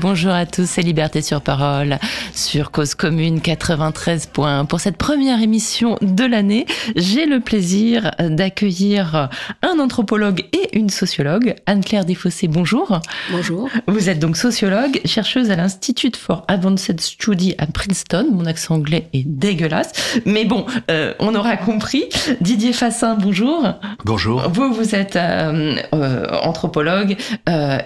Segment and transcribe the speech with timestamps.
[0.00, 1.98] Bonjour à tous, c'est Liberté sur Parole
[2.32, 4.64] sur Cause Commune 93 points.
[4.64, 6.64] Pour cette première émission de l'année,
[6.96, 9.28] j'ai le plaisir d'accueillir
[9.60, 10.43] un anthropologue
[10.74, 11.54] une sociologue.
[11.66, 13.00] Anne-Claire Desfossés, bonjour.
[13.30, 13.70] Bonjour.
[13.86, 18.28] Vous êtes donc sociologue, chercheuse à l'Institute for Advanced Study à Princeton.
[18.32, 19.92] Mon accent anglais est dégueulasse,
[20.26, 22.04] mais bon, euh, on aura compris.
[22.40, 23.74] Didier Fassin, bonjour.
[24.04, 24.42] Bonjour.
[24.50, 27.16] Vous, vous êtes euh, euh, anthropologue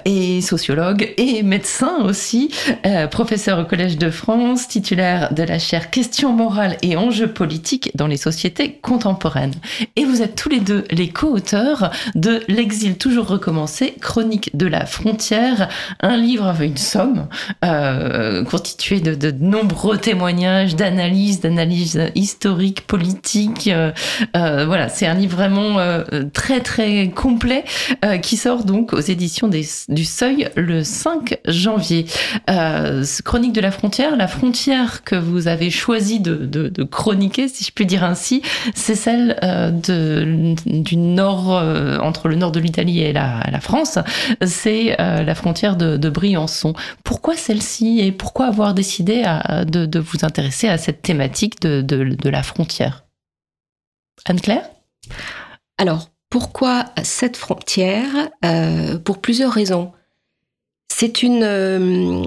[0.05, 2.51] et sociologue et médecin aussi,
[2.87, 7.91] euh, professeur au Collège de France, titulaire de la chaire Questions morales et enjeux politiques
[7.95, 9.55] dans les sociétés contemporaines.
[9.97, 12.43] Et vous êtes tous les deux les co-auteurs de
[12.79, 17.27] L'exil toujours recommencé, chronique de la frontière, un livre avec une somme
[17.65, 23.67] euh, constituée de, nombreux témoignages, d'analyses, d'analyses historiques, politiques.
[23.67, 23.91] Euh,
[24.37, 25.79] euh voilà, c'est un livre vraiment
[26.33, 27.65] très très complet
[28.23, 32.07] qui sort donc aux éditions du Seuil le 5 5 janvier.
[33.25, 37.87] Chronique de la frontière, la frontière que vous avez choisi de, chroniquer, si je puis
[37.87, 38.43] dire ainsi,
[38.77, 39.37] c'est celle
[39.83, 41.49] du nord,
[42.01, 43.99] entre le nord de l'Italie et la, France,
[44.45, 46.75] c'est euh, la frontière de, Briançon.
[47.05, 52.43] Pourquoi celle-ci et pourquoi avoir décidé à, de, vous intéresser à cette thématique de, la
[52.43, 53.05] frontière?
[54.27, 54.69] Anne-Claire?
[55.79, 58.09] Alors, pourquoi cette frontière
[59.05, 59.93] Pour plusieurs raisons.
[60.89, 61.43] C'est une.
[61.45, 62.25] Euh,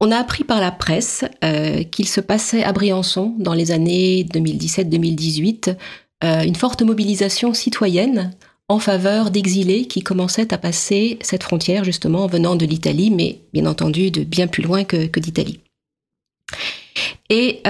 [0.00, 4.26] on a appris par la presse euh, qu'il se passait à Briançon dans les années
[4.32, 5.76] 2017-2018
[6.24, 8.32] euh, une forte mobilisation citoyenne
[8.72, 13.38] en faveur d'exilés qui commençaient à passer cette frontière justement en venant de l'Italie, mais
[13.52, 15.60] bien entendu de bien plus loin que, d'Italie.
[17.30, 17.62] Et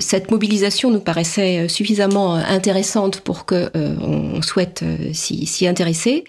[0.00, 4.82] cette mobilisation nous paraissait suffisamment intéressante pour que on souhaite
[5.12, 6.24] s'y intéresser.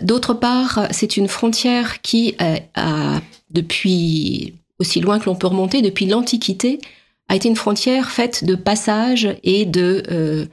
[0.00, 3.20] D'autre part, c'est une frontière qui euh, a,
[3.50, 6.80] depuis aussi loin que l'on peut remonter, depuis l'Antiquité,
[7.28, 10.46] a été une frontière faite de passage et de euh, euh,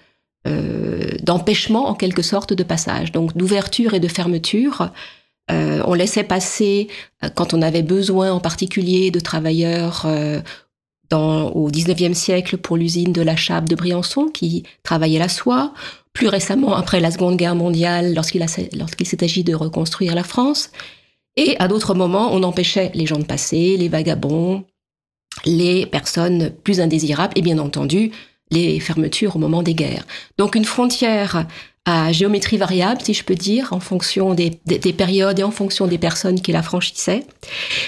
[0.45, 4.91] d'empêchement en quelque sorte de passage, donc d'ouverture et de fermeture.
[5.49, 6.87] on laissait passer
[7.35, 10.07] quand on avait besoin, en particulier, de travailleurs
[11.09, 15.73] dans, au XIXe siècle pour l'usine de la Chape de Briançon qui travaillait la soie,
[16.13, 20.71] plus récemment après la Seconde Guerre mondiale lorsqu'il s'est agi de reconstruire la France,
[21.35, 24.63] et à d'autres moments on empêchait les gens de passer, les vagabonds,
[25.45, 28.11] les personnes plus indésirables et bien entendu
[28.51, 30.05] les fermetures au moment des guerres.
[30.37, 31.45] Donc une frontière
[31.85, 35.87] à géométrie variable, si je peux dire, en fonction des, des périodes et en fonction
[35.87, 37.25] des personnes qui la franchissaient.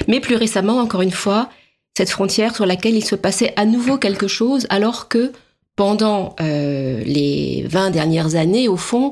[0.08, 1.50] Mais plus récemment, encore une fois,
[1.96, 5.34] cette frontière sur laquelle il se passait à nouveau quelque chose alors que
[5.76, 9.12] pendant euh, les 20 dernières années, au fond,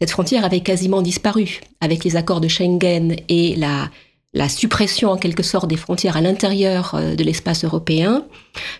[0.00, 3.90] cette frontière avait quasiment disparu avec les accords de Schengen et la,
[4.36, 8.24] la suppression en quelque sorte des frontières à l'intérieur euh, de l'espace européen.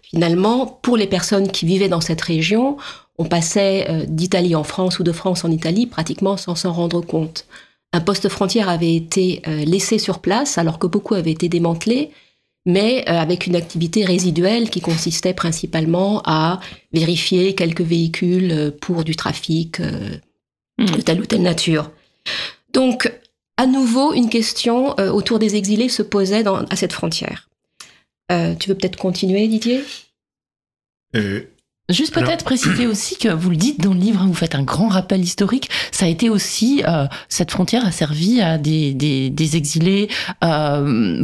[0.02, 2.76] Finalement, pour les personnes qui vivaient dans cette région,
[3.18, 7.00] on passait euh, d'Italie en France ou de France en Italie pratiquement sans s'en rendre
[7.00, 7.46] compte.
[7.92, 12.10] Un poste frontière avait été laissé sur place alors que beaucoup avaient été démantelés
[12.66, 16.60] mais euh, avec une activité résiduelle qui consistait principalement à
[16.92, 20.18] vérifier quelques véhicules euh, pour du trafic euh,
[20.76, 20.86] hmm.
[20.86, 21.90] de telle ou telle nature.
[22.72, 23.10] Donc,
[23.56, 27.48] à nouveau, une question autour des exilés se posait dans, à cette frontière.
[28.30, 29.82] tu veux peut-être continuer, Didier?
[31.88, 34.64] Juste peut-être préciser aussi que vous le dites dans le livre, hein, vous faites un
[34.64, 35.70] grand rappel historique.
[35.92, 36.82] Ça a été aussi
[37.28, 40.08] cette frontière a servi à des, des, des exilés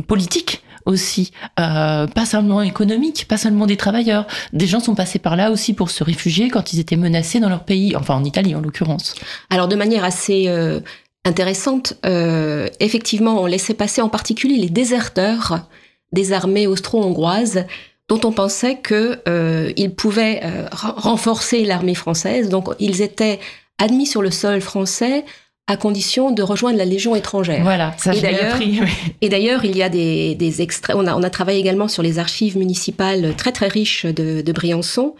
[0.06, 4.27] politiques aussi, euh, pas seulement économique, pas seulement des travailleurs.
[4.53, 7.49] Des gens sont passés par là aussi pour se réfugier quand ils étaient menacés dans
[7.49, 9.15] leur pays, enfin en Italie en l'occurrence.
[9.51, 10.81] Alors de manière assez euh,
[11.25, 15.69] intéressante, euh, effectivement, on laissait passer en particulier les déserteurs
[16.13, 17.65] des armées austro-hongroises
[18.09, 20.43] dont on pensait qu'ils pouvaient
[20.73, 22.51] renforcer l'armée française.
[22.51, 23.39] Donc ils étaient
[23.79, 25.25] admis sur le sol français
[25.67, 27.63] à condition de rejoindre la Légion étrangère.
[27.63, 28.81] Voilà, ça j'ai appris.
[29.21, 30.97] Et d'ailleurs, il y a des, des extraits.
[30.97, 34.53] On a, on a travaillé également sur les archives municipales très très riches de, de
[34.53, 35.15] Briançon.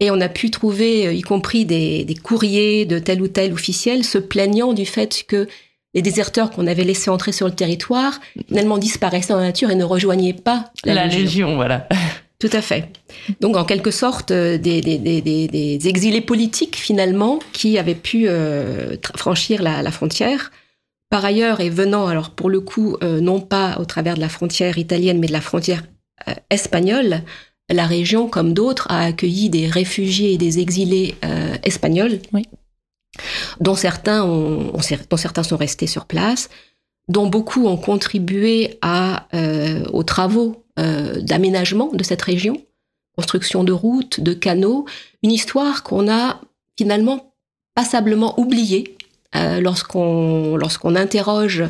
[0.00, 3.52] Et on a pu trouver, euh, y compris des, des, courriers de tel ou tel
[3.52, 5.46] officiel, se plaignant du fait que
[5.94, 9.76] les déserteurs qu'on avait laissés entrer sur le territoire finalement disparaissaient dans la nature et
[9.76, 11.54] ne rejoignaient pas la, la légion.
[11.54, 11.88] Voilà.
[12.40, 12.90] Tout à fait.
[13.40, 18.28] Donc, en quelque sorte, euh, des, des, des, des exilés politiques, finalement, qui avaient pu
[18.28, 20.50] euh, franchir la, la, frontière.
[21.08, 24.28] Par ailleurs, et venant, alors pour le coup, euh, non pas au travers de la
[24.28, 25.84] frontière italienne, mais de la frontière
[26.50, 27.22] espagnole,
[27.70, 31.14] la région, comme d'autres, a accueilli des réfugiés et des exilés
[31.62, 32.42] espagnols, oui.
[33.60, 34.72] dont, certains ont,
[35.10, 36.50] dont certains sont restés sur place,
[37.08, 39.28] dont beaucoup ont contribué à,
[39.92, 42.62] aux travaux d'aménagement de cette région,
[43.16, 44.84] construction de routes, de canaux,
[45.22, 46.42] une histoire qu'on a
[46.76, 47.34] finalement
[47.74, 48.96] passablement oubliée
[49.34, 51.68] lorsqu'on lorsqu'on interroge euh,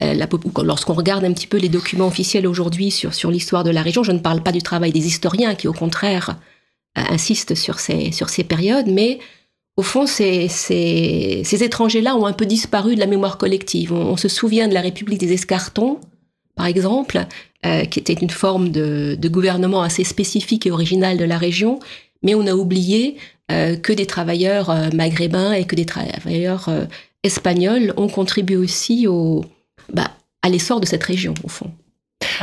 [0.00, 4.02] lorsqu'on regarde un petit peu les documents officiels aujourd'hui sur, sur l'histoire de la région,
[4.02, 6.36] je ne parle pas du travail des historiens qui, au contraire,
[6.98, 9.18] euh, insistent sur ces, sur ces périodes, mais
[9.76, 13.92] au fond, ces, ces, étrangers-là ont un peu disparu de la mémoire collective.
[13.92, 15.98] On, se souvient de la République des Escartons,
[16.54, 17.26] par exemple,
[17.66, 21.80] euh, qui était une forme de, gouvernement assez spécifique et originale de la région,
[22.22, 23.16] mais on a oublié
[23.50, 26.70] que des travailleurs maghrébins et que des travailleurs
[27.24, 29.44] espagnols ont contribué aussi au,
[29.92, 30.10] bah,
[30.42, 31.70] à l'essor de cette région, au fond.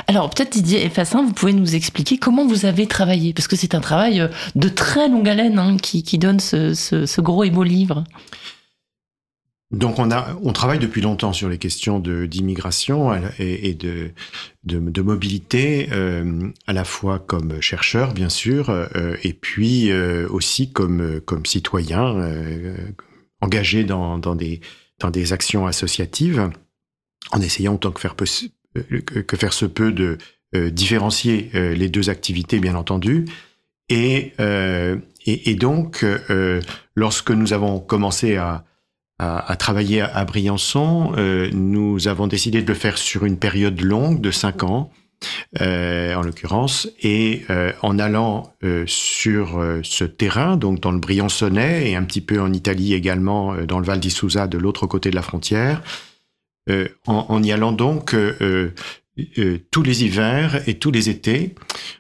[0.08, 3.76] Alors peut-être Didier Fassin, vous pouvez nous expliquer comment vous avez travaillé, parce que c'est
[3.76, 8.04] un travail euh, de très longue haleine hein, qui, donne ce, gros et beau livre.
[9.72, 14.12] Donc on, a, on travaille depuis longtemps sur les questions d'immigration et, de,
[14.66, 21.22] de, mobilité, euh, à la fois comme chercheur bien sûr, euh, et puis aussi comme,
[21.22, 22.34] comme citoyen
[23.40, 24.60] engagé dans, dans, des,
[25.00, 26.52] dans des actions associatives
[27.32, 28.16] en essayant autant que faire,
[28.78, 30.18] euh, que faire se peut de
[30.56, 33.26] euh, différencier euh, les deux activités, bien entendu.
[33.90, 34.34] Et,
[35.60, 36.06] donc,
[36.96, 38.64] lorsque nous avons commencé à,
[39.60, 41.12] travailler à, Briançon,
[41.52, 44.92] nous avons décidé de le faire sur une période longue de cinq ans,
[45.60, 47.42] en l'occurrence, et
[47.82, 48.54] en allant
[48.86, 53.80] sur ce terrain, donc dans le Briançonnais et un petit peu en Italie également, dans
[53.80, 55.82] le Val d'Isouza, de l'autre côté de la frontière,
[56.72, 58.74] euh, en, y allant donc euh,
[59.38, 61.56] euh, tous les hivers et tous les étés,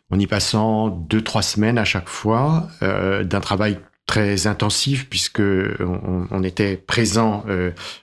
[0.10, 6.44] en y passant deux trois semaines à chaque fois d'un travail très intensif puisque on,
[6.44, 7.46] était présent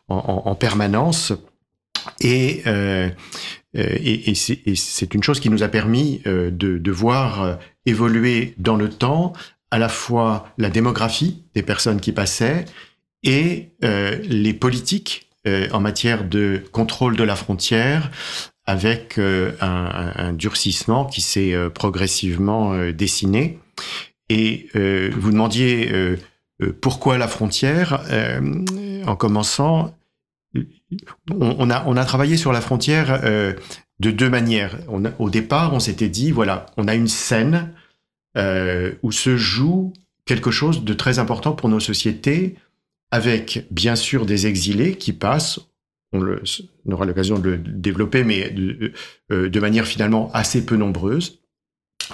[0.08, 1.32] en, permanence.
[2.20, 2.62] Et,
[3.74, 9.32] c'est une chose qui nous a permis de, voir évoluer dans le temps
[9.70, 12.66] à la fois la démographie des personnes qui passaient
[13.22, 15.27] et les politiques
[15.72, 18.10] en matière de contrôle de la frontière
[18.66, 23.58] avec euh, un, durcissement qui s'est euh, progressivement dessiné.
[24.28, 25.90] Et vous demandiez
[26.82, 28.02] pourquoi la frontière
[29.06, 29.96] En commençant,
[31.30, 34.76] on a travaillé sur la frontière de deux manières.
[35.18, 37.72] au départ, on s'était dit, voilà, on a une scène
[38.36, 39.94] où se joue
[40.26, 42.56] quelque chose de très important pour nos sociétés,
[43.10, 45.60] avec bien sûr des exilés qui passent,
[46.12, 46.22] on,
[46.90, 48.92] aura l'occasion de le développer, mais de,
[49.30, 51.40] euh, de, manière finalement assez peu nombreuse.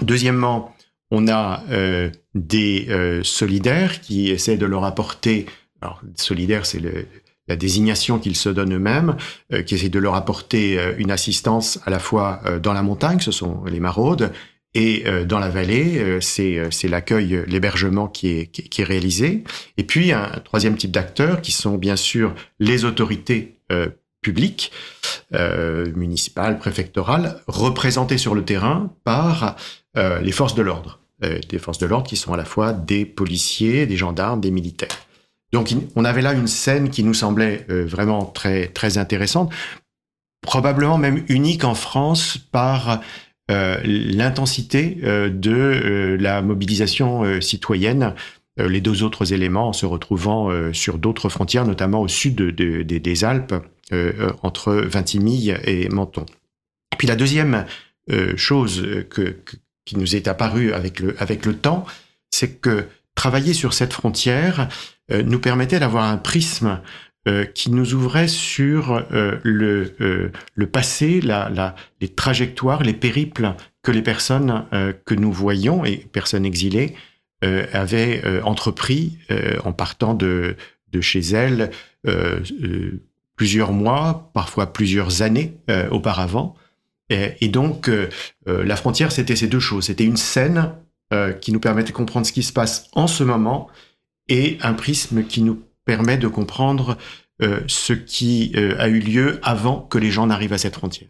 [0.03, 0.75] Deuxièmement,
[1.11, 5.47] on a euh, des euh, solidaires qui essaient de leur apporter,
[5.81, 6.83] alors solidaires c'est
[7.47, 9.17] la désignation qu'ils se donnent eux-mêmes,
[9.67, 13.65] qui essaient de leur apporter une assistance à la fois dans la montagne, ce sont
[13.65, 14.33] les maraudes,
[14.75, 19.45] et euh, dans la vallée, euh, euh, c'est l'accueil, l'hébergement qui est, réalisé.
[19.77, 23.57] Et puis un troisième type d'acteurs qui sont bien sûr les autorités
[24.21, 24.73] publiques,
[25.33, 29.57] municipales, préfectorales, représentées sur le terrain par
[29.97, 31.01] les forces de l'ordre.
[31.21, 35.07] des forces de l'ordre qui sont à la fois des policiers, des gendarmes, des militaires.
[35.53, 39.51] Donc on avait là une scène qui nous semblait vraiment très très intéressante,
[40.43, 43.01] probablement même unique en France par
[43.49, 48.15] l'intensité euh, de euh, la mobilisation citoyenne,
[48.57, 53.53] les deux autres éléments se retrouvant sur d'autres frontières, notamment au sud des Alpes,
[54.45, 56.25] entre Vintimille et Menton.
[56.93, 57.67] Et puis la deuxième
[58.37, 58.87] chose
[59.85, 61.85] qui nous est apparue avec le temps,
[62.31, 62.87] c'est que
[63.17, 64.69] travailler sur cette frontière
[65.11, 66.81] nous permettait d'avoir un prisme
[67.27, 73.91] euh, qui nous ouvrait sur euh, le, euh, le passé, les trajectoires, les périples que
[73.91, 74.67] les personnes
[75.07, 76.95] que nous voyions, et personnes exilées,
[77.43, 79.19] avaient entrepris
[79.63, 80.57] en partant de,
[80.91, 81.71] de chez elles
[83.37, 85.53] plusieurs mois, parfois plusieurs années
[85.91, 86.55] auparavant.
[87.11, 87.91] Et, et donc,
[88.47, 89.85] la frontière, c'était ces deux choses.
[89.85, 90.73] C'était une scène
[91.43, 93.69] qui nous permettait de comprendre ce qui se passe en ce moment
[94.31, 96.97] et un prisme qui nous permet de comprendre
[97.43, 101.09] euh, ce qui euh, a eu lieu avant que les gens n'arrivent à cette frontière.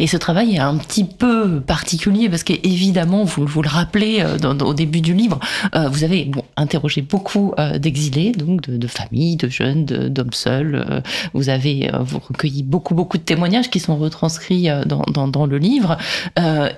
[0.00, 4.24] Et ce travail est un petit peu particulier parce qu'évidemment, vous, vous le rappelez
[4.60, 5.38] au début du livre,
[5.74, 11.02] vous avez interrogé beaucoup d'exilés, donc de, familles, de jeunes, d'hommes seuls.
[11.34, 15.96] vous avez vous recueilli beaucoup, beaucoup de témoignages qui sont retranscrits dans, le livre.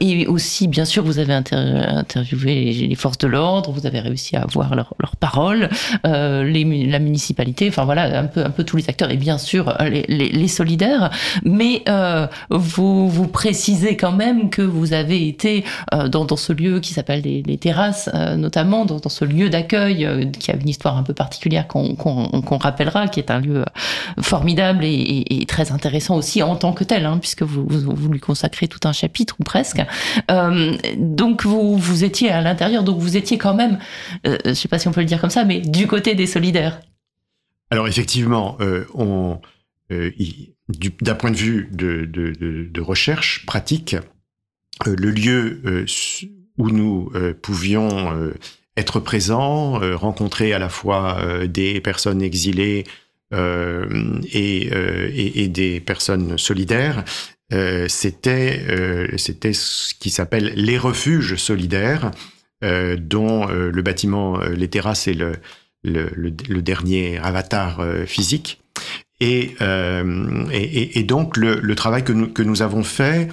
[0.00, 4.42] et aussi, bien sûr, vous avez interviewé les, forces de l'ordre, vous avez réussi à
[4.42, 5.68] avoir leurs leur paroles,
[6.04, 10.48] les, la municipalité, enfin voilà, un peu, tous les acteurs et bien sûr les, les,
[10.48, 11.10] solidaires.
[11.44, 12.26] Mais euh,
[13.08, 17.58] vous, précisez quand même que vous avez été euh, dans, ce lieu qui s'appelle les,
[17.58, 21.66] terrasses, euh, notamment dans, ce lieu d'accueil euh, qui a une histoire un peu particulière
[21.66, 23.64] qu'on rappellera, qui est un lieu
[24.20, 28.80] formidable et, très intéressant aussi en tant que tel, hein, puisque vous, lui consacrez tout
[28.84, 29.82] un chapitre ou presque.
[30.96, 33.78] donc vous, vous étiez à l'intérieur, donc vous étiez quand même,
[34.24, 36.80] je sais pas si on peut le dire comme ça, mais du côté des solidaires.
[37.70, 38.56] Alors effectivement,
[38.94, 39.38] on,
[41.00, 43.96] d'un point de vue de, recherche pratique,
[44.86, 45.86] euh, le lieu euh,
[46.58, 48.32] où nous euh, pouvions
[48.76, 52.84] être présents, rencontrer à la fois des personnes exilées
[53.32, 57.04] et, des personnes solidaires,
[57.88, 62.10] c'était ce qui s'appelle les refuges solidaires,
[62.62, 65.18] dont le bâtiment, les terrasses et
[65.84, 68.62] le dernier avatar physique.
[69.22, 73.28] Et, euh, et, donc le, travail que nous, avons fait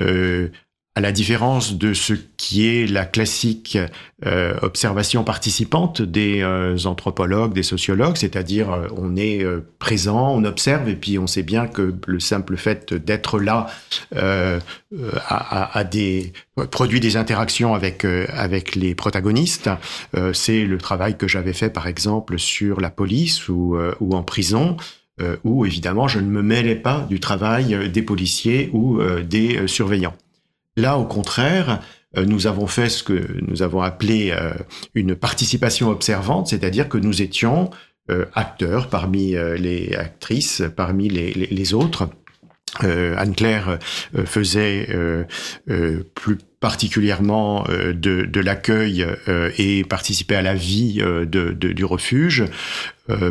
[0.00, 0.46] euh,
[0.94, 3.76] à la différence de ce qui est la classique
[4.26, 6.44] euh, observation participante des
[6.86, 9.44] anthropologues, des sociologues, c'est-à-dire on est
[9.80, 13.66] présent, on observe, et puis on sait bien que le simple fait d'être là
[14.14, 15.84] a,
[16.70, 18.04] produit des interactions avec
[18.76, 19.68] les protagonistes.
[20.32, 23.76] C'est le travail que j'avais fait par exemple sur la police ou
[24.12, 24.76] en prison.
[25.44, 30.16] Où évidemment je ne me mêlais pas du travail des policiers ou des surveillants.
[30.76, 31.80] Là, au contraire,
[32.16, 34.52] euh, nous avons fait ce que nous avons appelé euh,
[34.94, 37.70] une participation observante, c'est-à-dire que nous étions
[38.10, 42.08] euh, acteurs parmi les actrices, parmi les, autres.
[42.80, 43.78] Anne-Claire
[44.24, 44.88] faisait
[46.14, 49.06] plus particulièrement de, l'accueil
[49.58, 52.44] et participait à la vie du refuge.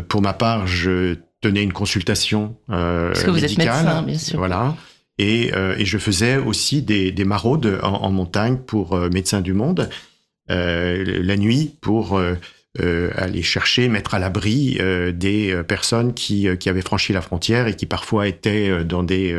[0.08, 1.16] pour ma part, je
[1.48, 3.66] tenais une consultation Parce que vous médicale.
[3.66, 4.38] êtes médecin, bien sûr.
[4.38, 4.76] Voilà.
[5.18, 9.40] Et, euh, et, je faisais aussi des, des maraudes en, en, montagne pour euh, Médecins
[9.40, 9.88] du Monde
[10.50, 12.34] euh, la nuit pour euh,
[12.82, 14.78] euh, aller chercher, mettre à l'abri
[15.14, 19.32] des personnes qui, qui avaient franchi la frontière et qui parfois étaient dans des,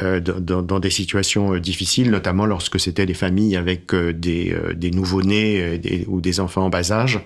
[0.00, 6.20] dans, dans, des situations difficiles, notamment lorsque c'était des familles avec des, des nouveau-nés ou
[6.20, 7.18] des enfants en bas âge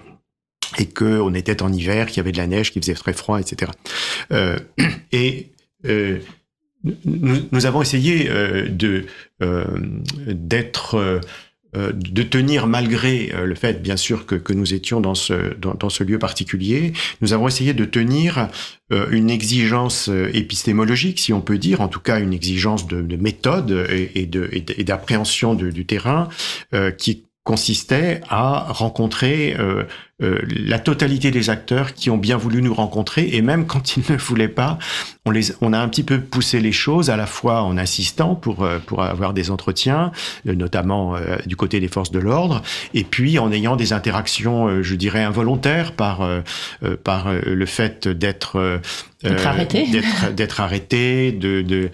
[0.79, 3.41] et qu'on était en hiver, qu'il y avait de la neige, qu'il faisait très froid,
[3.41, 3.73] etc.
[5.13, 5.51] et
[5.85, 9.07] nous, nous, avons essayé euh, de
[9.43, 9.65] euh,
[10.27, 11.21] d'être
[11.77, 15.55] euh, de tenir malgré euh, le fait, bien sûr, que, que nous étions dans ce,
[15.57, 18.49] dans, ce lieu particulier, nous avons essayé de tenir
[18.93, 23.17] euh, une exigence épistémologique, si on peut dire, en tout cas une exigence de, de
[23.17, 26.29] méthode et, et, de, et d'appréhension du terrain,
[26.75, 29.85] euh, qui consistait à rencontrer euh,
[30.23, 34.05] euh, la totalité des acteurs qui ont bien voulu nous rencontrer et même quand ils
[34.09, 34.79] ne voulaient pas,
[35.27, 38.35] on, les, on a un petit peu poussé les choses à la fois en insistant
[38.35, 40.13] pour, euh, pour avoir des entretiens,
[40.47, 42.63] euh, notamment euh, du côté des forces de l'ordre,
[42.95, 46.27] et puis en ayant des interactions, euh, je dirais, involontaires par,
[47.03, 48.81] par le fait d'être
[49.25, 49.87] d'être arrêté,
[50.33, 51.91] d'être arrêté, de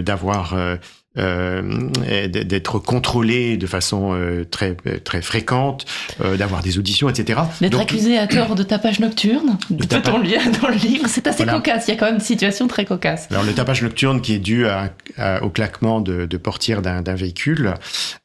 [0.00, 0.76] d'avoir de, euh,
[1.18, 5.84] d'être contrôlé de façon euh, très très fréquente,
[6.20, 7.40] euh, d'avoir des auditions, etc.
[7.60, 11.06] D'être accusé à tort de tapage nocturne, peut-on lire dans le livre?
[11.08, 11.58] C'est assez voilà.
[11.58, 11.88] cocasse.
[11.88, 13.28] Il y a quand même une situation très cocasse.
[13.30, 17.14] Alors le tapage nocturne qui est dû à, à, au claquement de, de portière d'un
[17.14, 17.74] véhicule.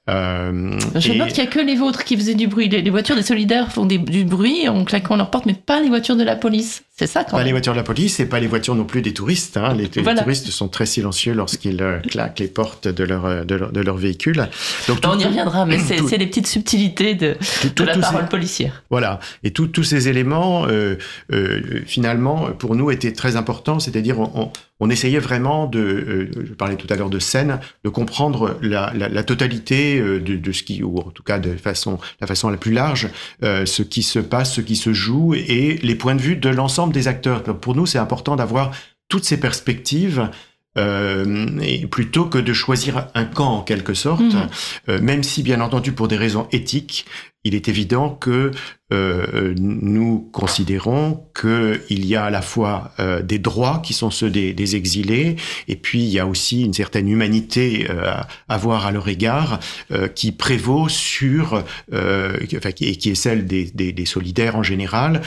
[0.10, 1.18] Euh, Je et...
[1.18, 2.68] note qu'il n'y a que les vôtres qui faisaient du bruit.
[2.68, 5.80] Les, les voitures des solidaires font des, du bruit en claquant leurs portes, mais pas
[5.80, 6.84] les voitures de la police.
[6.96, 7.48] C'est ça quand Pas même.
[7.48, 9.58] les voitures de la police et pas les voitures non plus des touristes.
[9.58, 9.74] Hein.
[9.74, 10.20] Les, voilà.
[10.20, 13.72] les, touristes sont très silencieux lorsqu'ils euh, claquent les portes de leur, euh, de leur,
[13.72, 14.48] de leur véhicule.
[14.88, 17.36] Donc, tout, on y reviendra, mais c'est les petites subtilités de,
[17.74, 18.84] tout, de la parole ces, policière.
[18.92, 19.20] Voilà.
[19.44, 20.96] Et tous ces éléments, euh,
[21.32, 23.80] euh, finalement, pour nous, étaient très importants.
[23.80, 24.52] C'est-à-dire, on, on,
[24.84, 28.92] on, essayait vraiment de, euh, je parlais tout à l'heure de scène, de comprendre la,
[28.96, 32.50] la, la totalité de, de, ce qui, ou en tout cas de façon, la façon
[32.50, 33.10] la plus large,
[33.42, 36.94] ce qui se passe, ce qui se joue et les points de vue de l'ensemble
[36.94, 37.44] des acteurs.
[37.44, 38.72] Donc pour nous, c'est important d'avoir
[39.10, 40.30] toutes ces perspectives
[40.78, 44.50] euh, et plutôt que de choisir un camp en quelque sorte, mmh.
[44.90, 47.06] euh, même si bien entendu pour des raisons éthiques,
[47.44, 48.52] il est évident que
[48.94, 54.30] euh, nous considérons qu'il y a à la fois euh, des droits qui sont ceux
[54.30, 55.36] des, des, exilés,
[55.68, 59.60] et puis il y a aussi une certaine humanité euh, à avoir à leur égard
[59.92, 64.56] euh, qui prévaut sur, euh, enfin, qui, et qui est celle des, des, des solidaires
[64.56, 65.22] en général,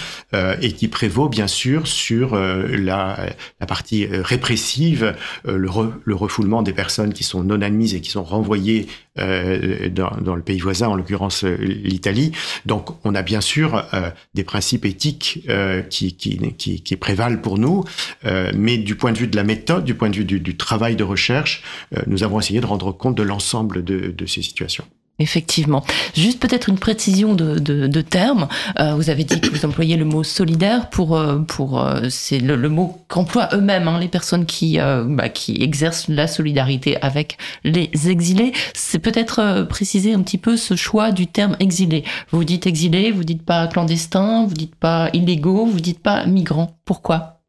[0.60, 3.30] et qui prévaut bien sûr sur la,
[3.60, 8.10] la, partie répressive, le, re, le, refoulement des personnes qui sont non admises et qui
[8.10, 12.32] sont renvoyées dans, dans, le pays voisin, en l'occurrence l'Italie.
[12.66, 17.40] Donc on a bien sûr euh, des principes éthiques euh, qui, qui, qui, qui, prévalent
[17.40, 17.84] pour nous,
[18.24, 20.56] euh, mais du point de vue de la méthode, du point de vue du, du
[20.56, 21.62] travail de recherche,
[21.96, 24.84] euh, nous avons essayé de rendre compte de l'ensemble de, de ces situations.
[25.18, 25.82] Effectivement.
[26.14, 28.48] Juste peut-être une précision de, de, de terme.
[28.78, 32.38] Euh, vous avez dit que vous employez le mot solidaire pour euh, pour euh, c'est
[32.38, 37.00] le, le, mot qu'emploient eux-mêmes hein, les personnes qui euh, bah, qui exercent la solidarité
[37.00, 38.52] avec les exilés.
[38.74, 42.04] C'est peut-être euh, préciser un petit peu ce choix du terme exilé.
[42.30, 46.76] Vous dites exilé, vous dites pas clandestin, vous dites pas illégaux, vous dites pas migrants.
[46.84, 47.40] Pourquoi?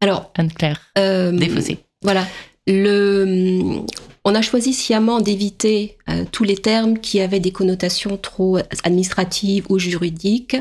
[0.00, 1.78] Alors Anne-Claire, euh, défaussé.
[2.02, 2.26] Voilà.
[2.66, 3.82] Le
[4.26, 9.64] on a choisi sciemment d'éviter euh, tous les termes qui avaient des connotations trop administratives
[9.70, 10.56] ou juridiques.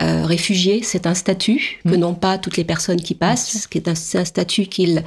[0.00, 1.96] Euh, réfugié, c'est un statut que mmh.
[1.96, 5.04] n'ont pas toutes les personnes qui passent, qui est un, un statut qu'ils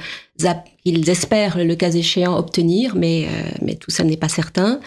[1.08, 4.78] espèrent, le cas échéant, obtenir, mais, euh, mais tout ça n'est pas certain.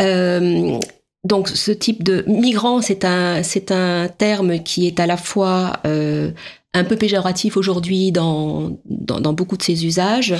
[0.00, 0.76] Euh,
[1.24, 5.74] donc, ce type de migrant, c'est un, c'est un terme qui est à la fois
[5.86, 6.30] euh,
[6.72, 10.34] un peu péjoratif aujourd'hui dans, dans, dans, beaucoup de ses usages.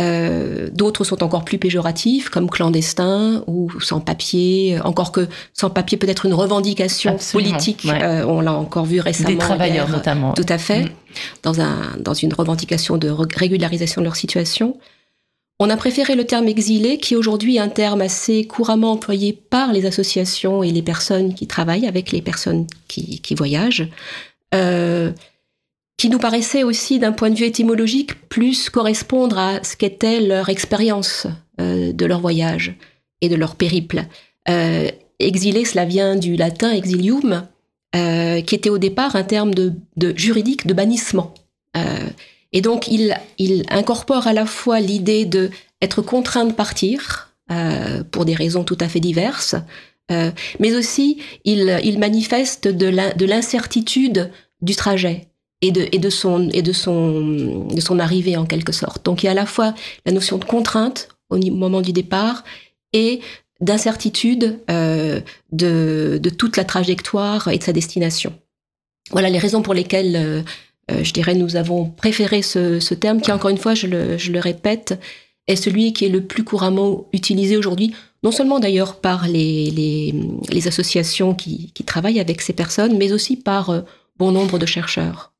[0.00, 4.80] Euh, D'autres sont encore plus péjoratifs, comme clandestin ou sans papier.
[4.82, 7.84] Encore que sans papier, peut-être une revendication Absolument, politique.
[7.84, 8.02] ouais.
[8.02, 9.28] Euh, on l'a encore vu récemment.
[9.28, 10.32] Des travailleurs hier, notamment.
[10.32, 10.84] Tout à fait.
[10.86, 10.90] Mmh.
[11.44, 14.78] Dans, un, dans une revendication de régularisation de leur situation.
[15.60, 19.72] On a préféré le terme exilé, qui aujourd'hui est un terme assez couramment employé par
[19.72, 23.88] les associations et les personnes qui travaillent avec les personnes qui, voyagent.
[24.54, 25.10] Euh,
[25.96, 30.48] qui nous paraissait aussi, d'un point de vue étymologique, plus correspondre à ce qu'était leur
[30.48, 31.26] expérience
[31.60, 32.76] euh, de leur voyage
[33.20, 34.04] et de leur périple.
[34.48, 37.48] Euh, exilé, cela vient du latin exilium,
[37.92, 41.34] qui était au départ un terme de juridique de bannissement.
[42.52, 45.50] Et donc, il, il, incorpore à la fois l'idée de
[45.82, 49.54] être contraint de partir euh, pour des raisons tout à fait diverses,
[50.10, 54.30] euh, mais aussi il, il manifeste de l'incertitude
[54.62, 55.28] du trajet
[55.60, 59.04] et de, et de, son, et de, son, de son arrivée en quelque sorte.
[59.04, 59.74] Donc il y a à la fois
[60.06, 62.44] la notion de contrainte au moment du départ
[62.92, 63.20] et
[63.60, 65.20] d'incertitude euh,
[65.52, 68.38] de, de toute la trajectoire et de sa destination.
[69.10, 70.42] Voilà les raisons pour lesquelles, euh,
[70.90, 74.32] je dirais, nous avons préféré ce, ce, terme qui, encore une fois, je le, je
[74.32, 74.98] le répète,
[75.46, 80.14] est celui qui est le plus couramment utilisé aujourd'hui, non seulement d'ailleurs par les, les,
[80.50, 83.80] les associations qui, qui, travaillent avec ces personnes, mais aussi par euh,
[84.18, 85.32] bon nombre de chercheurs.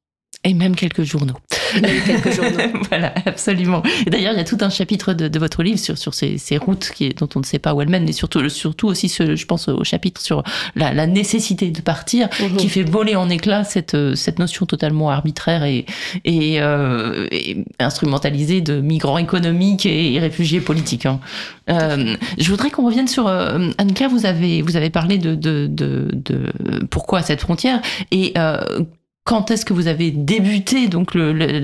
[0.45, 1.35] Et même quelques journaux.
[1.83, 2.81] Même quelques journaux.
[2.89, 3.83] voilà, absolument.
[4.07, 6.39] Et d'ailleurs, il y a tout un chapitre de, de votre livre sur, sur ces,
[6.39, 9.09] ces routes qui, dont on ne sait pas où elles mènent, mais surtout, surtout aussi,
[9.09, 10.45] ce, je pense au chapitre sur
[10.77, 12.57] la, la nécessité de partir, mmh.
[12.57, 15.85] qui fait voler en éclats cette, cette notion totalement arbitraire et,
[16.25, 21.07] et, euh, et instrumentalisée de migrants économiques et, et réfugiés politiques.
[21.07, 21.21] Hein.
[21.69, 24.09] Euh, je voudrais qu'on revienne sur euh, Anne-Claire.
[24.09, 26.53] Vous avez, vous avez parlé de, de, de, de
[26.91, 28.85] pourquoi cette frontière et euh,
[29.29, 31.11] quand est-ce que vous avez débuté donc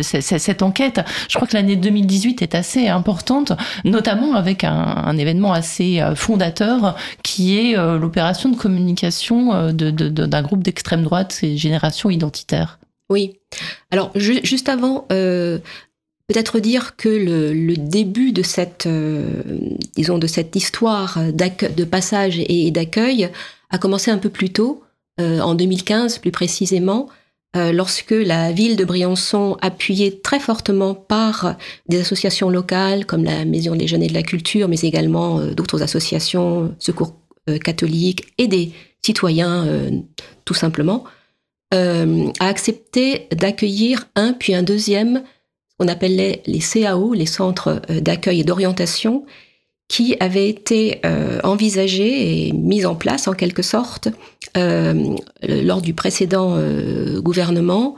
[0.03, 1.01] cette enquête?
[1.31, 3.53] Je crois que l'année 2018 est assez importante,
[3.85, 10.43] notamment avec un, événement assez euh, fondateur qui est euh, l'opération de communication euh, d'un
[10.43, 12.79] groupe d'extrême droite, c'est Génération Identitaire.
[13.09, 13.39] Oui.
[13.91, 18.87] Alors ju juste avant, peut-être dire que le, début de cette,
[19.97, 23.31] disons, de cette histoire de passage et d'accueil
[23.71, 24.83] a commencé un peu plus tôt,
[25.19, 27.09] en 2015 plus précisément.
[27.57, 31.57] Euh, lorsque la ville de Briançon, appuyée très fortement par
[31.89, 35.55] des associations locales comme la Maison des Jeunes et de la Culture, mais également euh,
[35.55, 37.15] d'autres associations, Secours
[37.49, 39.67] euh, catholiques et des citoyens
[40.47, 41.05] tout simplement,
[41.73, 42.07] a
[42.41, 45.25] accepté d'accueillir un puis un deuxième,
[45.79, 49.27] on appelait les CAO, les centres d'accueil et d'orientation,
[49.89, 54.09] qui avait été euh, envisagée et mise en place en quelque sorte
[54.57, 57.97] euh, lors du précédent euh, gouvernement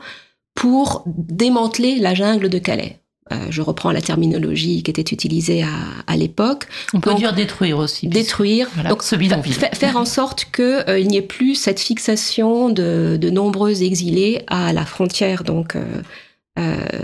[0.53, 2.99] pour démanteler la jungle de Calais.
[3.31, 5.67] Euh, je reprends la terminologie qui était utilisée à,
[6.07, 6.67] à l'époque.
[6.93, 8.07] On peut Donc, dire détruire aussi.
[8.07, 8.69] Détruire.
[8.73, 14.43] Voilà, Donc, faire en sorte qu'il n'y ait plus cette fixation de, de, nombreux exilés
[14.47, 15.75] à la frontière donc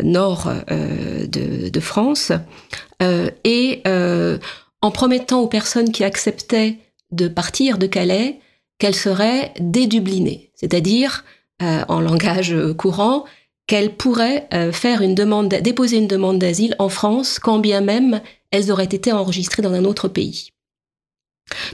[0.02, 2.32] nord de, de, France.
[3.44, 3.84] et
[4.84, 6.78] en promettant aux personnes qui acceptaient
[7.12, 8.40] de partir de Calais
[8.78, 11.24] qu'elle serait dédublinée, c'est-à-dire,
[11.62, 13.24] en langage courant,
[13.66, 18.20] qu'elle pourrait faire une demande, déposer une demande d'asile en France, quand bien même
[18.54, 20.50] elles auraient été enregistrées dans un autre pays.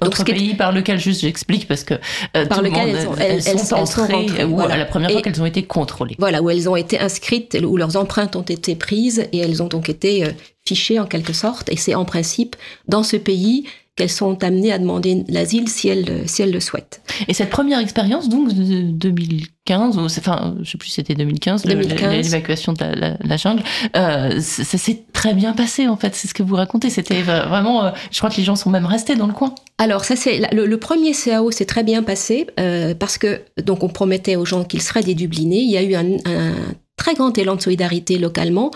[0.02, 1.93] Autre pays par lequel juste j'explique parce que
[2.36, 5.63] euh, par lequel elles, sont, elles, sont entrées ou la première fois qu'elles ont été
[5.63, 6.15] contrôlées.
[6.17, 9.67] Voilà, où elles ont été inscrites, où leurs empreintes ont été prises et elles ont
[9.67, 10.32] donc été euh,
[10.69, 11.69] fichées en quelque sorte.
[11.71, 12.55] Et c'est en principe
[12.88, 17.01] dans ce pays qu'elles sont amenées à demander l'asile si elles, si elles le souhaitent.
[17.27, 21.65] Et cette première expérience, donc, de 2015, ou, enfin, je sais plus si c'était 2015,
[21.65, 22.86] l'évacuation de
[23.27, 23.62] la, jungle,
[23.97, 26.89] euh, ça, s'est très bien passé, en fait, c'est ce que vous racontez.
[26.89, 29.53] C'était vraiment, euh, je crois que les gens sont même restés dans le coin.
[29.79, 33.89] Alors, ça, c'est, le, premier CAO s'est très bien passé, euh, parce que, donc, on
[33.89, 35.60] promettait aux gens qu'ils seraient dédublinés.
[35.60, 36.53] Il y a eu un, un
[36.95, 38.71] très grand élan de solidarité localement,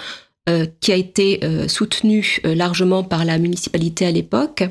[0.79, 4.63] qui a été soutenu largement par la municipalité à l'époque.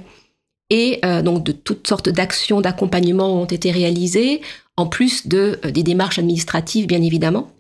[0.73, 4.41] Et euh, donc de toutes sortes d'actions d'accompagnement ont été réalisées,
[4.79, 7.51] en plus de, euh, des démarches administratives, bien évidemment.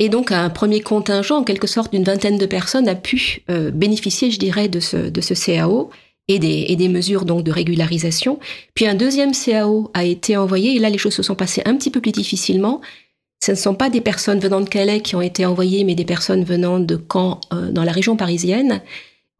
[0.00, 3.70] Et donc un premier contingent, en quelque sorte d'une vingtaine de personnes, a pu euh,
[3.70, 5.90] bénéficier, je dirais, de ce, de ce CAO
[6.26, 8.40] et des, et des mesures donc de régularisation.
[8.74, 11.76] Puis un deuxième CAO a été envoyé, et là les choses se sont passées un
[11.76, 12.80] petit peu plus difficilement.
[13.42, 16.04] Ce ne sont pas des personnes venant de Calais qui ont été envoyées, mais des
[16.04, 18.82] personnes venant de Caen dans la région parisienne.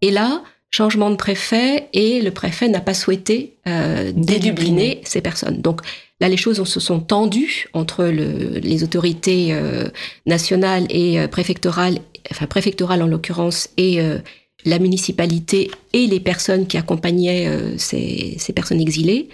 [0.00, 5.60] Et là, changement de préfet et le préfet n'a pas souhaité euh, dédubliner ces personnes.
[5.60, 5.82] Donc
[6.20, 9.88] là, les choses se sont tendues entre le, les autorités euh,
[10.26, 11.98] nationales et euh, préfectorales,
[12.30, 14.18] enfin préfectorales en l'occurrence, et euh,
[14.64, 19.30] la municipalité et les personnes qui accompagnaient ces, ces, personnes exilées.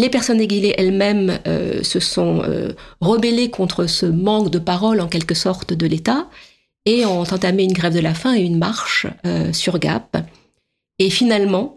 [0.00, 1.38] Les personnes exilées elles-mêmes
[1.82, 2.42] se sont
[3.00, 6.28] rebellées contre ce manque de parole en quelque sorte de l'État
[6.86, 9.06] et ont entamé une grève de la faim et une marche
[9.52, 10.16] sur Gap
[11.00, 11.76] et finalement,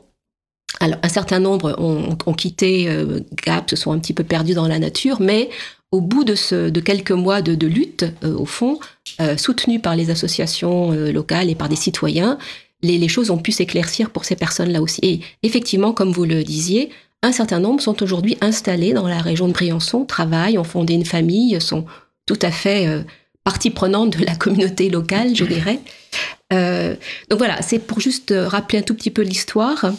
[0.79, 4.67] alors, un certain nombre ont, quitté euh, Gap, se sont un petit peu perdus dans
[4.67, 5.49] la nature, mais
[5.91, 8.79] au bout de, quelques mois de, lutte, euh, au fond,
[9.21, 12.37] euh, soutenue par les associations locales et par des citoyens,
[12.81, 14.99] les choses ont pu s'éclaircir pour ces personnes-là aussi.
[15.03, 16.89] Et effectivement, comme vous le disiez,
[17.23, 21.05] un certain nombre sont aujourd'hui installés dans la région de Briançon, travaillent, ont fondé une
[21.05, 21.85] famille, sont
[22.25, 22.87] tout à fait
[23.43, 25.79] partie prenante de la communauté locale, je dirais.
[26.51, 26.95] Euh,
[27.29, 29.91] donc voilà, c'est pour juste rappeler un tout petit peu l'histoire.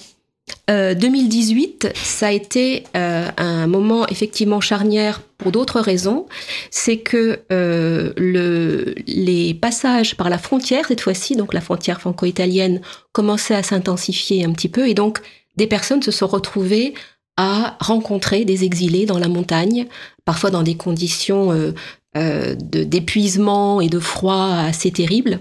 [0.68, 6.26] 2018, euh, ça a été euh, un moment effectivement charnière pour d'autres raisons.
[6.70, 12.80] C'est que le, les passages par la frontière, cette fois-ci, donc la frontière franco-italienne,
[13.12, 15.20] commençaient à s'intensifier un petit peu et donc
[15.56, 16.94] des personnes se sont retrouvées
[17.36, 19.86] à rencontrer des exilés dans la montagne,
[20.24, 21.72] parfois dans des conditions
[22.14, 25.40] d'épuisement et de froid assez terribles.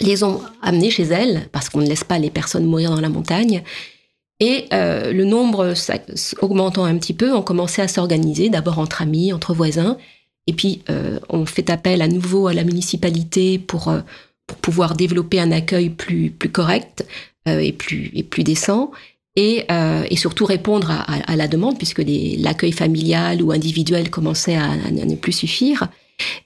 [0.00, 3.08] Les ont amenés chez elles, parce qu'on ne laisse pas les personnes mourir dans la
[3.08, 3.62] montagne.
[4.40, 5.72] Et euh, le nombre
[6.42, 9.96] augmentant un petit peu, on commençait à s'organiser, d'abord entre amis, entre voisins,
[10.46, 14.00] et puis euh, on fait appel à nouveau à la municipalité pour, euh,
[14.46, 17.06] pour pouvoir développer un accueil plus, plus correct
[17.48, 18.90] et, plus, et plus décent,
[19.36, 19.66] et,
[20.10, 22.02] et surtout répondre à, à, la demande, puisque
[22.38, 25.88] l'accueil familial ou individuel commençait à, à ne plus suffire.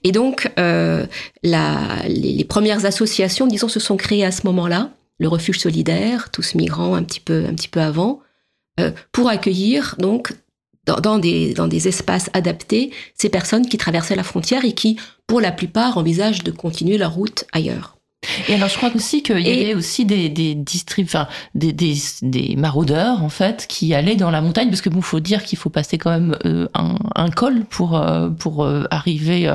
[0.02, 1.06] Et donc, euh,
[1.42, 6.54] la, les, premières associations, disons, se sont créées à ce moment-là, le refuge solidaire, tous
[6.54, 8.20] migrants un petit peu, un petit peu avant,
[8.78, 10.32] euh, pour accueillir donc
[10.86, 14.96] dans, dans, des, dans des espaces adaptés ces personnes qui traversaient la frontière et qui,
[15.26, 17.99] pour la plupart, envisagent de continuer leur route ailleurs.
[18.48, 20.62] Et alors, je crois aussi qu'il y avait aussi des, des
[21.02, 25.00] enfin, des, des, des, maraudeurs, en fait, qui allaient dans la montagne, parce que bon,
[25.00, 28.84] faut dire qu'il faut passer quand même euh, un, un, col pour, euh, pour euh,
[28.90, 29.50] arriver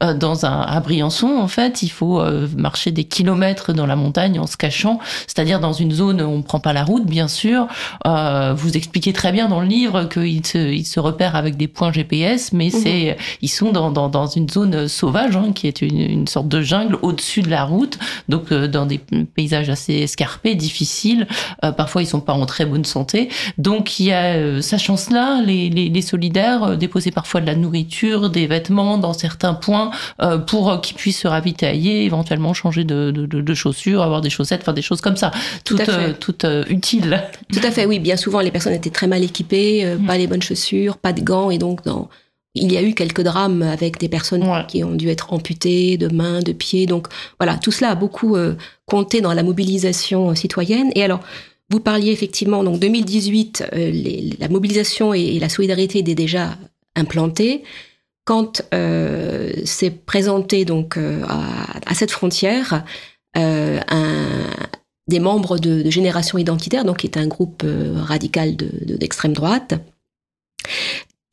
[0.00, 1.82] dans un, à Briançon, en fait.
[1.82, 2.22] Il faut
[2.56, 6.38] marcher des kilomètres dans la montagne en se cachant, c'est-à-dire dans une zone où on
[6.38, 7.68] ne prend pas la route, bien sûr.
[8.04, 11.92] vous expliquez très bien dans le livre qu'ils se, ils se repèrent avec des points
[11.92, 12.80] GPS, mais mhm.
[12.82, 16.48] c'est, ils sont dans, dans, dans une zone sauvage, hein, qui est une, une sorte
[16.48, 17.98] de jungle au-dessus de la route
[18.28, 21.26] donc euh, dans des paysages assez escarpés, difficiles.
[21.64, 23.28] Euh, parfois, ils sont pas en très bonne santé.
[23.58, 25.42] Donc, il y a euh, sa chance-là.
[25.42, 29.90] Les, les, les, solidaires déposaient parfois de la nourriture, des vêtements dans certains points
[30.46, 34.74] pour qu'ils puissent se ravitailler, éventuellement changer de, de, de, chaussures, avoir des chaussettes, faire
[34.74, 35.30] des choses comme ça,
[35.64, 37.22] toutes, toutes utiles.
[37.52, 37.98] Tout à fait, oui.
[37.98, 40.06] Bien souvent, les personnes étaient très mal équipées, mm.
[40.06, 42.08] pas les bonnes chaussures, pas de gants, et donc dans
[42.54, 46.08] il y a eu quelques drames avec des personnes qui ont dû être amputées de
[46.08, 46.86] mains, de pieds.
[46.86, 47.06] Donc
[47.38, 48.54] voilà, tout cela a beaucoup euh,
[48.86, 50.90] compté dans la mobilisation citoyenne.
[50.96, 51.20] Et alors,
[51.70, 56.56] vous parliez effectivement, donc 2018, euh, la mobilisation et, la solidarité étaient déjà
[56.96, 57.62] implantées.
[58.24, 62.84] Quand euh, s'est présenté donc à, cette frontière
[63.34, 63.80] un,
[65.08, 67.64] des membres de, Génération Identitaire, donc qui est un groupe
[67.96, 69.74] radical d'extrême droite,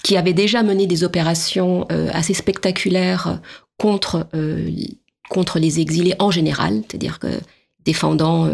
[0.07, 3.41] qui avait déjà mené des opérations assez spectaculaires
[3.77, 4.25] contre
[5.29, 7.19] contre les exilés en général, c'est-à-dire
[7.83, 8.49] défendant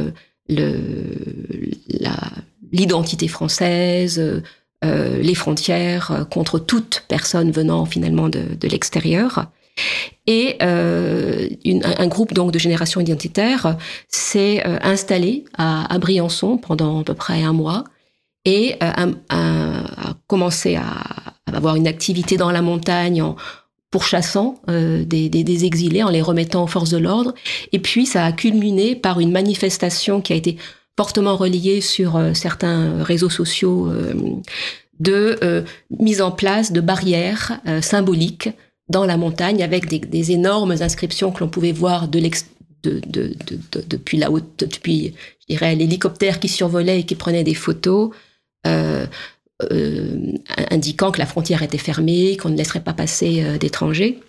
[2.72, 4.42] l'identité française,
[4.82, 9.46] les frontières contre toute personne venant finalement de, l'extérieur.
[10.28, 11.50] Et euh,
[11.84, 17.44] un groupe donc de génération identitaire s'est euh, installé à, Briançon pendant à peu près
[17.44, 17.84] un mois
[18.46, 23.36] et euh, a, commencé à, avoir une activité dans la montagne en
[23.92, 27.36] pourchassant des, des, exilés, en les remettant aux forces de l'ordre.
[27.74, 30.58] Et puis ça a culminé par une manifestation qui a été
[30.98, 33.92] fortement reliée sur certains réseaux sociaux
[35.00, 35.64] de
[36.00, 38.50] mise en place de barrières symboliques
[38.90, 42.22] dans la montagne avec des, énormes inscriptions que l'on pouvait voir de
[42.84, 48.12] depuis la haute, depuis, je dirais, l'hélicoptère qui survolait et qui prenait des photos,
[48.68, 49.06] euh,
[49.62, 50.34] euh,
[50.72, 54.20] indiquant que la frontière était fermée, qu'on ne laisserait pas passer euh, d'étrangers.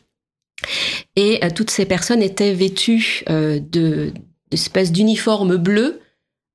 [1.17, 4.13] Et toutes ces personnes étaient vêtues de
[4.51, 6.01] d'espèces d'uniformes bleus,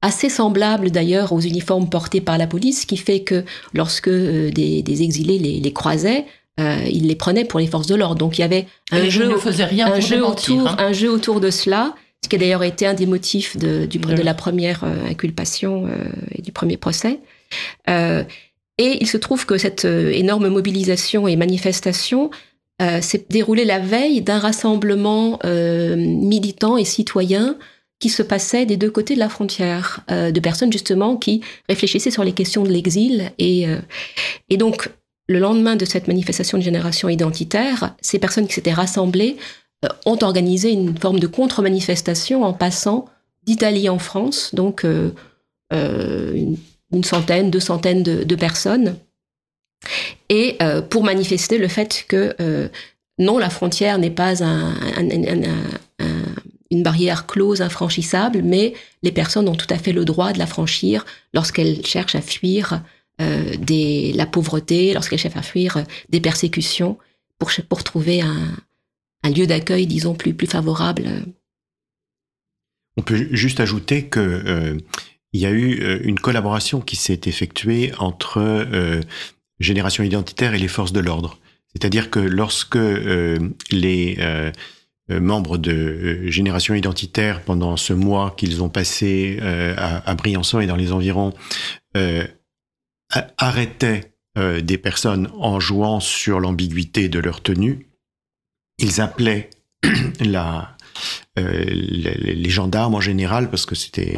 [0.01, 5.37] assez semblables d'ailleurs aux uniformes portés par la police, qui fait que lorsque des, exilés
[5.37, 6.25] les croisaient,
[6.59, 8.15] euh, il les prenait pour les forces de l'ordre.
[8.15, 10.75] Donc il y avait un jeu, rien un jeu autour, hein.
[10.77, 13.97] un jeu autour de cela, ce qui a d'ailleurs été un des motifs de, du,
[13.97, 17.19] de la première euh, inculpation euh, et du premier procès.
[18.79, 22.31] Et il se trouve que cette énorme mobilisation et manifestation
[23.01, 27.57] s'est déroulée la veille d'un rassemblement militant et citoyen
[27.99, 32.23] qui se passait des deux côtés de la frontière, de personnes justement qui réfléchissaient sur
[32.23, 33.33] les questions de l'exil.
[33.37, 33.65] Et,
[34.49, 34.89] et donc,
[35.29, 39.37] le lendemain de cette manifestation de génération identitaire, ces personnes qui s'étaient rassemblées
[39.85, 43.05] euh, ont organisé une forme de contre-manifestation en passant
[43.43, 45.11] d'Italie en France, donc euh,
[45.71, 46.47] euh,
[46.91, 48.97] une, centaine, deux centaines de, personnes,
[50.29, 50.57] et
[50.89, 52.69] pour manifester le fait que
[53.17, 54.41] non, la frontière n'est pas
[56.71, 58.73] une barrière close, infranchissable, mais
[59.03, 62.81] les personnes ont tout à fait le droit de la franchir lorsqu'elles cherchent à fuir
[63.21, 66.97] euh, des, la pauvreté, lorsqu'elle cherche à fuir euh, des persécutions,
[67.37, 68.55] pour, pour trouver un,
[69.23, 71.03] un lieu d'accueil, disons, plus, plus favorable.
[72.95, 74.77] On peut juste ajouter que euh,
[75.33, 79.01] il y a eu une collaboration qui s'est effectuée entre euh,
[79.59, 81.37] Génération Identitaire et les forces de l'ordre.
[81.73, 82.79] C'est-à-dire que lorsque
[83.69, 84.17] les
[85.09, 89.39] membres de Génération Identitaire, pendant ce mois qu'ils ont passé
[89.77, 91.31] à, Briançon et dans les environs,
[93.37, 97.89] arrêtaient euh, des personnes en jouant sur l'ambiguïté de leur tenue.
[98.77, 99.49] Ils appelaient
[100.19, 100.77] la,
[101.39, 104.15] euh, les, gendarmes en général, parce que c'était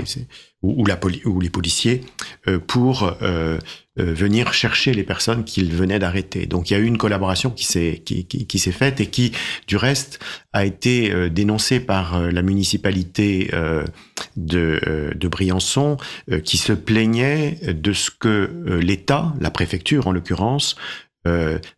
[0.64, 2.02] ou, les policiers,
[2.48, 3.58] euh, pour euh,
[3.96, 6.46] venir chercher les personnes qu'ils venaient d'arrêter.
[6.46, 9.32] Donc il y a eu une collaboration qui s'est faite et qui,
[9.68, 10.20] du reste,
[10.54, 13.52] a été dénoncée par la municipalité
[14.38, 15.98] de, Briançon,
[16.46, 20.78] qui se plaignait de ce que l'État, la préfecture en l'occurrence,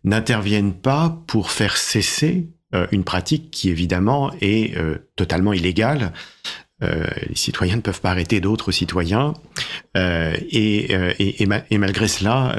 [0.04, 6.12] n'intervienne pas pour faire cesser euh, une pratique qui évidemment est euh, totalement illégale.
[6.84, 9.34] Euh, les citoyens ne peuvent pas arrêter d'autres citoyens
[9.96, 12.56] et, et, et, malgré cela,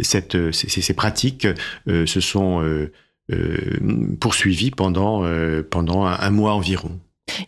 [0.00, 1.46] cette, ces, ces, pratiques
[1.86, 2.88] se sont
[4.20, 5.24] poursuivies pendant,
[5.70, 6.98] pendant un, mois environ.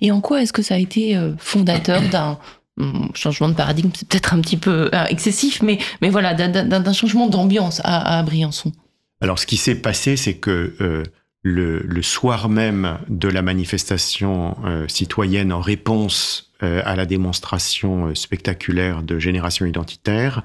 [0.00, 2.38] Et en quoi est-ce que ça a été fondateur d'un
[2.78, 7.28] hum, changement de paradigme, c'est peut-être un petit peu excessif, mais, mais voilà, d'un changement
[7.28, 8.72] d'ambiance à, à, Briançon.
[9.20, 11.04] Alors, ce qui s'est passé, c'est que
[11.42, 18.14] le, soir même de la manifestation euh, citoyenne en réponse euh, à la démonstration euh,
[18.14, 20.42] spectaculaire de Génération Identitaire,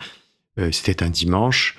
[0.71, 1.77] c'était un dimanche,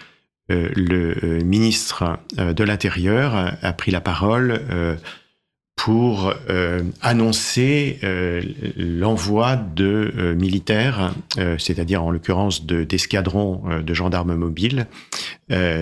[0.51, 4.99] le ministre de l'Intérieur a pris la parole
[5.77, 8.43] pour euh, annoncer euh,
[8.77, 11.15] l'envoi de euh, militaires,
[11.59, 14.87] c'est-à-dire en l'occurrence d'escadrons de, gendarmes mobiles,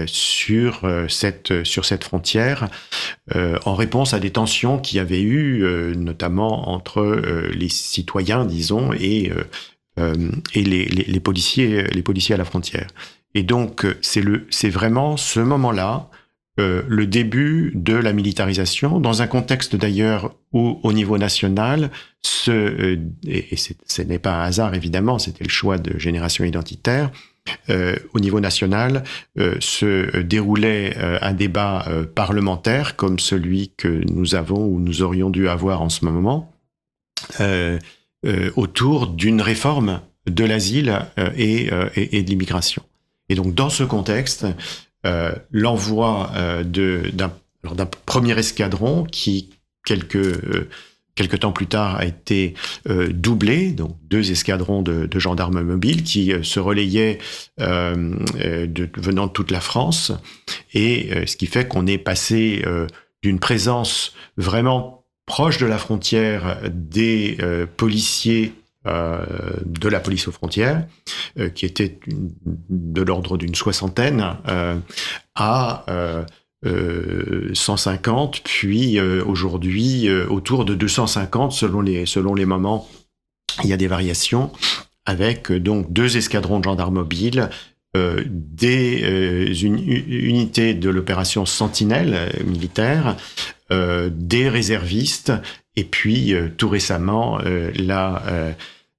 [0.06, 2.68] sur cette sur cette frontière,
[3.34, 5.64] en réponse à des tensions qui avaient eu,
[5.96, 7.22] notamment entre
[7.54, 9.32] les citoyens, disons, et
[9.96, 12.88] et les, les, policiers les policiers à la frontière.
[13.34, 16.10] Et donc c'est vraiment ce moment-là
[16.60, 21.90] euh, le début de la militarisation, dans un contexte d'ailleurs où, au niveau national,
[22.22, 27.10] ce, euh, et, ce n'est pas un hasard évidemment, c'était le choix de génération identitaire,
[27.70, 29.02] euh, au niveau national
[29.60, 35.82] se déroulait un débat parlementaire comme celui que nous avons ou nous aurions dû avoir
[35.82, 36.54] en ce moment,
[38.56, 41.00] autour d'une réforme de l'asile
[41.36, 42.82] et, et, et, de l'immigration.
[43.28, 44.46] Et donc dans ce contexte,
[45.50, 46.30] l'envoi
[46.64, 49.50] d'un premier escadron qui,
[49.84, 50.66] quelques
[51.14, 52.54] Quelque temps plus tard a été
[52.88, 57.18] euh, doublé, donc deux escadrons de, gendarmes mobiles qui euh, se relayaient
[57.60, 60.10] euh, euh, venant de toute la France,
[60.72, 62.64] et ce qui fait qu'on est passé
[63.22, 67.38] d'une présence vraiment proche de la frontière des
[67.76, 68.52] policiers
[68.84, 70.86] de la police aux frontières,
[71.54, 71.98] qui était
[72.68, 74.36] de l'ordre d'une soixantaine,
[75.34, 75.84] à
[77.52, 82.88] 150, euh, puis euh, aujourd'hui euh, autour de 250 selon les, selon les moments.
[83.62, 84.50] Il y a des variations
[85.06, 87.50] avec donc deux escadrons de gendarmes mobiles,
[88.26, 93.16] des unités de l'opération Sentinelle militaire,
[93.70, 95.32] des réservistes,
[95.76, 97.38] et puis tout récemment
[97.76, 98.52] la euh,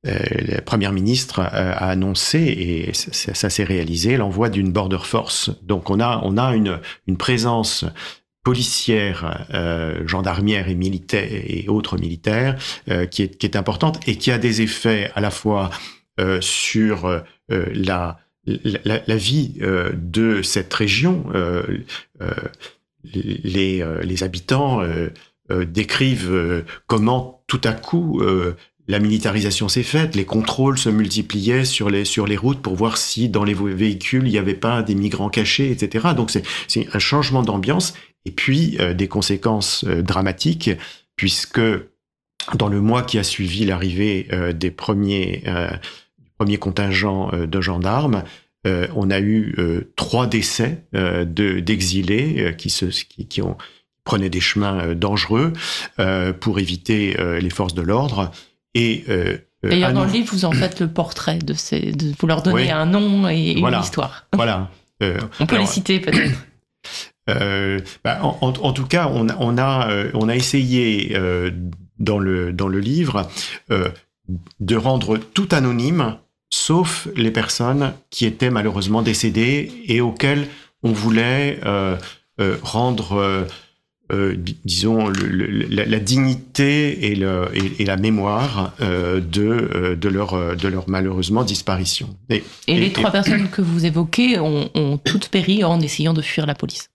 [0.06, 5.50] la première ministre a, annoncé, et ça, s'est réalisé, l'envoi d'une border force.
[5.63, 7.86] Donc on a, on a une, une présence
[8.46, 12.56] policière, euh, gendarmière et militaire et autres militaires
[12.89, 15.72] euh, qui, est, importante et qui a des effets à la fois
[16.20, 21.26] euh, sur euh, la, la, la, vie de cette région.
[23.04, 24.84] les, les habitants
[25.50, 28.22] décrivent comment tout à coup
[28.88, 32.98] la militarisation s'est faite, les contrôles se multipliaient sur les, sur les routes pour voir
[32.98, 36.10] si dans les véhicules il n'y avait pas des migrants cachés, etc.
[36.15, 36.32] Donc
[36.67, 37.93] c'est un changement d'ambiance
[38.26, 40.69] et puis euh, des conséquences euh, dramatiques
[41.15, 41.62] puisque
[42.54, 45.43] dans le mois qui a suivi l'arrivée euh, des premiers,
[46.38, 48.24] premiers contingents de gendarmes,
[48.65, 49.56] on a eu
[49.95, 53.58] trois décès d'exilés qui, qui, qui ont
[54.04, 55.54] prenaient des chemins dangereux
[56.39, 58.32] pour éviter les forces de l'ordre.
[58.76, 62.14] Et euh, euh, D'ailleurs, dans le livre, vous en faites le portrait de ces, de,
[62.20, 64.28] vous leur donnez un nom et une histoire.
[64.34, 64.70] Voilà.
[65.02, 66.38] Euh, on peut les citer peut-être.
[67.28, 71.50] Euh, bah, en, en, tout cas, on, on a, euh, on a essayé euh,
[71.98, 73.28] dans, le, dans le livre
[74.60, 76.18] de rendre tout anonyme,
[76.52, 80.48] sauf les personnes qui étaient malheureusement décédées et auxquelles
[80.84, 81.60] on voulait
[82.62, 83.48] rendre
[84.12, 87.48] euh, disons, le, la, la, dignité et, le,
[87.80, 92.15] et, la mémoire euh, de, euh, de, leur, de leur malheureusement disparition.
[92.30, 96.22] Et, et les trois personnes que vous évoquez ont, ont, toutes péri en essayant de
[96.22, 96.89] fuir la police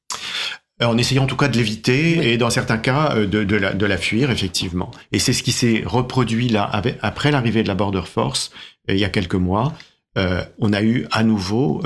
[0.83, 3.85] en essayant en tout cas de l'éviter et dans certains cas de, de, la, de
[3.85, 4.91] la fuir effectivement.
[5.13, 8.51] Et c'est ce qui s'est reproduit là avec, après l'arrivée de la Border Force
[8.89, 9.75] il y a quelques mois.
[10.17, 11.83] Euh, on a eu à nouveau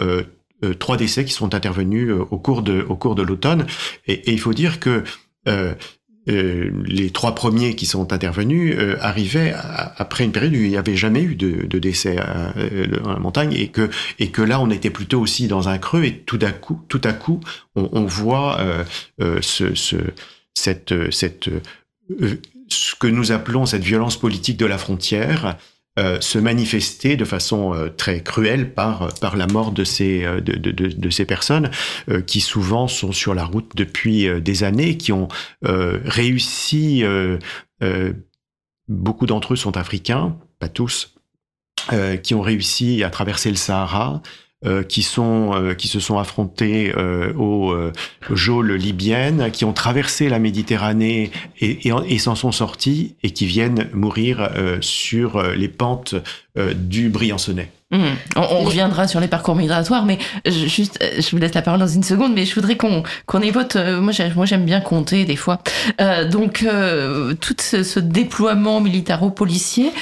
[0.78, 3.66] trois décès qui sont intervenus euh, au cours de, au cours de l'automne.
[4.06, 5.04] Et, il faut dire que
[5.48, 5.74] euh,
[6.26, 9.54] les trois premiers qui sont intervenus arrivaient
[9.98, 13.68] après une période où il n'y avait jamais eu de, décès dans la montagne et
[13.68, 16.80] que et que là on était plutôt aussi dans un creux et tout à coup
[16.88, 17.40] tout à coup
[17.76, 18.58] on, on voit
[19.18, 19.96] ce, ce,
[20.54, 21.50] cette cette
[22.68, 25.58] ce que nous appelons cette violence politique de la frontière
[25.96, 30.40] euh, se manifester de façon euh, très cruelle par par la mort de ces euh,
[30.40, 31.70] de, de, de, ces personnes
[32.26, 35.28] qui souvent sont sur la route depuis des années, qui ont
[35.62, 37.04] réussi.
[38.88, 41.14] beaucoup d'entre eux sont africains, pas tous,
[42.22, 44.18] qui ont réussi à traverser le Sahara, euh,
[44.88, 47.74] qui sont euh, qui se sont affrontés euh, aux,
[48.30, 53.46] geôles libyennes, qui ont traversé la Méditerranée et, et, et s'en sont sortis et qui
[53.46, 56.14] viennent mourir sur les pentes
[56.56, 57.70] du Briançonnais.
[57.94, 57.98] Mmh.
[58.36, 61.78] On, reviendra sur les parcours migratoires, mais je, juste, euh, je vous laisse la parole
[61.78, 63.76] dans une seconde, mais je voudrais qu'on qu'on évoque.
[63.76, 65.60] Euh, moi, j'aime bien compter des fois.
[66.00, 69.92] Euh, donc, euh, tout ce, ce déploiement militaro-policier,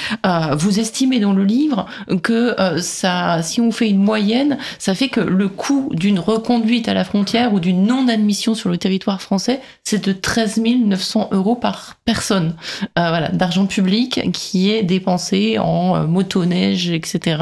[0.53, 1.85] vous estimez dans le livre
[2.23, 6.93] que ça, si on fait une moyenne, ça fait que le coût d'une reconduite à
[6.93, 11.97] la frontière ou d'une non-admission sur le territoire français, c'est de 13 900 euros par
[12.05, 12.55] personne.
[12.95, 17.37] voilà, d'argent public qui est dépensé en motoneige, etc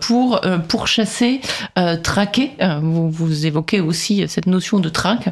[0.00, 1.40] pour euh, pourchasser,
[2.02, 2.52] traquer.
[2.82, 5.28] Vous, vous, évoquez aussi cette notion de traque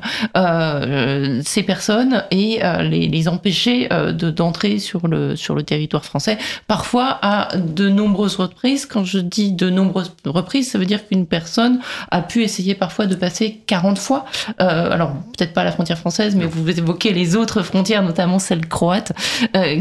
[1.44, 6.38] ces personnes et les, les, empêcher d'entrer sur le sur le territoire français.
[6.66, 8.86] Parfois à de nombreuses reprises.
[8.86, 11.80] Quand je dis de nombreuses reprises, ça veut dire qu'une personne
[12.10, 14.24] a pu essayer parfois de passer 40 fois.
[14.58, 19.12] alors peut-être pas la frontière française, mais vous évoquez les autres frontières, notamment celle croate,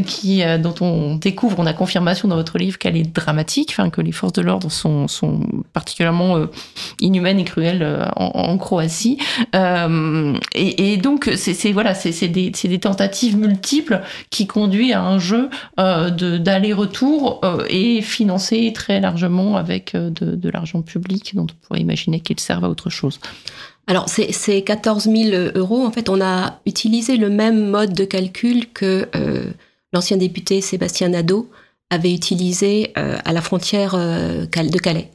[0.06, 4.02] qui dont on découvre, on a confirmation dans votre livre qu'elle est dramatique, enfin que
[4.02, 5.08] les forces de l'ordre sont,
[5.74, 6.46] particulièrement euh,
[7.00, 9.18] inhumaines et cruelles euh, en, Croatie.
[9.54, 18.02] Et, donc, c'est voilà, c'est des, tentatives multiples qui conduisent à un jeu d'aller-retour et
[18.02, 22.70] financé très largement avec de, de l'argent public dont on pourrait imaginer qu'il serve à
[22.70, 23.20] autre chose.
[23.88, 28.68] Alors, ces, 14 000 euros, en fait, on a utilisé le même mode de calcul
[28.72, 29.08] que
[29.94, 31.50] l'ancien député Sébastien Nadeau
[31.90, 35.12] avait utilisé euh, à la frontière euh, de Calais.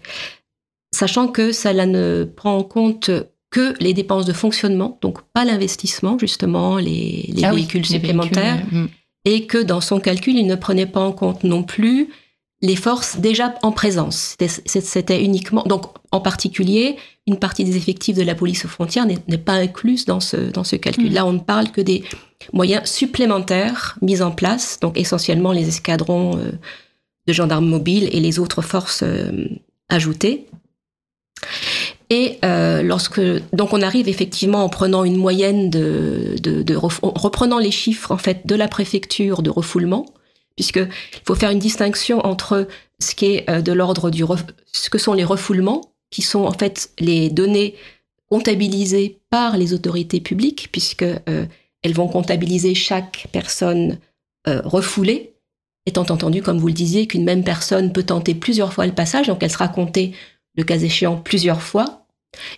[0.95, 3.11] Sachant que ça ne prend en compte
[3.51, 8.87] que les dépenses de fonctionnement, donc pas l'investissement, justement, les, ah véhicules supplémentaires, mm.
[9.25, 12.09] et que dans son calcul, il ne prenait pas en compte non plus
[12.63, 14.37] les forces déjà en présence.
[14.67, 16.97] C'était uniquement, donc en particulier,
[17.31, 20.65] une partie des effectifs de la police aux frontières n'est pas incluse dans ce, dans
[20.65, 21.11] ce calcul.
[21.11, 21.15] Mm.
[21.15, 22.03] Là, on ne parle que des
[22.53, 26.51] moyens supplémentaires mis en place, donc essentiellement les escadrons euh,
[27.27, 29.49] de gendarmes mobiles et les autres forces euh,
[29.89, 30.47] ajoutées.
[32.11, 33.21] Et euh, lorsque
[33.53, 38.19] donc on arrive effectivement en prenant une moyenne de, de, de reprenant les chiffres en
[38.19, 40.07] fait de la préfecture de refoulement,
[40.57, 42.67] puisque il faut faire une distinction entre
[42.99, 44.25] ce qui est de l'ordre du
[44.73, 47.75] ce que sont les refoulements, qui sont en fait les données
[48.29, 51.05] comptabilisées par les autorités publiques, puisque
[51.83, 53.99] elles vont comptabiliser chaque personne
[54.49, 55.35] euh, refoulée,
[55.87, 59.27] étant entendu, comme vous le disiez, qu'une même personne peut tenter plusieurs fois le passage,
[59.27, 60.13] donc elle sera comptée,
[60.57, 62.07] le cas échéant, plusieurs fois.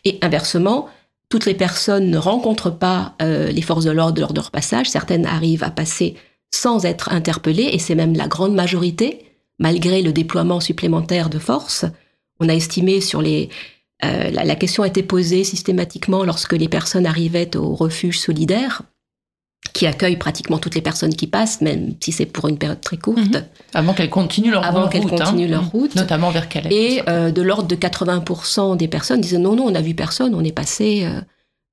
[0.05, 0.89] Et inversement,
[1.29, 4.91] toutes les personnes ne rencontrent pas euh, les forces de l'ordre lors de leur passage.
[4.91, 6.15] Certaines arrivent à passer
[6.51, 9.25] sans être interpellées, et c'est même la grande majorité,
[9.59, 11.87] malgré le déploiement supplémentaire de forces.
[12.43, 13.49] On a estimé sur les...
[14.05, 18.83] Euh, la, la, question a été posée systématiquement lorsque les personnes arrivaient au refuge solidaire
[19.73, 22.97] qui accueille pratiquement toutes les personnes qui passent, même si c'est pour une période très
[22.97, 23.19] courte.
[23.19, 23.45] Mhm.
[23.75, 25.69] Avant qu'elles continuent leur Avant qu'elles continuent leur mhm.
[25.69, 25.95] route.
[25.95, 26.75] Notamment vers Calais.
[26.75, 30.35] Et euh, de l'ordre de 80% des personnes disaient non, non, on n'a vu personne,
[30.35, 31.05] on est passé.
[31.05, 31.21] Euh.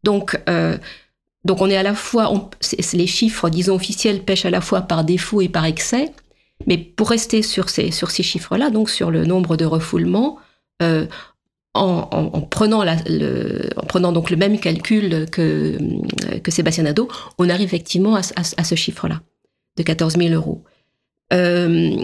[0.03, 0.77] Donc, euh,
[1.43, 2.49] donc on est à la fois, on,
[2.93, 6.13] les chiffres, disons, officiels pêchent à la fois par défaut et par excès.
[6.67, 10.37] Mais pour rester sur ces, sur ces chiffres-là, donc sur le nombre de refoulements,
[10.81, 13.69] en, prenant le,
[14.11, 15.77] donc le même calcul que,
[16.47, 17.07] Sébastien Nadeau,
[17.37, 19.21] on arrive effectivement à, ce chiffre-là,
[19.77, 20.63] de 14 000 euros.
[21.31, 21.95] Euh,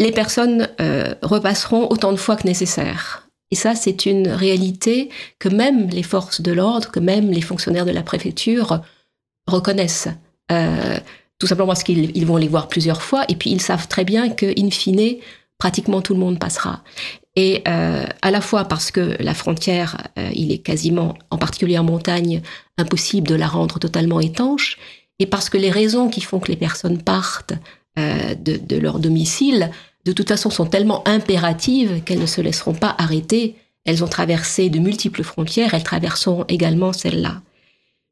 [0.00, 3.28] les personnes euh, repasseront autant de fois que nécessaire.
[3.50, 7.86] Et ça, c'est une réalité que même les forces de l'ordre, que même les fonctionnaires
[7.86, 8.80] de la préfecture
[9.46, 10.08] reconnaissent.
[10.52, 10.98] Euh,
[11.38, 14.28] tout simplement parce qu'ils vont les voir plusieurs fois, et puis ils savent très bien
[14.28, 15.18] que, in fine,
[15.58, 16.82] pratiquement tout le monde passera.
[17.38, 21.78] Et euh, à la fois parce que la frontière, euh, il est quasiment, en particulier
[21.78, 22.42] en montagne,
[22.78, 24.76] impossible de la rendre totalement étanche,
[25.20, 27.52] et parce que les raisons qui font que les personnes partent
[27.96, 29.70] euh, de, leur domicile,
[30.04, 33.54] de toute façon, sont tellement impératives qu'elles ne se laisseront pas arrêter.
[33.84, 37.42] Elles ont traversé de multiples frontières, elles traverseront également celle-là.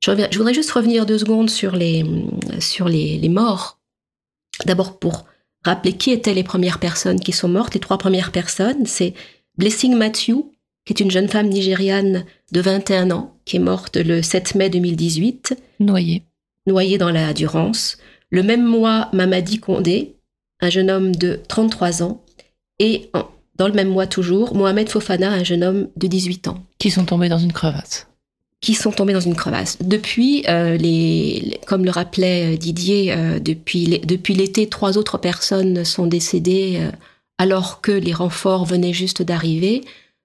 [0.05, 2.05] Je, voudrais juste revenir deux secondes sur les,
[2.61, 3.81] sur les, les morts.
[4.67, 5.25] D'abord pour
[5.67, 7.75] rappeler qui étaient les premières personnes qui sont mortes.
[7.75, 9.15] Les trois premières personnes, c'est
[9.59, 10.47] Blessing Matthew,
[10.85, 14.71] qui est une jeune femme nigériane de 21 ans, qui est morte le 7 mai
[14.71, 15.57] 2018.
[15.81, 16.23] Noyée.
[16.67, 17.99] Noyée dans la Durance.
[18.31, 20.17] Le même mois, Mamadi Kondé,
[20.61, 22.25] un jeune homme de 33 ans.
[22.79, 23.11] Et
[23.57, 26.65] dans le même mois toujours, Mohamed Fofana, un jeune homme de 18 ans.
[26.79, 28.07] Qui sont tombés dans une crevasse
[28.61, 29.79] qui sont tombés dans une crevasse.
[29.81, 35.85] Depuis, euh, les, comme le rappelait euh, Didier, euh, depuis, depuis l'été, trois autres personnes
[35.85, 36.81] sont décédées
[37.39, 39.85] alors que les renforts venaient juste d'arriver.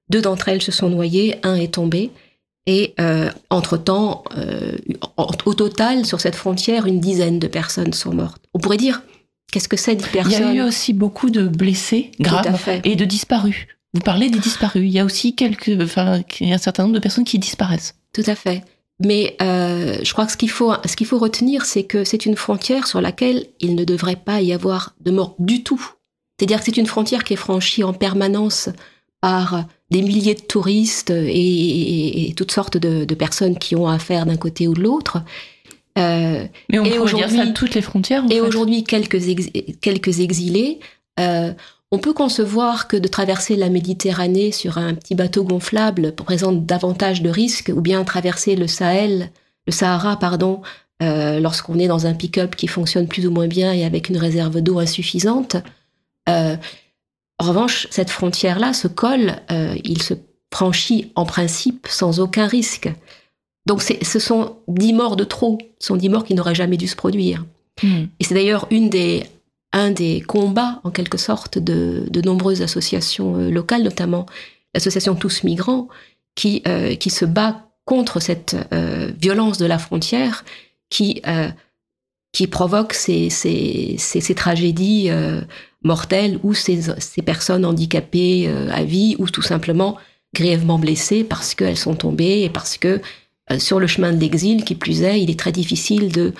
[0.10, 2.12] Deux d'entre elles se sont noyées, un est tombé.
[2.68, 2.94] Et
[3.50, 4.24] entre-temps,
[5.18, 8.42] au total, sur cette frontière, une dizaine de personnes sont mortes.
[8.54, 9.02] On pourrait dire,
[9.52, 12.96] qu'est-ce que c'est dix personnes Il y a eu aussi beaucoup de blessés graves et
[12.96, 13.68] de disparus.
[13.94, 14.84] Vous parlez des disparus.
[14.84, 17.96] Il y a aussi quelques, enfin, un certain nombre de personnes qui disparaissent.
[18.14, 18.64] Tout à fait.
[19.04, 22.26] Mais euh, je crois que ce qu'il faut, ce qu'il faut retenir, c'est que c'est
[22.26, 25.84] une frontière sur laquelle il ne devrait pas y avoir de mort du tout.
[26.38, 28.70] C'est-à-dire que c'est une frontière qui est franchie en permanence
[29.20, 34.68] par des milliers de touristes et, toutes sortes de, personnes qui ont affaire d'un côté
[34.68, 35.22] ou de l'autre.
[35.98, 38.24] Euh, Mais on peut dire ça toutes les frontières.
[38.30, 39.20] et aujourd'hui, quelques,
[39.82, 40.80] quelques exilés.
[41.20, 41.54] Euh,
[41.92, 47.22] on peut concevoir que de traverser la Méditerranée sur un petit bateau gonflable présente davantage
[47.22, 49.30] de risques, ou bien traverser le Sahel,
[49.68, 50.62] le Sahara, pardon,
[51.04, 54.18] euh, lorsqu'on est dans un pick-up qui fonctionne plus ou moins bien et avec une
[54.18, 55.58] réserve d'eau insuffisante.
[56.30, 56.56] Euh,
[57.40, 60.14] en revanche, cette frontière-là, ce col, euh, il se
[60.54, 62.90] franchit en principe sans aucun risque.
[63.66, 66.88] Donc ce sont dix morts de trop, ce sont dix morts qui n'auraient jamais dû
[66.88, 67.46] se produire.
[67.84, 68.06] Hmm.
[68.20, 69.24] Et c'est d'ailleurs une des
[69.74, 74.26] un des combats, en quelque sorte, de, nombreuses associations euh, locales, notamment
[74.74, 75.88] l'association Tous Migrants,
[76.36, 80.46] qui, euh, qui se bat contre cette euh, violence de la frontière
[80.90, 81.22] qui,
[82.34, 85.10] qui provoque ces, ces, ces, tragédies
[85.84, 89.98] mortelles ou ces, ces, personnes handicapées à vie ou tout simplement
[90.36, 93.02] grièvement blessées parce qu'elles sont tombées et parce que
[93.58, 96.34] sur le chemin de l'exil, qui plus est, il est très difficile de,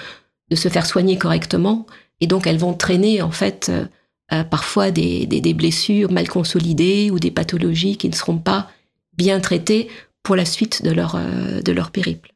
[0.50, 1.88] de se faire soigner correctement
[2.22, 3.86] et donc elles vont traîner en fait euh,
[4.32, 8.70] euh, parfois des, blessures mal consolidées ou des pathologies qui ne seront pas
[9.18, 9.90] bien traitées
[10.24, 12.31] pour la suite de leur, euh, de leur périple.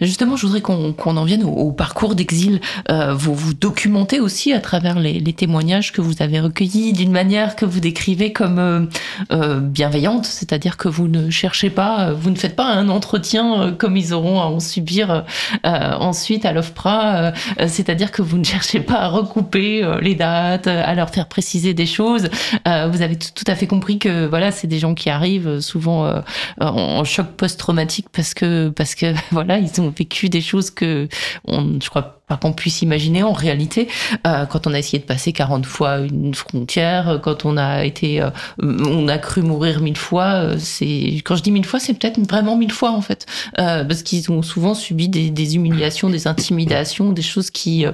[0.00, 2.60] Justement, je voudrais qu'on en vienne au, parcours d'exil.
[2.90, 7.56] Euh, vous vous documentez aussi à travers les, témoignages que vous avez recueillis d'une manière
[7.56, 8.86] que vous décrivez comme euh,
[9.32, 13.96] euh, bienveillante, c'est-à-dire que vous ne cherchez pas, vous ne faites pas un entretien comme
[13.96, 15.24] ils auront à en subir
[15.64, 17.32] ensuite à l'OFPRA,
[17.66, 21.86] c'est-à-dire que vous ne cherchez pas à recouper les dates, à leur faire préciser des
[21.86, 22.28] choses.
[22.64, 26.22] vous avez tout, à fait compris que voilà, c'est des gens qui arrivent souvent
[26.60, 31.08] en, en choc post-traumatique parce que parce que voilà ils ont vécu des choses que
[31.44, 33.88] on, je crois pas qu'on puisse imaginer en réalité.
[34.26, 38.20] Euh, quand on a essayé de passer 40 fois une frontière, quand on a été,
[38.20, 38.30] euh,
[38.62, 42.18] on a cru mourir mille fois, euh, c'est quand je dis mille fois, c'est peut-être
[42.28, 47.12] vraiment mille fois en fait, parce qu'ils ont souvent subi des, des, humiliations, des intimidations,
[47.12, 47.84] des choses qui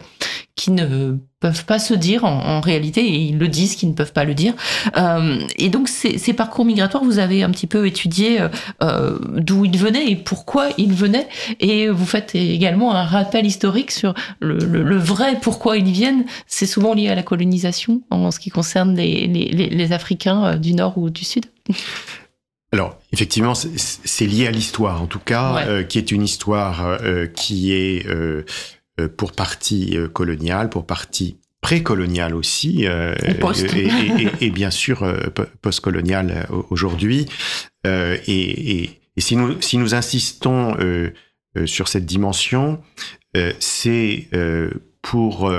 [0.54, 4.12] qui ne peuvent pas se dire en, réalité et ils le disent qu'ils ne peuvent
[4.12, 4.52] pas le dire.
[4.96, 8.40] Euh, et donc ces, ces, parcours migratoires, vous avez un petit peu étudié
[8.82, 11.28] euh, d'où ils venaient et pourquoi ils venaient
[11.58, 16.26] et vous faites également un rappel historique sur le, le, le vrai pourquoi ils viennent.
[16.46, 20.56] C'est souvent lié à la colonisation en ce qui concerne les, les, les Africains euh,
[20.56, 21.46] du Nord ou du Sud.
[22.72, 27.26] Alors, effectivement, c'est lié à l'histoire, en tout cas, euh, qui est une histoire euh,
[27.26, 28.44] qui est euh, euh,
[29.08, 33.14] pour partie euh, coloniale, pour partie précoloniale aussi, euh,
[34.40, 35.06] et, bien sûr
[35.60, 37.26] postcoloniale aujourd'hui.
[37.84, 40.74] Et, si nous, si nous insistons
[41.66, 42.80] sur cette dimension,
[43.58, 44.30] c'est
[45.02, 45.52] pour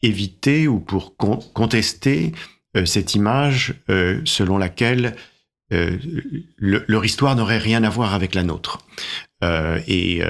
[0.00, 2.32] éviter ou pour contester
[2.86, 3.74] cette image
[4.24, 5.14] selon laquelle
[5.68, 8.78] leur histoire n'aurait rien à voir avec la nôtre.
[9.42, 10.22] et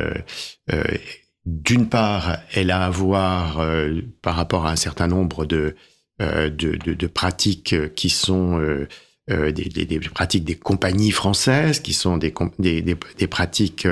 [1.47, 5.77] d'une part, elle a à voir euh, par rapport à un certain nombre de,
[6.23, 8.59] euh, de, pratiques qui sont
[9.31, 13.87] euh, des, pratiques des compagnies françaises, qui sont des, des, pratiques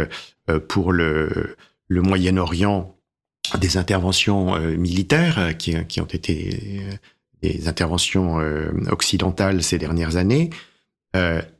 [0.68, 1.56] pour le,
[1.88, 2.96] le Moyen-Orient,
[3.58, 6.80] des interventions militaires qui, qui, ont été
[7.42, 8.38] des interventions
[8.90, 10.50] occidentales ces dernières années.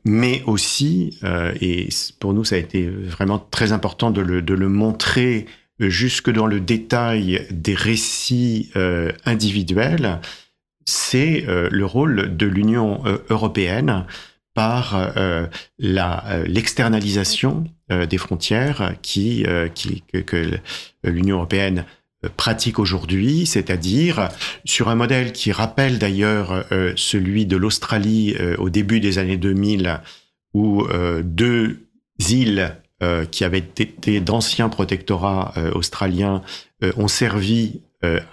[0.05, 1.19] mais aussi,
[1.61, 1.89] et
[2.19, 5.47] pour nous ça a été vraiment très important de le, de le montrer
[5.79, 10.19] jusque dans le détail des récits euh, individuels,
[10.85, 14.05] c'est euh, le rôle de l'Union euh, européenne
[14.53, 15.15] par
[15.79, 20.59] l'externalisation des frontières qui, qui que,
[21.03, 21.85] l'Union européenne
[22.37, 24.29] pratique aujourd'hui, c'est-à-dire
[24.63, 26.65] sur un modèle qui rappelle d'ailleurs
[26.95, 30.01] celui de l'Australie au début des années 2000,
[30.53, 30.85] où
[31.23, 31.87] deux
[32.29, 36.41] îles euh, qui avaient été d'anciens protectorats euh, australiens
[36.83, 37.81] euh, ont servi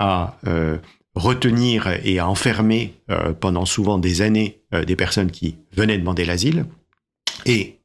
[0.00, 0.36] à
[1.14, 2.94] retenir et à enfermer
[3.38, 6.64] pendant souvent des années des personnes qui venaient demander l'asile.
[7.46, 7.78] Et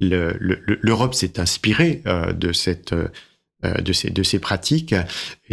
[0.00, 4.94] l'Europe s'est inspirée de ces, pratiques,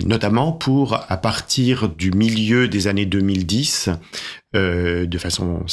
[0.01, 3.89] notamment pour, à partir du milieu des années 2010,
[4.55, 5.63] euh, de façon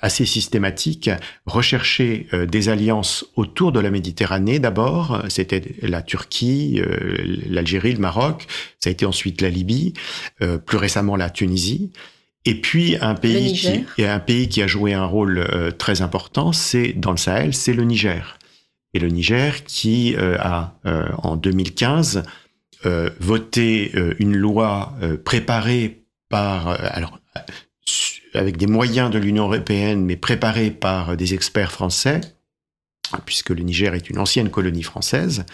[0.00, 1.10] assez systématique,
[1.46, 5.22] rechercher euh, des alliances autour de la Méditerranée d'abord.
[5.28, 7.16] C'était la Turquie, euh,
[7.48, 8.46] l'Algérie, le Maroc.
[8.80, 9.94] Ça a été ensuite la Libye,
[10.66, 11.92] plus récemment la Tunisie.
[12.44, 15.44] Et puis un pays, qui, un pays qui a joué un rôle
[15.78, 18.38] très important, c'est dans le Sahel, c'est le Niger
[18.96, 22.22] et le Niger, qui euh, a, euh, en 2015,
[22.86, 27.18] euh, voté une loi préparée par, alors,
[28.36, 32.20] avec des moyens de l'Union européenne, mais préparée par des experts français,
[33.24, 35.44] puisque le Niger est une ancienne colonie française,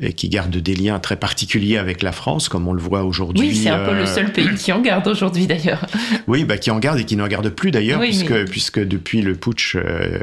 [0.00, 3.48] et qui garde des liens très particuliers avec la France, comme on le voit aujourd'hui.
[3.48, 5.86] Oui, c'est un peu le seul pays qui en garde aujourd'hui d'ailleurs.
[6.26, 9.34] Oui, bah, qui en garde et qui n'en garde plus d'ailleurs, puisque, puisque depuis le
[9.34, 10.20] putsch euh,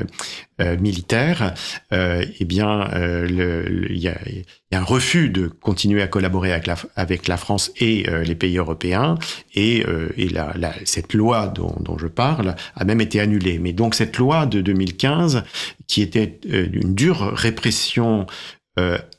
[0.60, 1.53] militaire,
[1.93, 3.28] euh, eh bien, euh,
[3.89, 4.18] il y, a,
[4.72, 9.16] un refus de continuer à collaborer avec la, avec la France et les pays européens,
[9.55, 9.86] et,
[10.18, 10.53] et la,
[10.86, 13.60] cette loi dont, dont, je parle a même été annulée.
[13.60, 15.43] Mais donc cette loi de 2015,
[15.88, 18.28] qui était une dure répression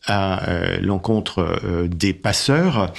[0.07, 0.43] à
[0.80, 2.93] l'encontre des passeurs,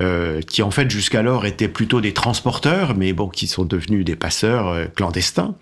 [0.00, 4.16] euh, qui en fait jusqu'alors étaient plutôt des transporteurs, mais bon, qui sont devenus des
[4.16, 5.56] passeurs euh, clandestins,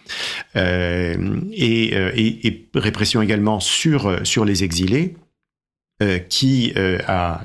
[0.54, 5.16] euh, et, répression également sur sur les exilés.
[6.28, 6.72] qui
[7.08, 7.42] a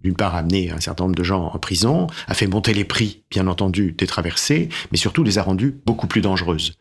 [0.00, 3.22] d'une part amené un certain nombre de gens en prison, a fait monter les prix,
[3.30, 6.76] bien entendu, des traversées, mais surtout les a rendues beaucoup plus dangereuses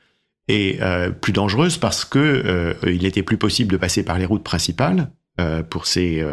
[0.48, 0.80] et
[1.22, 5.12] plus dangereuses parce que il n'était plus possible de passer par les routes principales
[5.70, 6.26] pour ces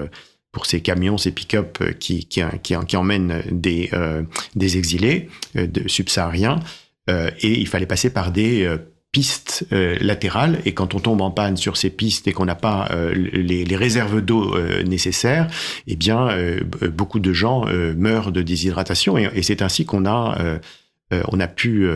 [0.53, 4.22] pour ces camions, ces pick-up euh, qui, qui, qui, emmènent des, euh,
[4.55, 6.61] des exilés euh, de subsahariens.
[7.09, 8.64] Et il fallait passer par des
[9.11, 10.61] pistes latérales.
[10.64, 14.20] Et quand on tombe en panne sur ces pistes et qu'on n'a pas les, réserves
[14.20, 15.50] d'eau nécessaires,
[15.88, 16.28] eh bien,
[16.92, 19.18] beaucoup de gens meurent de déshydratation.
[19.18, 20.61] Et, c'est ainsi qu'on a,
[21.11, 21.88] on a pu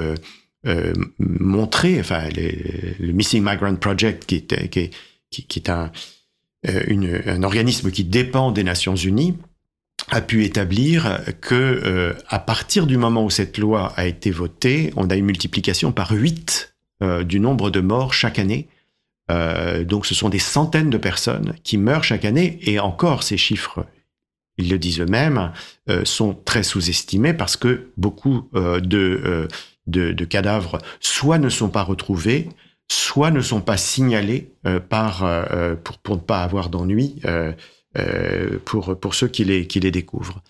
[1.21, 4.91] montrer, enfin, le Missing Migrant Project, qui est,
[5.31, 5.93] qui est un
[6.65, 9.37] une, un organisme qui dépend des Nations Unies
[10.11, 14.93] a pu établir que euh, à partir du moment où cette loi a été votée,
[14.97, 18.69] on a une multiplication par 8 euh, du nombre de morts chaque année.
[19.31, 23.37] Euh, donc ce sont des centaines de personnes qui meurent chaque année et encore ces
[23.37, 23.85] chiffres,
[24.57, 25.53] ils le disent eux-mêmes,
[25.91, 29.49] euh, sont très sous-estimés parce que beaucoup de,
[30.31, 32.49] cadavres soit ne sont pas retrouvés,
[32.89, 37.21] soit ne sont pas signalés euh, par, euh, pour, pour, ne pas avoir d'ennui
[37.99, 40.41] euh, pour, pour ceux qui les, qui les découvrent.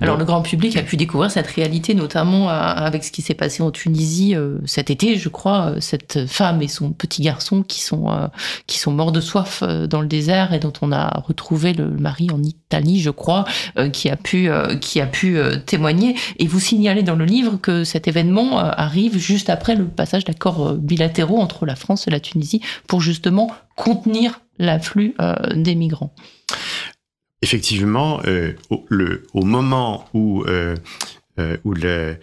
[0.00, 3.62] Alors le grand public a pu découvrir cette réalité, notamment avec ce qui s'est passé
[3.62, 4.34] en Tunisie
[4.64, 8.30] cet été, je crois, cette femme et son petit garçon qui sont
[8.66, 12.28] qui sont morts de soif dans le désert et dont on a retrouvé le mari
[12.30, 13.44] en Italie, je crois,
[13.92, 14.50] qui a pu
[14.80, 16.16] qui a pu témoigner.
[16.38, 20.74] Et vous signalez dans le livre que cet événement arrive juste après le passage d'accords
[20.74, 25.14] bilatéraux entre la France et la Tunisie pour justement contenir l'afflux
[25.54, 26.14] des migrants
[27.42, 30.76] effectivement, euh, au, moment où, euh,
[31.38, 32.14] euh,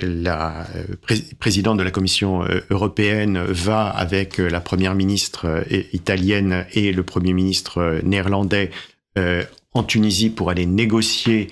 [0.00, 0.66] la
[1.02, 5.62] pré présidente de la Commission européenne va avec la première ministre
[5.92, 8.70] italienne et le premier ministre néerlandais
[9.74, 11.48] en Tunisie pour aller négocier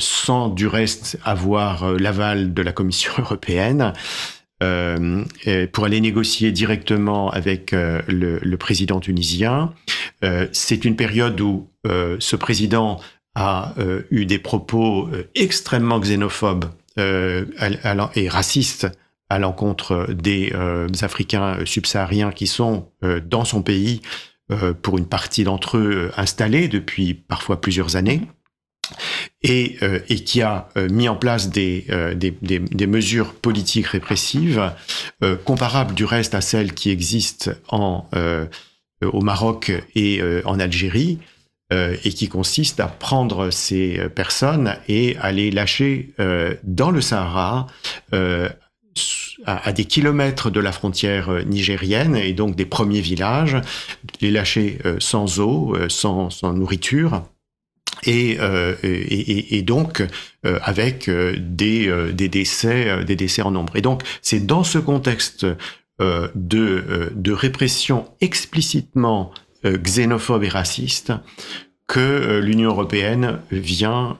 [0.00, 3.92] sans du reste avoir l'aval de la Commission européenne.
[4.60, 5.24] Euh,
[5.72, 9.72] pour aller négocier directement avec euh, le, président tunisien.
[10.24, 13.00] Euh, c'est une période où ce président
[13.34, 13.72] a
[14.10, 16.66] eu des propos extrêmement xénophobes
[16.98, 18.88] et racistes
[19.30, 20.52] à l'encontre des
[21.00, 22.90] Africains subsahariens qui sont
[23.24, 24.02] dans son pays,
[24.82, 28.22] pour une partie d'entre eux installés depuis parfois plusieurs années
[29.42, 32.14] et, euh, et qui a euh, mis en place des, euh,
[32.86, 34.72] mesures politiques répressives
[35.44, 38.08] comparables du reste à celles qui existent en,
[39.02, 41.18] au Maroc et en Algérie,
[41.70, 46.14] et qui consistent à prendre ces personnes et à les lâcher
[46.64, 47.66] dans le Sahara.
[49.44, 53.56] À, des kilomètres de la frontière nigérienne et donc des premiers villages,
[54.20, 57.22] les lâcher sans eau, sans nourriture,
[58.04, 60.06] et, euh, et, donc
[60.46, 63.76] euh, avec euh, des, décès, des décès en nombre.
[63.76, 65.46] Et donc c'est dans ce contexte
[66.00, 69.32] de, répression explicitement
[69.64, 71.12] xénophobe et raciste
[71.86, 74.18] que l'Union européenne vient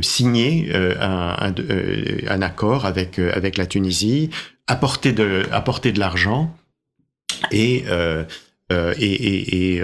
[0.00, 4.30] signer un, accord avec, avec la Tunisie,
[4.66, 6.56] apporter de, apporter de l'argent
[7.52, 7.84] et
[8.70, 9.80] euh, et,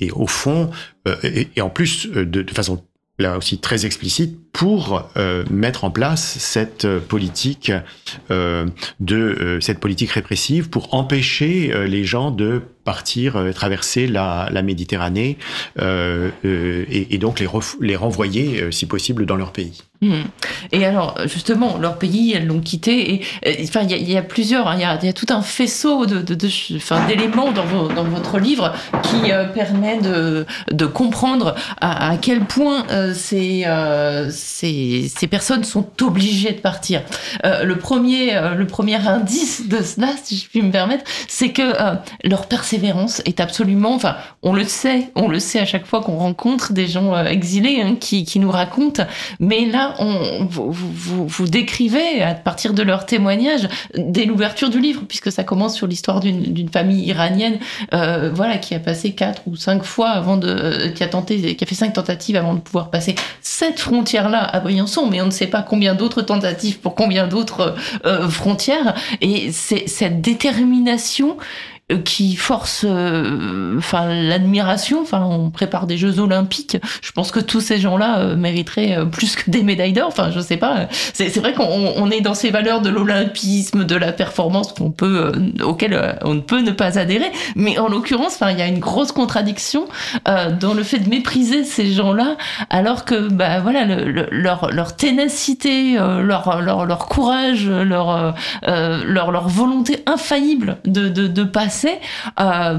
[0.00, 0.70] et, au fond,
[1.06, 2.84] euh, et, en plus de, façon
[3.18, 7.72] là aussi très explicite, pour euh, mettre en place cette politique
[8.30, 8.66] euh,
[9.00, 15.38] de cette politique répressive, pour empêcher les gens de partir traverser la, Méditerranée
[15.78, 19.82] et, donc les renvoyer si possible dans leur pays.
[20.02, 20.12] Mmh.
[20.72, 23.22] Et alors, justement, leur pays, elles l'ont quitté.
[23.62, 27.64] Enfin, il y, a plusieurs, il hein, y, y, a tout un faisceau d'éléments dans,
[27.64, 34.28] vo, dans, votre livre qui euh, permet de, comprendre à, quel point euh, ces, euh,
[34.30, 37.02] ces, personnes sont obligées de partir.
[37.42, 41.72] Le, premier, indice de cela, si je puis me permettre, c'est que
[42.24, 46.16] leur persévérance est absolument, enfin, on le sait, on le sait à chaque fois qu'on
[46.16, 49.04] rencontre des gens exilés hein, qui, qui nous racontent,
[49.40, 55.30] mais là, on, vous, décrivez, à partir de leurs témoignages, dès l'ouverture du livre, puisque
[55.32, 57.58] ça commence sur l'histoire d'une famille iranienne,
[57.94, 61.56] euh, voilà, qui a passé quatre ou cinq fois avant de, euh, qui a tenté,
[61.56, 65.26] qui a fait cinq tentatives avant de pouvoir passer cette frontière-là à Briançon, mais on
[65.26, 67.74] ne sait pas combien d'autres tentatives pour combien d'autres
[68.04, 68.94] euh, frontières.
[69.20, 71.36] Et c'est cette détermination
[72.04, 75.00] qui force enfin l'admiration.
[75.02, 76.78] Enfin, on prépare des Jeux Olympiques.
[77.02, 80.08] Je pense que tous ces gens-là mériteraient plus que des médailles d'or.
[80.08, 80.88] Enfin, je sais pas.
[81.12, 85.32] C'est vrai qu'on on est dans ces valeurs de l'olympisme, de la performance qu'on peut,
[85.62, 87.30] auquel on ne peut ne pas adhérer.
[87.54, 89.86] Mais en l'occurrence, enfin, il y a une grosse contradiction
[90.24, 92.36] dans le fait de mépriser ces gens-là,
[92.70, 98.34] alors que, bah voilà, leur, ténacité, leur, courage, leur,
[98.66, 101.75] leur, leur volonté infaillible de, de, de passer,
[102.40, 102.78] euh,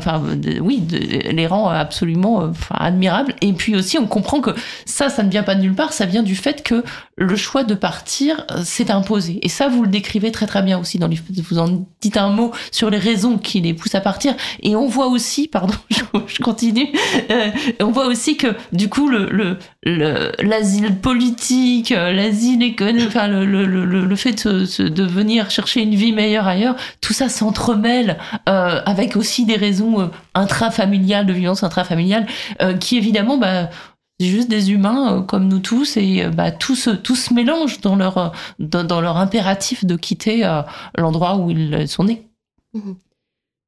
[0.61, 3.33] oui, les rend absolument euh, admirables.
[3.41, 4.51] Et puis aussi, on comprend que
[4.85, 6.83] ça, ça ne vient pas de nulle part, ça vient du fait que
[7.15, 9.39] le choix de partir euh, s'est imposé.
[9.41, 11.19] Et ça, vous le décrivez très très bien aussi dans les.
[11.49, 14.35] Vous en dites un mot sur les raisons qui les poussent à partir.
[14.61, 16.87] Et on voit aussi, pardon, je, continue.
[17.81, 24.47] on voit aussi que du coup, le l'asile politique, l'asile économique, enfin le, le, fait
[24.47, 28.17] de, de venir chercher une vie meilleure ailleurs, tout ça s'entremêle
[28.49, 32.25] euh, avec aussi des raisons euh, intrafamiliales, de violence intrafamiliale,
[32.61, 33.69] euh, qui évidemment, bah,
[34.17, 37.97] c'est juste des humains comme nous tous et bah, tout, se, tout se mélange dans
[37.97, 40.41] leur, dans, leur impératif de quitter
[40.97, 42.23] l'endroit où ils sont nés.
[42.73, 42.95] Mhm.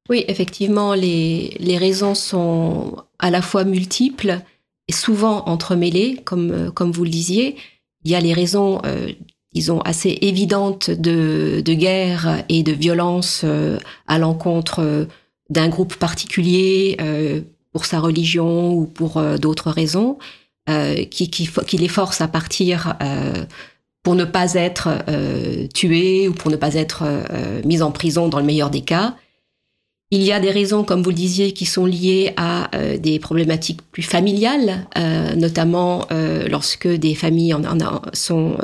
[0.08, 4.40] Oui, effectivement, les, les raisons sont à la fois multiples
[4.88, 7.56] et souvent entremêlées, comme, comme vous le disiez.
[8.04, 8.80] Il y a les raisons
[9.52, 15.06] disons, assez évidente de, de guerre et de violence euh, à l'encontre euh,
[15.48, 17.40] d'un groupe particulier euh,
[17.72, 20.18] pour sa religion ou pour d'autres raisons,
[20.66, 22.96] qui, qui, qui, les force à partir
[24.02, 24.88] pour ne pas être
[25.72, 27.04] tués ou pour ne pas être
[27.64, 29.14] mis en prison dans le meilleur des cas.
[30.12, 33.20] Il y a des raisons, comme vous le disiez, qui sont liées à euh, des
[33.20, 38.56] problématiques plus familiales, euh, notamment euh, lorsque des familles en, en sont,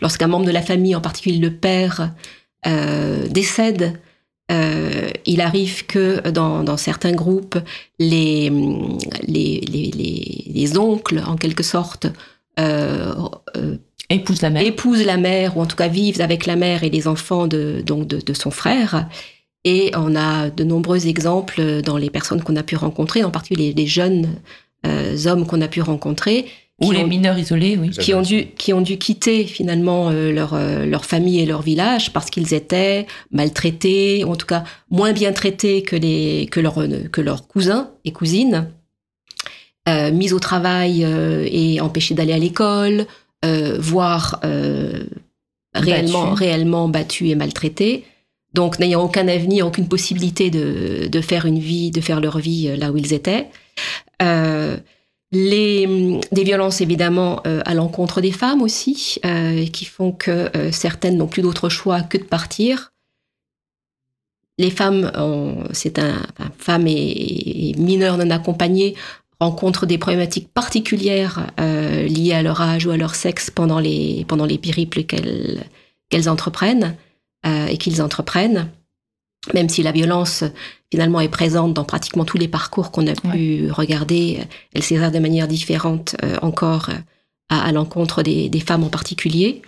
[0.00, 2.12] lorsqu'un membre de la famille, en particulier le père,
[3.30, 4.00] décède.
[4.50, 7.58] il arrive que dans, dans certains groupes,
[7.98, 8.50] les,
[9.26, 12.06] les, les, les, oncles, en quelque sorte,
[14.10, 14.62] épousent la mère.
[14.62, 17.82] épousent la mère, ou en tout cas vivent avec la mère et les enfants de,
[17.84, 19.08] donc de, de son frère.
[19.64, 23.72] Et on a de nombreux exemples dans les personnes qu'on a pu rencontrer, en particulier
[23.72, 24.40] les, jeunes
[24.86, 26.46] euh, hommes qu'on a pu rencontrer.
[26.80, 27.90] Ou les mineurs isolés, oui.
[27.90, 31.62] Qui ont dû, qui ont dû quitter finalement euh, leur, euh, leur famille et leur
[31.62, 36.58] village parce qu'ils étaient maltraités, ou en tout cas moins bien traités que, les, que,
[36.58, 36.74] leur,
[37.12, 38.68] que leurs cousins et cousines,
[39.86, 43.06] mis au travail et empêchés d'aller à l'école,
[43.78, 44.40] voire
[45.74, 48.04] réellement, réellement battus et maltraités
[48.54, 52.68] donc n'ayant aucun avenir, aucune possibilité de, de, faire une vie, de faire leur vie
[52.68, 53.48] euh, là où ils étaient.
[54.20, 54.76] Euh,
[55.32, 60.70] les, des violences évidemment euh, à l'encontre des femmes aussi, euh, qui font que euh,
[60.70, 62.92] certaines n'ont plus d'autre choix que de partir.
[64.58, 65.10] Les femmes,
[65.72, 66.22] c'est un,
[66.60, 68.94] enfin, et, et, mineurs non accompagnés
[69.40, 74.44] rencontrent des problématiques particulières liées à leur âge ou à leur sexe pendant les, pendant
[74.44, 75.64] les périples qu'elles
[76.10, 76.94] qu'elles entreprennent.
[77.44, 78.70] Euh, et qu'ils entreprennent,
[79.52, 80.44] même si la violence
[80.92, 84.38] finalement est présente dans pratiquement tous les parcours qu'on a pu regarder,
[84.72, 86.94] elle s'exerce de manière différente euh, encore euh,
[87.48, 89.60] à, l'encontre des, femmes en particulier.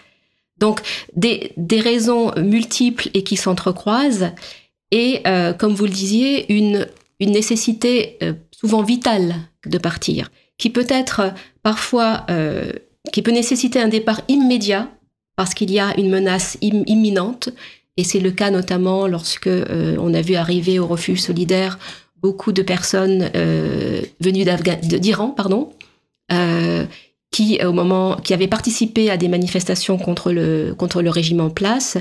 [0.58, 0.82] Donc
[1.16, 4.30] des, des raisons multiples et qui s'entrecroisent,
[4.92, 5.24] et
[5.58, 6.86] comme vous le disiez, une,
[7.18, 8.16] une nécessité
[8.52, 9.34] souvent vitale
[9.66, 12.24] de partir, qui peut être parfois,
[13.12, 14.88] qui peut nécessiter un départ immédiat
[15.36, 17.50] parce qu'il y a une menace imminente.
[17.96, 21.78] Et c'est le cas notamment lorsque euh, on a vu arriver au refuge solidaire
[22.20, 24.44] beaucoup de personnes euh, venues
[24.98, 25.72] d'Iran, pardon,
[26.32, 26.86] euh,
[27.30, 31.50] qui au moment qui avaient participé à des manifestations contre le contre le régime en
[31.50, 31.98] place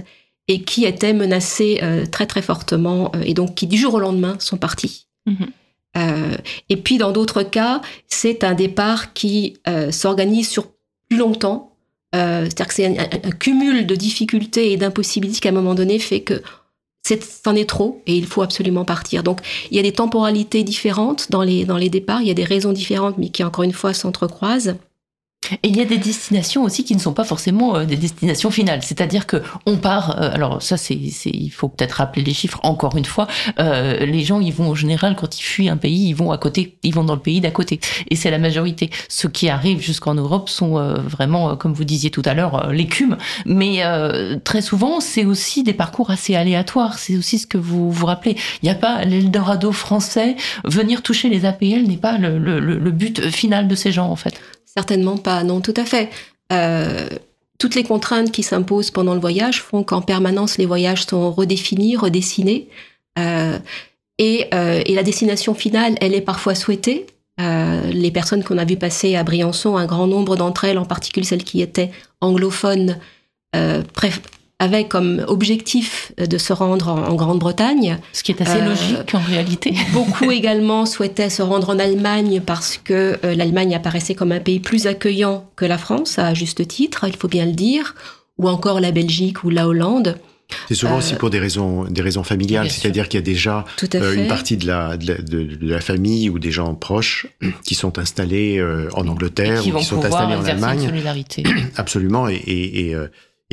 [0.48, 1.82] et qui étaient menacées
[2.12, 5.08] très très fortement et donc qui du jour au lendemain sont partis.
[5.28, 6.38] Mm-hmm.
[6.70, 9.58] et puis dans d'autres cas, c'est un départ qui
[9.90, 10.68] s'organise sur
[11.10, 11.73] plus longtemps
[12.16, 16.00] euh, c'est-à-dire que c'est un, cumul de difficultés et d'impossibilités qui, à un moment donné,
[16.00, 16.42] fait que
[17.06, 19.24] c'en est, trop et il faut absolument partir.
[19.24, 19.40] Donc,
[19.72, 22.44] il y a des temporalités différentes dans les, dans les départs, il y a des
[22.44, 24.76] raisons différentes, mais qui, encore une fois, s'entrecroisent.
[25.64, 28.52] Et il y a des destinations aussi qui ne sont pas forcément euh, des destinations
[28.52, 28.82] finales.
[28.84, 30.22] C'est-à-dire que on part.
[30.22, 33.28] Euh, alors ça, c'est, il faut peut-être rappeler les chiffres encore une fois.
[33.60, 36.38] Euh, les gens, ils vont en général quand ils fuient un pays, ils vont à
[36.38, 37.80] côté, ils vont dans le pays d'à côté.
[38.10, 38.90] Et c'est la majorité.
[39.10, 40.74] Ceux qui arrivent jusqu'en Europe sont
[41.04, 43.18] vraiment, comme vous disiez tout à l'heure, l'écume.
[43.46, 43.82] Mais
[44.44, 46.98] très souvent, c'est aussi des parcours assez aléatoires.
[46.98, 48.36] C'est aussi ce que vous vous rappelez.
[48.62, 50.36] Il n'y a pas l'Eldorado français.
[50.64, 54.16] Venir toucher les APL n'est pas le, le, le but final de ces gens en
[54.16, 54.40] fait.
[54.76, 56.10] Certainement pas, non, tout à fait.
[56.52, 57.08] Euh,
[57.60, 61.96] toutes les contraintes qui s'imposent pendant le voyage font qu'en permanence les voyages sont redéfinis,
[61.96, 62.68] redessinés.
[63.20, 63.58] Euh,
[64.20, 67.08] Et, et, la destination finale, elle est parfois souhaitée.
[67.40, 71.26] les personnes qu'on a vues passer à Briançon, un grand nombre d'entre elles, en particulier
[71.26, 73.00] celles qui étaient anglophones,
[74.64, 78.00] avait comme objectif de se rendre en, Grande-Bretagne.
[78.14, 79.74] Ce qui est assez euh, logique en réalité.
[79.94, 84.60] Beaucoup également souhaitaient se rendre en Allemagne parce que euh, l'Allemagne apparaissait comme un pays
[84.60, 87.94] plus accueillant que la France, à juste titre, il faut bien le dire,
[88.38, 90.18] ou encore la Belgique ou la Hollande.
[90.68, 93.66] C'est souvent aussi euh, pour des raisons, des raisons familiales, c'est-à-dire qu'il y a déjà
[93.82, 97.28] une partie de la, de, la, famille ou des gens proches
[97.66, 100.86] qui sont installés en Angleterre ou qui sont installés en Allemagne.
[100.86, 101.44] Solidarité.
[101.76, 102.96] Absolument, et, et,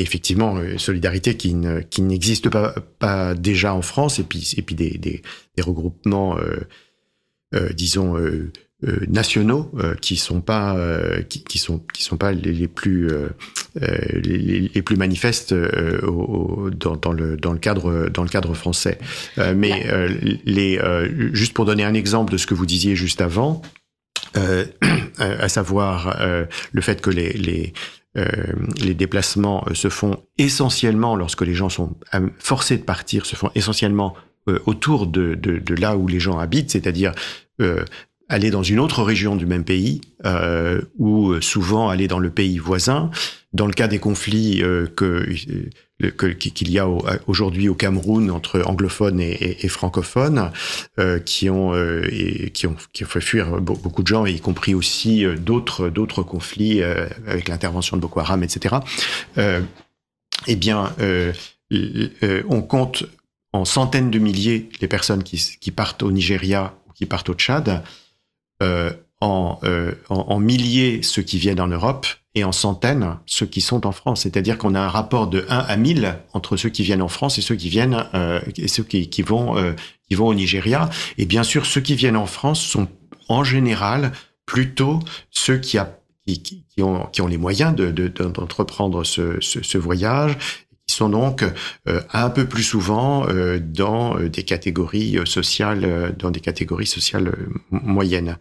[0.03, 1.55] effectivement, euh, solidarité qui,
[1.91, 5.23] qui n'existe pas, pas déjà en France, et puis, et puis des, des,
[5.57, 6.61] des regroupements, euh,
[7.55, 8.51] euh, disons, euh,
[9.09, 9.71] nationaux
[10.01, 10.75] qui sont pas
[11.29, 13.11] qui, qui, sont qui sont pas les, les plus
[13.75, 15.53] les, les, plus manifestes
[16.03, 18.99] au, dans, dans, le dans le cadre dans le cadre français.
[19.37, 19.85] Mais
[20.47, 20.81] les
[21.35, 23.61] juste pour donner un exemple de ce que vous disiez juste avant
[25.19, 26.17] à savoir
[26.73, 27.73] le fait que les, les
[28.17, 28.27] euh,
[28.81, 33.37] les déplacements euh, se font essentiellement, lorsque les gens sont euh, forcés de partir, se
[33.37, 34.15] font essentiellement
[34.67, 37.13] autour de, de, de, là où les gens habitent, c'est-à-dire
[38.31, 40.01] aller dans une autre région du même pays,
[40.99, 43.11] ou souvent aller dans le pays voisin.
[43.53, 44.63] Dans le cas des conflits
[44.97, 45.27] que
[46.09, 46.89] qu'il y a
[47.27, 50.51] aujourd'hui au Cameroun entre anglophones et, francophones,
[50.99, 52.09] euh, qui ont euh,
[52.55, 56.23] qui ont qui ont fait fuir beaucoup de gens, y compris aussi euh, d'autres d'autres
[56.23, 58.77] conflits avec l'intervention de Boko Haram, etc.
[60.47, 60.95] eh bien,
[62.49, 63.05] on compte
[63.53, 67.35] en centaines de milliers les personnes qui, qui partent au Nigeria ou qui partent au
[67.35, 67.83] Tchad,
[68.61, 69.61] en, en,
[70.09, 74.23] en milliers ceux qui viennent en Europe et en centaines ceux qui sont en France.
[74.23, 77.39] C'est-à-dire qu'on a un rapport de 1 à 1000 entre ceux qui viennent en France
[77.39, 79.73] et ceux qui viennent euh, et ceux qui, qui vont euh,
[80.09, 80.91] qui vont au Nigeria.
[81.19, 82.89] Et bien sûr, ceux qui viennent en France sont
[83.29, 84.13] en général
[84.45, 84.99] plutôt
[85.31, 85.97] ceux qui, a,
[86.27, 90.37] qui, qui, ont, qui ont les moyens d'entreprendre de, ce, ce, ce, voyage
[90.91, 91.45] sont donc
[91.89, 97.33] euh, un peu plus souvent euh, dans des catégories sociales dans des catégories sociales
[97.71, 98.37] moyennes.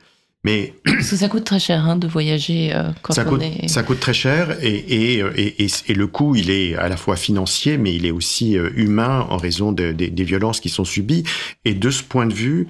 [0.45, 3.41] Mais Parce que ça coûte très cher hein, de voyager euh, quand ça on coûte,
[3.41, 3.67] est...
[3.67, 7.17] Ça coûte très cher et, et, et, et, le coût, il est à la fois
[7.17, 10.85] financier, mais il est aussi euh, humain en raison de, de, des violences qui sont
[10.85, 11.23] subies.
[11.65, 12.69] Et de ce point de vue,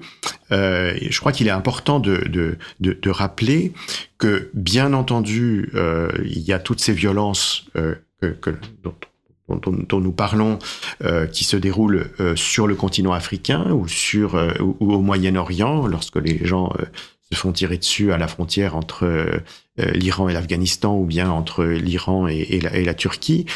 [0.50, 3.72] euh, je crois qu'il est important de, de, de, rappeler
[4.18, 8.50] que, bien entendu, euh, il y a toutes ces violences euh, que, que,
[8.82, 8.94] dont,
[9.56, 10.58] dont, dont, nous parlons,
[11.04, 15.86] euh, qui se déroulent euh, sur le continent africain ou sur ou, ou au Moyen-Orient,
[15.86, 16.72] lorsque les gens
[17.32, 21.64] se font tirer dessus à la frontière entre euh, l'Iran et l'Afghanistan ou bien entre
[21.64, 23.46] l'Iran et, la, Turquie.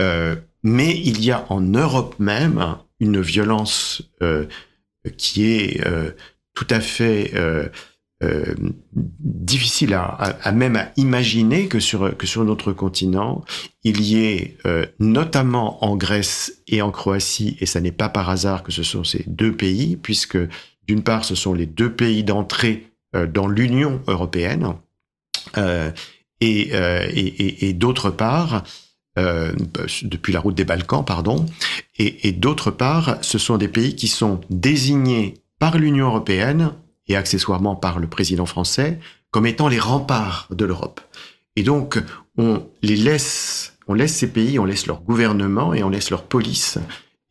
[0.00, 4.46] Euh, mais il y a en Europe même une violence euh,
[5.16, 6.10] qui est euh,
[6.54, 7.32] tout à fait
[8.24, 8.54] euh,
[8.92, 13.44] difficile à, même à imaginer que sur que sur notre continent
[13.84, 14.58] il y ait
[14.98, 19.04] notamment en Grèce et en Croatie et ça n'est pas par hasard que ce sont
[19.04, 20.38] ces deux pays puisque
[20.88, 24.74] d'une part ce sont les deux pays d'entrée euh, dans l'Union européenne
[25.56, 25.90] euh,
[26.40, 28.64] et, euh, et, et, d'autre part,
[29.18, 29.52] euh,
[30.02, 31.46] depuis la route des Balkans, pardon,
[31.98, 36.72] et, et d'autre part, ce sont des pays qui sont désignés par l'Union européenne
[37.08, 38.98] et accessoirement par le président français
[39.30, 41.00] comme étant les remparts de l'Europe.
[41.56, 41.98] Et donc,
[42.36, 46.22] on les laisse, on laisse ces pays, on laisse leur gouvernement et on laisse leur
[46.22, 46.78] police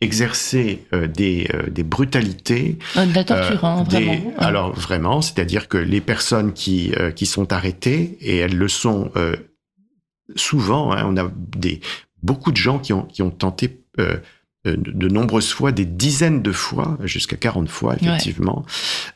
[0.01, 2.78] exercer euh, des, euh, des, brutalités.
[2.95, 4.34] Ah, de la torture, hein, euh, vraiment.
[4.38, 9.11] Alors vraiment, c'est-à-dire que les personnes qui, euh, qui sont arrêtées, et elles le sont
[10.36, 11.80] souvent, hein, on a des,
[12.21, 13.82] beaucoup de gens qui ont, qui ont tenté
[14.66, 18.66] de nombreuses fois, des dizaines de fois, jusqu'à 40 fois effectivement,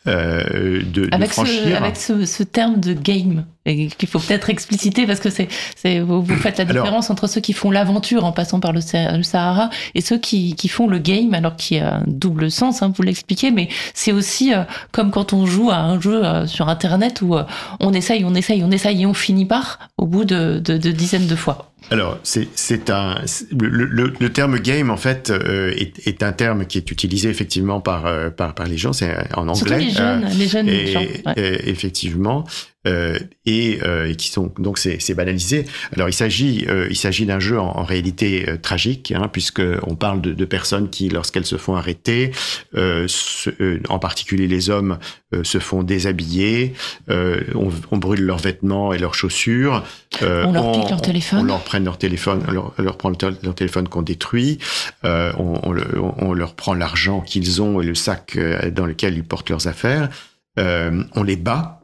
[0.06, 0.14] ouais.
[0.14, 1.64] euh, de, avec de franchir.
[1.64, 6.24] Ce, avec ce, ce, terme de game qu'il faut peut-être expliciter parce que c'est, vous,
[6.24, 8.80] vous, faites la différence alors, entre ceux qui font l'aventure en passant par le,
[9.18, 12.82] le Sahara et ceux qui, qui, font le game, alors qui a un double sens,
[12.82, 16.48] hein, vous l'expliquez, mais c'est aussi euh, comme quand on joue à un jeu euh,
[16.48, 17.44] sur Internet où euh,
[17.80, 20.92] on essaye, on essaye, on essaye et on finit par au bout de, de, de
[20.92, 21.71] dizaines de fois.
[21.90, 23.16] Alors, c'est un
[23.52, 27.30] le, le, le, terme game en fait euh, est, est, un terme qui est utilisé
[27.30, 28.94] effectivement par euh, par, par les gens.
[28.94, 29.56] C'est en anglais.
[29.56, 31.00] Surtout les jeunes, euh, les jeunes et, gens.
[31.00, 31.34] Ouais.
[31.38, 32.46] Et, effectivement.
[32.88, 35.66] Euh, et, euh, et, qui sont donc c'est banalisé.
[35.94, 39.96] Alors il s'agit euh, il s'agit d'un jeu en, réalité euh, tragique hein, puisque on
[39.96, 42.32] parle de, de personnes qui lorsqu'elles se font arrêter,
[42.76, 44.98] en particulier les hommes,
[45.44, 46.74] se font déshabiller,
[47.08, 49.84] on, on, brûle leurs vêtements et leurs chaussures,
[50.22, 53.56] on leur pique leur téléphone, on leur prend leur téléphone, on leur, leur prend leur
[53.56, 54.58] téléphone qu'on détruit,
[55.04, 58.38] on, on, leur prend l'argent qu'ils ont et le sac
[58.74, 60.10] dans lequel ils portent leurs affaires,
[60.58, 61.81] on les bat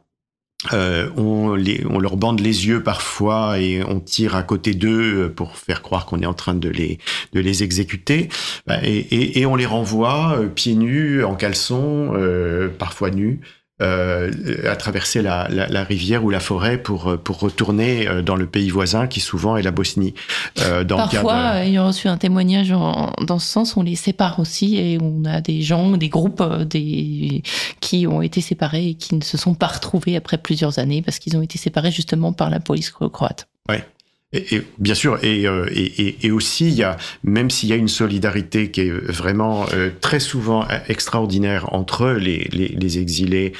[0.72, 5.32] euh, on, les, on, leur bande les yeux parfois et on tire à côté d'eux
[5.34, 6.98] pour faire croire qu'on est en train de les,
[7.32, 8.28] de les exécuter.
[8.66, 13.40] Bah, et, et, et on les renvoie euh, pieds nus, en caleçon, euh, parfois nus,
[13.80, 14.32] euh,
[14.68, 18.46] à traverser la, la, la, rivière ou la forêt pour, pour retourner euh, dans le
[18.46, 20.14] pays voisin qui souvent est la Bosnie.
[20.62, 23.94] Euh, dans Parfois, il y a reçu un témoignage en, dans ce sens, on les
[23.94, 27.44] sépare aussi et on a des gens, des groupes des,
[27.80, 31.20] qui ont été séparés et qui ne se sont pas retrouvés après plusieurs années parce
[31.20, 33.46] qu'ils ont été séparés justement par la police croate.
[33.68, 33.84] Ouais.
[34.32, 37.88] Et, bien sûr, et, et, et, aussi, il y a, même s'il y a une
[37.88, 43.54] solidarité qui est vraiment euh, très souvent extraordinaire entre les, les, les exilés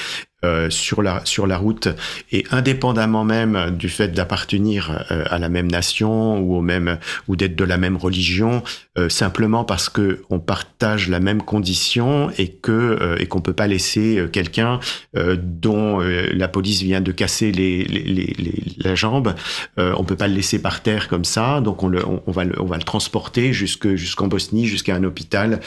[0.44, 1.88] euh, sur la sur la route
[2.30, 7.34] et indépendamment même du fait d'appartenir euh, à la même nation ou au même ou
[7.34, 8.62] d'être de la même religion
[8.98, 13.66] euh, simplement parce que on partage la même condition et que et qu'on peut pas
[13.66, 14.78] laisser quelqu'un
[15.14, 18.04] dont la police vient de casser les, les,
[18.38, 19.34] les, la jambe
[19.76, 22.54] on peut pas le laisser par terre comme ça donc on le on, va le,
[22.62, 25.58] on va le transporter jusque jusqu'en Bosnie jusqu'à un hôpital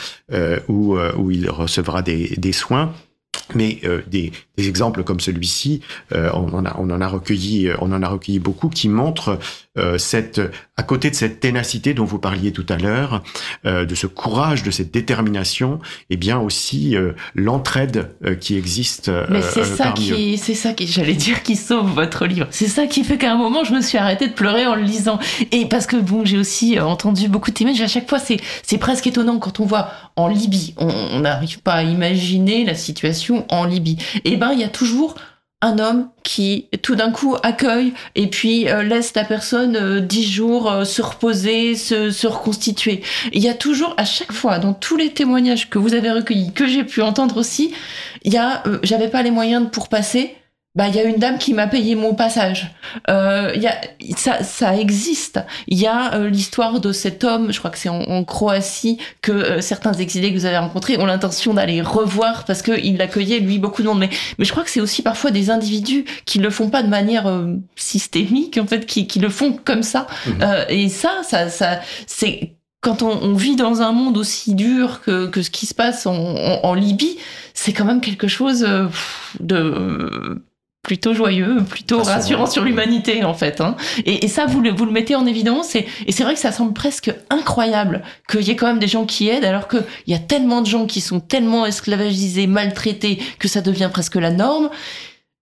[0.70, 2.94] où où il recevra des des soins
[3.56, 5.82] mais euh, des, des, exemples comme celui-ci,
[6.14, 8.90] euh, on, en a, on en a recueilli, euh, on en a recueilli beaucoup qui
[8.90, 9.40] montrent
[9.78, 10.42] euh, cette,
[10.76, 13.24] à côté de cette ténacité dont vous parliez tout à l'heure,
[13.66, 15.80] euh, de ce courage, de cette détermination,
[16.10, 18.12] et eh bien aussi euh, l'entraide
[18.42, 19.10] qui existe.
[19.30, 22.48] Mais c'est ça qui, c'est ça qui, j'allais dire, qui sauve votre livre.
[22.52, 24.84] C'est ça qui fait qu'à un moment, je me suis arrêtée de pleurer en le
[24.84, 25.20] lisant.
[25.52, 27.82] Et parce que bon, j'ai aussi entendu beaucoup de témoignages.
[27.82, 31.76] À chaque fois, c'est, c'est presque étonnant quand on voit en Libye, on n'arrive pas
[31.76, 33.98] à imaginer la situation en Libye.
[34.26, 35.16] Eh ben, il y a toujours
[35.62, 40.30] un homme qui tout d'un coup accueille et puis euh, laisse la personne euh, dix
[40.30, 43.04] jours euh, se reposer, se, reconstituer.
[43.32, 46.52] Il y a toujours, à chaque fois, dans tous les témoignages que vous avez recueillis,
[46.54, 47.74] que j'ai pu entendre aussi,
[48.24, 50.36] il y a, j'avais pas les moyens pour passer,
[50.74, 52.74] bah il y a une dame qui m'a payé mon passage.
[53.10, 53.76] Euh, y a,
[54.16, 55.42] ça, ça existe.
[55.68, 59.34] Il y a euh, l'histoire de cet homme, je crois que c'est en, Croatie, que
[59.34, 63.60] euh, certains exilés que vous avez rencontrés ont l'intention d'aller revoir parce qu'il l'accueillait lui
[63.60, 64.00] beaucoup de monde.
[64.00, 66.90] Mais, mais je crois que c'est aussi parfois des individus qui le font pas de
[66.90, 70.08] manière euh, systémique en fait, qui, qui le font comme ça.
[70.26, 70.44] Mmh.
[70.70, 75.28] et ça, ça, ça c'est quand on, on, vit dans un monde aussi dur que,
[75.28, 77.18] que ce qui se passe en, en, en Libye,
[77.54, 78.66] c'est quand même quelque chose
[79.40, 80.42] de
[80.84, 83.62] plutôt joyeux, plutôt rassurant sur l'humanité en fait.
[83.62, 83.76] Hein.
[84.06, 86.40] Et, et, ça, vous le, vous le mettez en évidence et, et c'est vrai que
[86.40, 89.84] ça semble presque incroyable qu'il y ait quand même des gens qui aident alors qu'il
[90.08, 94.32] y a tellement de gens qui sont tellement esclavagisés, maltraités que ça devient presque la
[94.32, 94.70] norme.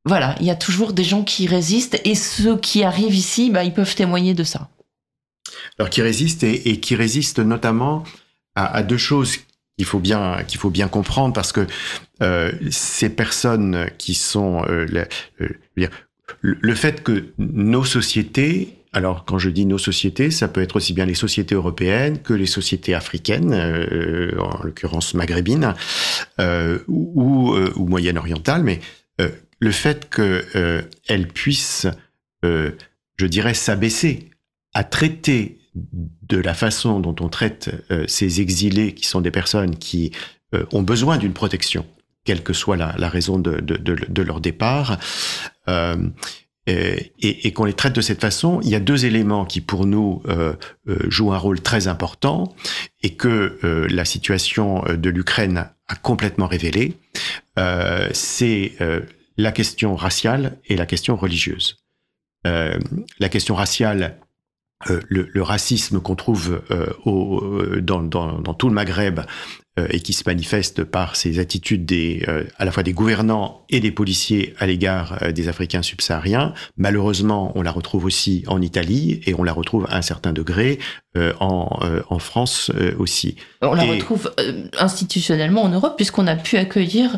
[0.06, 3.64] Voilà, il y a toujours des gens qui résistent et ceux qui arrivent ici, bah,
[3.64, 4.70] ils peuvent témoigner de ça.
[5.78, 8.04] Alors qui résistent et, et qui résistent notamment
[8.56, 9.38] à, à deux choses
[9.80, 11.66] qu'il faut bien qu'il faut bien comprendre parce que
[12.22, 14.86] euh, ces personnes qui sont euh,
[15.78, 15.88] le,
[16.42, 20.94] le, fait que nos sociétés alors, quand je dis nos sociétés, ça peut être aussi
[20.94, 25.76] bien les sociétés européennes que les sociétés africaines, euh, en l'occurrence maghrébines
[26.40, 28.80] euh, ou, euh, ou moyen-orientales, mais
[29.22, 31.88] euh, le fait qu'elles puissent,
[32.44, 34.32] je dirais, s'abaisser
[34.74, 35.59] à traiter
[35.92, 37.72] de la façon dont on traite
[38.08, 40.12] ces exilés, qui sont des personnes qui
[40.72, 41.86] ont besoin d'une protection,
[42.26, 45.00] quelle que soit la, raison de, de, leur départ,
[45.68, 45.96] euh,
[46.68, 49.86] et, et qu'on les traite de cette façon, il y a deux éléments qui pour
[49.86, 50.54] nous euh,
[50.88, 52.56] euh, jouent un rôle très important
[53.02, 56.98] et que euh, la situation de l'Ukraine a complètement révélé.
[57.58, 59.02] Euh, c'est euh,
[59.38, 61.78] la question raciale et la question religieuse.
[62.44, 64.18] la question raciale,
[64.88, 66.62] le, le, racisme qu'on trouve
[67.06, 67.42] au,
[67.82, 69.20] dans, dans, dans, tout le Maghreb
[69.80, 73.66] euh, et qui se manifeste par ces attitudes des, euh, à la fois des gouvernants
[73.70, 76.54] et des policiers à l'égard euh, des Africains subsahariens.
[76.78, 80.80] Malheureusement, on la retrouve aussi en Italie et on la retrouve à un certain degré
[81.40, 83.36] en, en, France aussi.
[83.64, 83.90] On la et...
[83.90, 84.32] retrouve
[84.78, 87.18] institutionnellement en Europe puisqu'on a pu accueillir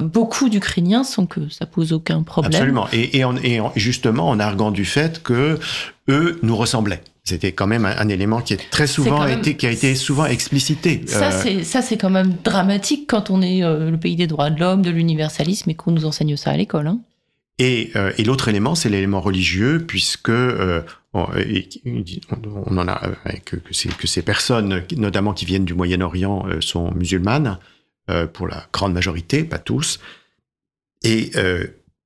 [0.00, 2.54] beaucoup d'Ukrainiens sans que ça pose aucun problème.
[2.54, 2.88] Absolument.
[2.92, 5.58] Et, et, en, et en, justement en arguant du fait que
[6.10, 7.02] eux nous ressemblaient.
[7.24, 9.94] C'était quand même un, un, élément qui est très souvent même, été, qui a été
[9.94, 11.02] souvent explicité.
[11.06, 11.40] Ça, euh...
[11.42, 14.58] c'est ça, c'est quand même dramatique quand on est euh, le pays des droits de
[14.58, 16.86] l'homme, de l'universalisme et qu'on nous enseigne ça à l'école.
[16.86, 17.00] Hein.
[17.58, 23.02] Et, et l'autre élément, c'est l'élément religieux, puisque on, on en a
[23.44, 27.58] que, que, ces, que, ces, personnes, notamment qui viennent du Moyen-Orient, sont musulmanes
[28.32, 30.00] pour la grande majorité, pas tous.
[31.02, 31.32] Et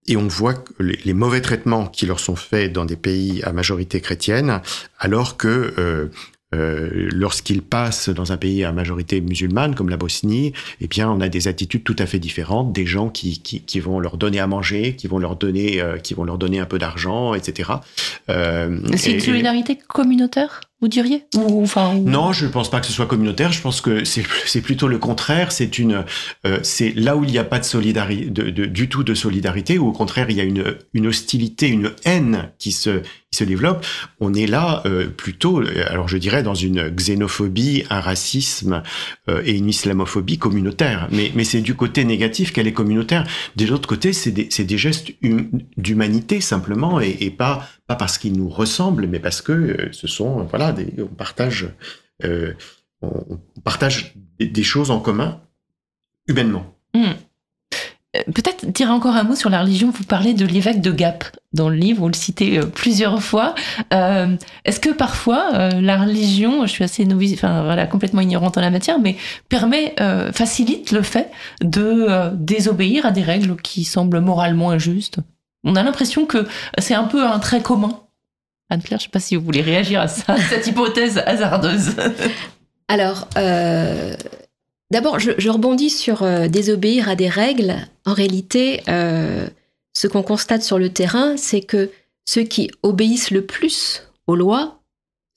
[0.06, 4.00] et on voit les, mauvais traitements qui leur sont faits dans des pays à majorité
[4.00, 4.60] chrétienne,
[4.98, 6.08] alors que euh,
[6.54, 11.20] euh, lorsqu'ils passent dans un pays à majorité musulmane comme la Bosnie, eh bien, on
[11.20, 14.40] a des attitudes tout à fait différentes, des gens qui, qui, qui vont leur donner
[14.40, 17.70] à manger, qui vont leur donner, euh, qui vont leur donner un peu d'argent, etc.
[18.28, 20.60] Euh, c'est une solidarité communautaire?
[20.84, 21.24] Vous diriez
[22.04, 23.52] Non, je ne pense pas que ce soit communautaire.
[23.52, 25.50] Je pense que c'est plutôt le contraire.
[25.50, 26.58] C'est euh,
[26.94, 30.28] là où il n'y a pas de solidarité, du tout de solidarité, ou au contraire
[30.28, 33.00] il y a une hostilité, une haine qui se,
[33.34, 33.84] se développe.
[34.20, 38.82] On est là euh, plutôt, alors je dirais dans une xénophobie, un racisme
[39.28, 41.08] euh, et une islamophobie communautaire.
[41.10, 43.26] Mais, mais c'est du côté négatif qu'elle est communautaire.
[43.56, 48.36] De l'autre côté, c'est des, des, gestes hum, d'humanité simplement, et, pas pas parce qu'ils
[48.36, 51.68] nous ressemblent, mais parce que euh, ce sont, voilà, des, on partage,
[52.24, 52.54] euh,
[53.02, 55.40] on, partage des, choses en commun
[56.26, 56.74] humainement.
[56.94, 57.12] Hmm.
[58.16, 59.90] Euh, peut-être dire encore un mot sur la religion.
[59.90, 63.54] Vous parlez de l'évêque de Gap dans le livre, vous le citez plusieurs fois.
[63.92, 68.58] Euh, Est-ce que parfois euh, la religion, je suis assez novice, enfin voilà, complètement ignorante
[68.58, 69.16] en la matière, mais
[69.48, 71.30] permet, euh, facilite le fait
[71.62, 75.18] de désobéir à des règles qui semblent moralement injustes?
[75.62, 76.46] On a l'impression que
[76.78, 78.00] c'est un peu un trait commun.
[78.70, 81.94] Anne-Claire, je ne sais pas si vous voulez réagir à ça, cette hypothèse hasardeuse.
[82.88, 84.14] Alors, euh,
[84.90, 87.76] d'abord, je, rebondis sur euh, désobéir à des règles.
[88.06, 89.48] En réalité, euh,
[89.94, 91.90] ce qu'on constate sur le terrain, c'est que
[92.26, 94.80] ceux qui obéissent le plus aux lois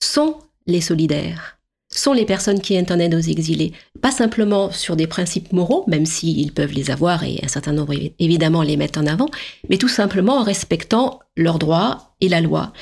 [0.02, 1.57] sont les solidaires
[1.98, 3.72] sont les personnes qui viennent en aide aux exilés.
[4.00, 7.94] Pas simplement sur des principes moraux, même s'ils peuvent les avoir et un certain nombre
[8.18, 9.28] évidemment les mettent en avant,
[9.68, 12.72] mais tout simplement en respectant leurs droits et la loi.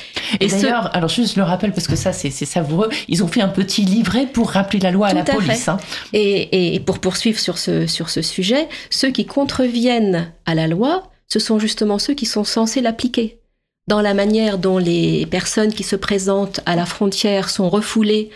[0.40, 3.48] Et, d'ailleurs, alors juste le rappelle parce que ça c'est savoureux, ils ont fait un
[3.48, 5.68] petit livret pour rappeler la loi à la police.
[5.68, 5.78] Hein.
[6.12, 11.10] Et, et, pour poursuivre sur ce, sur ce sujet, ceux qui contreviennent à la loi,
[11.28, 13.40] ce sont justement ceux qui sont censés l'appliquer
[13.88, 18.30] dans la manière dont les personnes qui se présentent à la frontière sont refoulées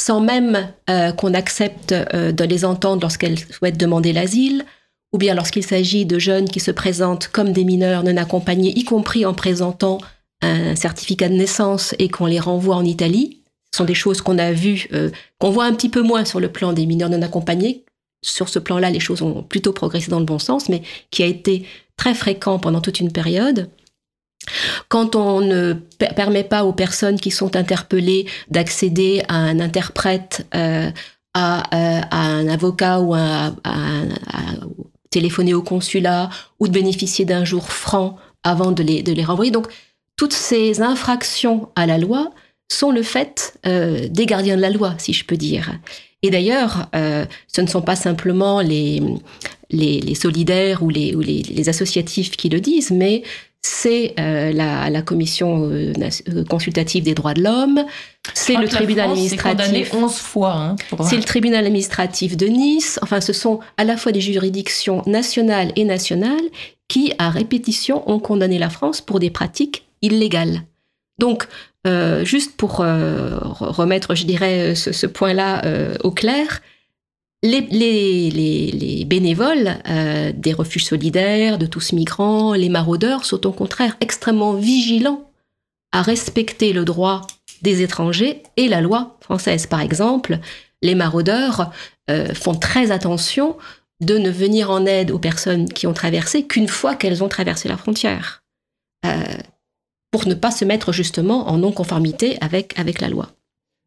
[0.00, 4.64] sans même euh, qu'on accepte euh, de les entendre lorsqu'elles souhaitent demander l'asile,
[5.12, 8.84] ou bien lorsqu'il s'agit de jeunes qui se présentent comme des mineurs non accompagnés, y
[8.84, 9.98] compris en présentant
[10.40, 13.42] un certificat de naissance et qu'on les renvoie en Italie.
[13.70, 16.40] Ce sont des choses qu'on a vues, euh, qu'on voit un petit peu moins sur
[16.40, 17.84] le plan des mineurs non accompagnés.
[18.24, 21.26] Sur ce plan-là, les choses ont plutôt progressé dans le bon sens, mais qui a
[21.26, 21.66] été
[21.96, 23.70] très fréquent pendant toute une période.
[24.88, 25.74] Quand on ne
[26.16, 30.90] permet pas aux personnes qui sont interpellées d'accéder à un interprète, euh,
[31.34, 33.52] à, euh, à, un avocat ou à,
[35.10, 39.50] téléphoner au consulat ou de bénéficier d'un jour franc avant de les, de les renvoyer.
[39.50, 39.66] Donc,
[40.16, 42.30] toutes ces infractions à la loi
[42.70, 45.72] sont le fait euh, des gardiens de la loi, si je peux dire.
[46.22, 49.02] Et d'ailleurs, ce ne sont pas simplement les,
[49.70, 53.24] les, solidaires ou, ou les, les, associatifs qui le disent, mais
[53.64, 55.92] c'est euh, la, la, commission euh,
[56.28, 57.84] euh, consultative des droits de l'homme,
[58.34, 59.94] c'est le tribunal administratif.
[59.94, 60.54] 11 fois.
[60.54, 62.98] Hein, C'est le tribunal administratif de Nice.
[63.02, 66.34] Enfin, ce sont à la fois des juridictions nationales et nationales
[66.88, 70.62] qui, à répétition, ont condamné la France pour des pratiques illégales.
[71.18, 71.46] Donc,
[71.86, 75.62] euh, juste pour remettre, je dirais, ce, ce point-là
[76.02, 76.60] au clair,
[77.42, 78.30] les, les,
[78.70, 84.54] les, bénévoles euh, des refuges solidaires, de tous migrants, les maraudeurs sont au contraire extrêmement
[84.54, 85.28] vigilants
[85.90, 87.22] à respecter le droit
[87.62, 89.66] des étrangers et la loi française.
[89.66, 90.38] Par exemple,
[90.82, 91.72] les maraudeurs
[92.10, 93.56] euh, font très attention
[94.00, 97.68] de ne venir en aide aux personnes qui ont traversé qu'une fois qu'elles ont traversé
[97.68, 98.42] la frontière,
[99.04, 99.22] euh,
[100.10, 103.30] pour ne pas se mettre justement en non-conformité avec, avec la loi.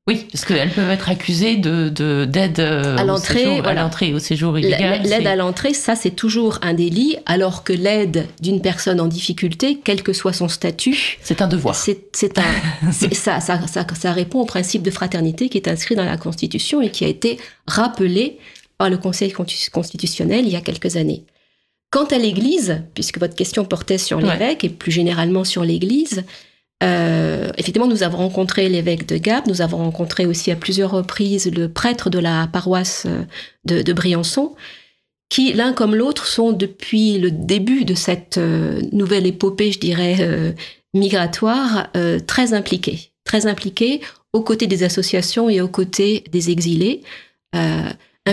[0.08, 1.90] Oui, parce qu'elles peuvent être accusées de
[2.26, 5.02] d'aide euh, à l'entrée, à l'entrée au séjour illégal.
[5.02, 9.80] L'aide à l'entrée, ça c'est toujours un délit, alors que l'aide d'une personne en difficulté,
[9.84, 11.74] quel que soit son statut, c'est un devoir.
[11.74, 16.06] C'est un, ça, ça, ça, ça répond au principe de fraternité qui est inscrit dans
[16.06, 18.38] la Constitution et qui a été rappelé
[18.78, 21.24] par le Conseil constitutionnel il y a quelques années.
[21.90, 26.26] Quant à l'Église, puisque votre question portait sur l'évêque et plus généralement sur l'Église,
[26.84, 31.52] euh, effectivement, nous avons rencontré l'évêque de Gap, nous avons rencontré aussi à plusieurs reprises
[31.52, 33.24] le prêtre de la paroisse euh,
[33.84, 34.56] de, Briançon,
[35.30, 40.56] qui, l'un comme l'autre, sont depuis le début de cette euh, nouvelle épopée, je dirais,
[40.94, 41.92] migratoire,
[42.28, 43.12] très impliqués.
[43.24, 44.02] Très impliqués
[44.34, 47.02] aux côtés des associations et aux côtés des exilés.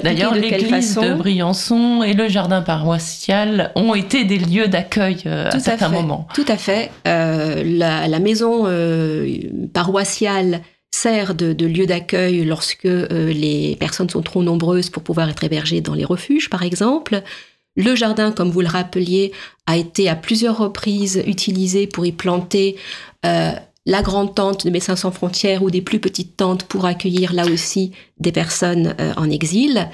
[0.01, 5.60] D'ailleurs, l'église de Briançon et le jardin paroissial ont été des lieux d'accueil euh, à
[5.60, 6.27] certains moments.
[6.35, 6.90] Tout à fait.
[7.06, 9.39] Euh, la, maison euh,
[9.74, 15.82] paroissiale sert de, lieu d'accueil lorsque les personnes sont trop nombreuses pour pouvoir être hébergées
[15.82, 17.23] dans les refuges, par exemple.
[17.77, 19.32] Le jardin, comme vous le rappeliez,
[19.66, 22.77] a été à plusieurs reprises utilisé pour y planter
[23.84, 27.46] la grande tente de Médecins sans frontières ou des plus petites tentes pour accueillir là
[27.46, 29.88] aussi des personnes euh, en exil.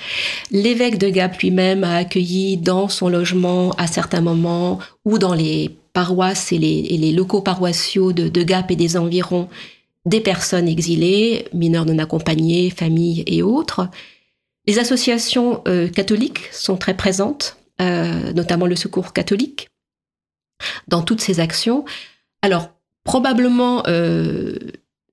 [0.51, 5.71] L'évêque de Gap lui-même a accueilli dans son logement à certains moments ou dans les
[5.95, 9.49] paroisses et les, locaux paroissiaux de, Gap et des environs
[10.05, 13.89] des personnes exilées, mineurs non accompagnés, familles et autres.
[14.67, 19.69] Les associations euh, catholiques sont très présentes, euh, notamment le Secours catholique,
[20.89, 21.85] dans toutes ces actions.
[22.43, 22.71] Alors,
[23.09, 24.53] probablement, euh,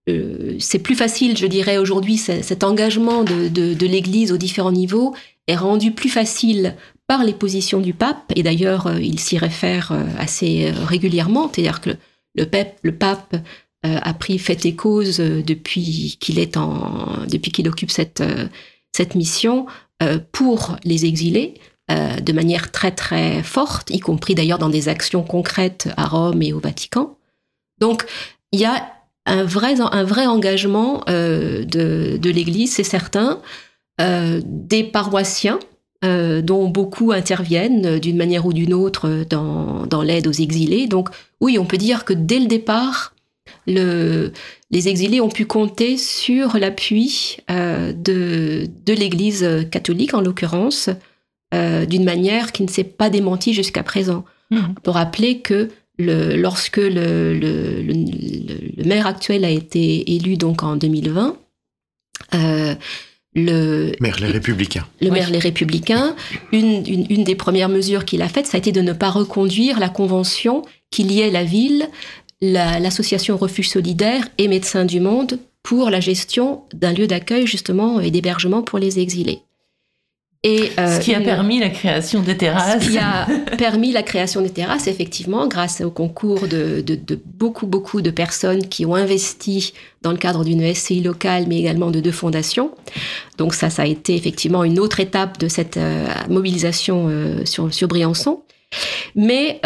[0.09, 5.15] euh, c'est plus facile, je dirais aujourd'hui, cet engagement de, l'Église aux différents niveaux
[5.47, 6.76] est rendu plus facile
[7.07, 11.91] par les positions du pape, et d'ailleurs euh, il s'y réfère assez régulièrement, c'est-à-dire que
[12.35, 12.93] le, pape, le
[13.84, 18.22] a pris fait et cause depuis qu'il est en, depuis qu'il occupe cette,
[18.91, 19.67] cette mission
[20.34, 21.53] pour les exilés,
[21.88, 26.51] de manière très très forte, y compris d'ailleurs dans des actions concrètes à Rome et
[26.51, 27.15] au Vatican.
[27.80, 28.06] Donc,
[28.52, 28.95] il y a
[29.26, 33.41] un vrai, un vrai engagement euh, de, l'Église, c'est certain,
[33.99, 35.60] euh, des paroissiens,
[36.03, 40.88] euh, dont beaucoup interviennent d'une manière ou d'une autre dans, l'aide aux exilés.
[40.88, 41.10] Donc,
[41.41, 43.14] oui, on peut dire que dès le départ,
[43.68, 44.31] le,
[44.69, 50.89] les exilés ont pu compter sur l'appui de, de l'Église catholique, en l'occurrence,
[51.52, 54.23] d'une manière qui ne s'est pas démentie jusqu'à présent.
[54.52, 54.60] Mmh.
[54.69, 57.84] On peut rappeler que lorsque le,
[58.85, 61.38] maire actuel a été élu donc en 2020,
[62.34, 62.76] euh,
[63.35, 64.88] le maire les Républicains.
[65.01, 66.15] Le maire les Républicains,
[66.53, 66.84] une,
[67.23, 70.63] des premières mesures qu'il a faites, ça a été de ne pas reconduire la convention
[70.89, 71.89] qui liait la ville,
[72.41, 78.11] l'association Refuge Solidaire et Médecins du Monde pour la gestion d'un lieu d'accueil justement et
[78.11, 79.39] d'hébergement pour les exilés.
[80.45, 82.84] Euh, ce qui a permis la création des terrasses.
[82.84, 83.27] Ce qui a
[83.57, 86.84] permis la création des terrasses, effectivement, grâce au concours de,
[87.26, 89.73] beaucoup, beaucoup de personnes qui ont investi
[90.03, 92.72] dans le cadre d'une SCI locale, mais également de deux fondations.
[93.38, 97.73] Donc ça, ça a été effectivement une autre étape de cette euh, mobilisation euh, sur,
[97.73, 98.41] sur Briançon.
[99.15, 99.61] Mais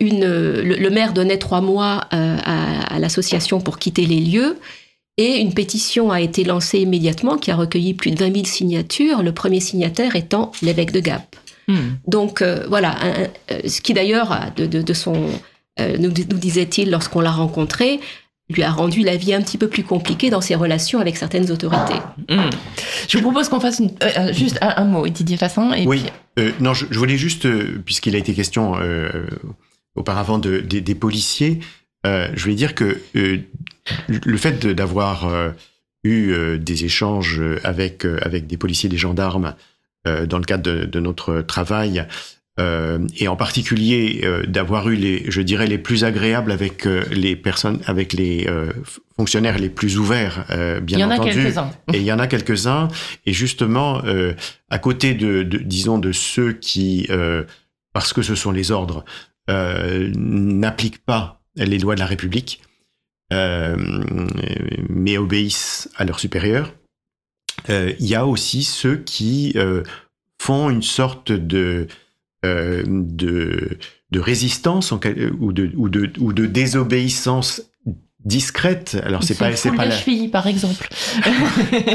[0.00, 4.56] une, le, maire donnait trois mois à l'association pour quitter les lieux.
[5.16, 9.22] Et une pétition a été lancée immédiatement qui a recueilli plus de 20 000 signatures,
[9.22, 11.36] le premier signataire étant l'évêque de Gap.
[11.68, 11.94] Hmm.
[12.06, 12.96] Donc euh, voilà,
[13.50, 15.14] euh, ce qui d'ailleurs, de, son,
[15.80, 18.00] euh, nous, disait-il lorsqu'on l'a rencontré,
[18.50, 21.50] lui a rendu la vie un petit peu plus compliquée dans ses relations avec certaines
[21.50, 22.00] autorités.
[22.28, 22.50] Hmm.
[23.08, 23.80] Je vous propose qu'on fasse
[24.32, 25.72] juste un, mot, Didier Fassin.
[25.72, 26.04] Et oui,
[26.60, 27.48] non, je, voulais juste,
[27.84, 28.74] puisqu'il a été question
[29.94, 31.60] auparavant de, des policiers,
[32.04, 33.00] je voulais dire que
[34.08, 35.50] le fait d'avoir euh,
[36.04, 39.54] eu euh, des échanges avec, euh, avec des policiers, des gendarmes
[40.28, 42.06] dans le cadre de, notre travail,
[42.58, 48.12] et en particulier d'avoir eu les, je dirais, les plus agréables avec les personnes, avec
[48.12, 48.46] les
[49.16, 50.44] fonctionnaires les plus ouverts,
[50.82, 51.30] bien entendu.
[51.30, 51.70] Il y en a quelques-uns.
[51.94, 52.88] Et il y en a quelques-uns.
[53.24, 54.02] Et justement,
[54.68, 57.08] à côté de, de, disons, de ceux qui,
[57.94, 59.06] parce que ce sont les ordres,
[59.48, 62.60] n'appliquent pas les lois de la République,
[63.30, 66.72] mais obéissent à leurs supérieurs.
[67.70, 69.82] Euh, il y a aussi ceux qui euh,
[70.40, 71.86] font une sorte de,
[72.42, 73.78] de,
[74.10, 74.98] de, résistance ou,
[75.52, 77.62] de, ou, de, ou de désobéissance
[78.24, 78.96] discrète.
[79.04, 80.88] Alors c'est pas c'est pas la cheville par exemple.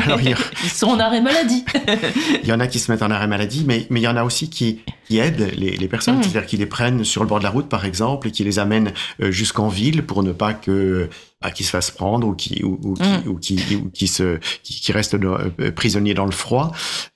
[0.04, 0.20] Alors,
[0.64, 1.66] Ils sont en arrêt maladie.
[2.44, 4.18] il y en a qui se mettent en arrêt maladie, mais mais il y en
[4.18, 6.24] a aussi qui qui aident les, les personnes, hmm.
[6.24, 8.60] c'est-à-dire qui les prennent sur le bord de la route par exemple et qui les
[8.60, 11.10] amènent jusqu'en ville pour ne pas que
[11.42, 13.28] à qui se fasse prendre ou qui ou, ou qui, mm.
[13.28, 16.74] ou qui, ou qui se qui, qui reste euh, prisonnier dans le froid.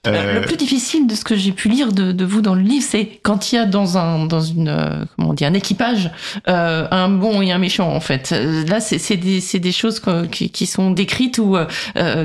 [0.08, 2.62] Euh, le plus difficile de ce que j'ai pu lire de, de, vous dans le
[2.62, 5.54] livre, c'est quand il y a dans un dans une euh, comment on dit un
[5.54, 6.10] équipage
[6.48, 8.32] euh, un bon et un méchant en fait.
[8.32, 10.02] Là, c'est des c'est des choses
[10.32, 11.58] qui, qui, sont décrites où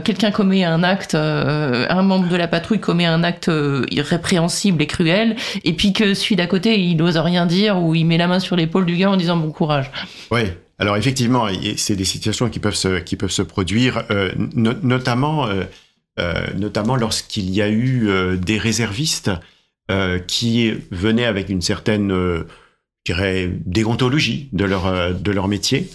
[0.04, 3.50] quelqu'un commet un acte, un membre de la patrouille commet un acte
[3.90, 8.04] irrépréhensible et cruel, et puis que celui d'à côté il n'ose rien dire ou il
[8.04, 9.90] met la main sur l'épaule du gars en disant bon courage.
[10.30, 10.42] Oui.
[10.78, 15.64] Alors effectivement, c'est des situations qui peuvent se, produire, euh, notamment, euh,
[16.20, 19.30] euh, notamment lorsqu'il y a eu des réservistes
[20.26, 22.44] qui venaient avec une certaine,
[23.08, 24.64] déontologie de
[25.32, 25.88] leur métier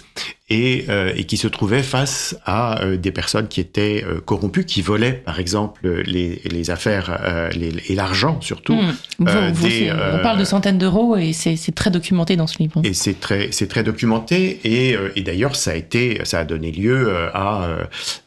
[0.50, 4.66] et, euh, et, qui se trouvait face à euh, des personnes qui étaient euh, corrompues,
[4.66, 8.74] qui volaient, par exemple, les, les affaires les, et l'argent surtout.
[8.74, 9.52] Mmh.
[9.62, 12.82] des, on parle de centaines d'euros et c'est très documenté dans ce livre.
[12.84, 16.72] Et c'est très, c'est très documenté et, et d'ailleurs ça a été, ça a donné
[16.72, 17.78] lieu à,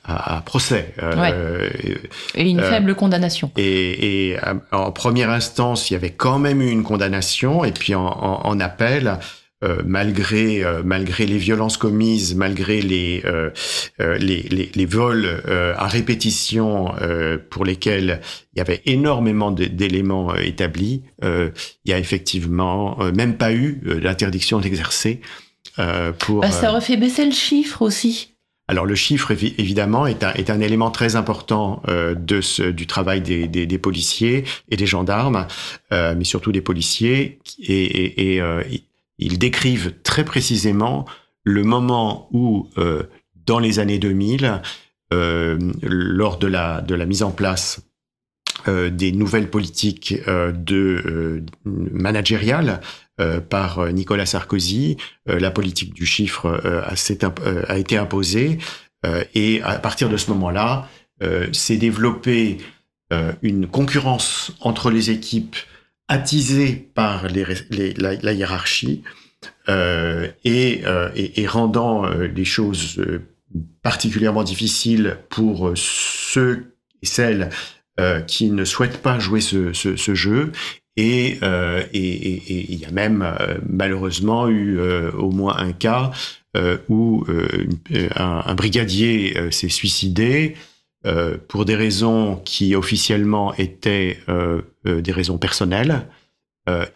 [0.03, 0.93] à, à procès.
[0.99, 1.33] Ouais.
[2.33, 3.51] et une faible condamnation.
[3.57, 4.37] Et, et,
[4.71, 8.47] en première instance, il y avait quand même eu une condamnation et puis en, en,
[8.47, 9.19] en appel.
[9.63, 13.49] Euh, malgré euh, malgré les violences commises, malgré les euh,
[13.99, 16.93] les, les, les, vols à répétition
[17.49, 18.21] pour lesquels
[18.53, 21.51] il y avait énormément d'éléments établis, il
[21.85, 25.21] y a effectivement même pas eu l'interdiction d'exercer
[26.19, 26.41] pour.
[26.41, 28.35] Bah, ça aurait fait baisser le chiffre aussi.
[28.67, 33.21] Alors le chiffre évidemment est un, est un élément très important de ce, du travail
[33.21, 35.47] des, des, des, policiers et des gendarmes,
[35.91, 38.83] mais surtout des policiers et, et, et,
[39.19, 41.05] ils décrivent très précisément
[41.43, 43.03] le moment où, euh,
[43.45, 44.61] dans les années 2000,
[45.13, 47.81] euh, lors de la, mise en place
[48.67, 52.81] euh, des nouvelles politiques de managériales
[53.49, 56.61] par Nicolas Sarkozy, la politique du chiffre
[57.67, 58.59] a, été imposée
[59.33, 60.87] et à partir de ce moment-là,
[61.51, 62.59] s'est développée
[63.41, 65.55] une concurrence entre les équipes
[66.07, 69.03] attisé par la, hiérarchie
[69.69, 73.03] euh, et, euh, et, rendant euh, les choses
[73.81, 77.49] particulièrement difficiles pour ceux et celles
[78.27, 79.71] qui ne souhaitent pas jouer ce,
[80.13, 80.51] jeu.
[80.97, 81.39] Et
[81.93, 83.25] il y a même
[83.67, 84.79] malheureusement eu
[85.17, 86.11] au moins un cas
[86.89, 87.25] où
[88.15, 90.55] un, brigadier s'est suicidé.
[91.05, 96.07] Euh, pour des raisons qui officiellement étaient euh, euh, des raisons personnelles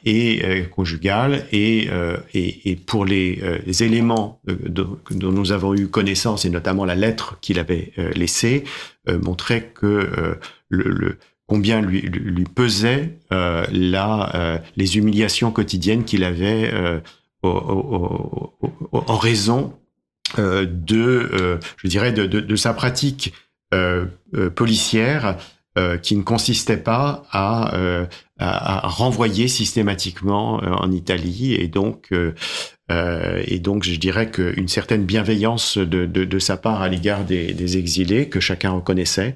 [0.04, 1.88] et conjugales, et,
[2.34, 3.40] et, pour les,
[3.82, 5.00] éléments dont,
[5.32, 8.66] nous avons eu connaissance, et notamment la lettre qu'il avait laissée,
[9.08, 10.38] montrait que
[10.68, 11.18] le,
[11.48, 16.70] combien lui, lui pesait la, les humiliations quotidiennes qu'il avait
[17.42, 19.74] en raison
[20.38, 23.51] de, je dirais, de, de, sa pratique euh, euh,
[24.56, 25.38] policière
[25.78, 28.08] euh, qui ne consistait pas à,
[28.38, 32.12] renvoyer systématiquement en Italie et donc
[32.90, 38.28] et donc je dirais qu'une certaine bienveillance de, de, sa part à l'égard des, exilés
[38.28, 39.36] que chacun reconnaissait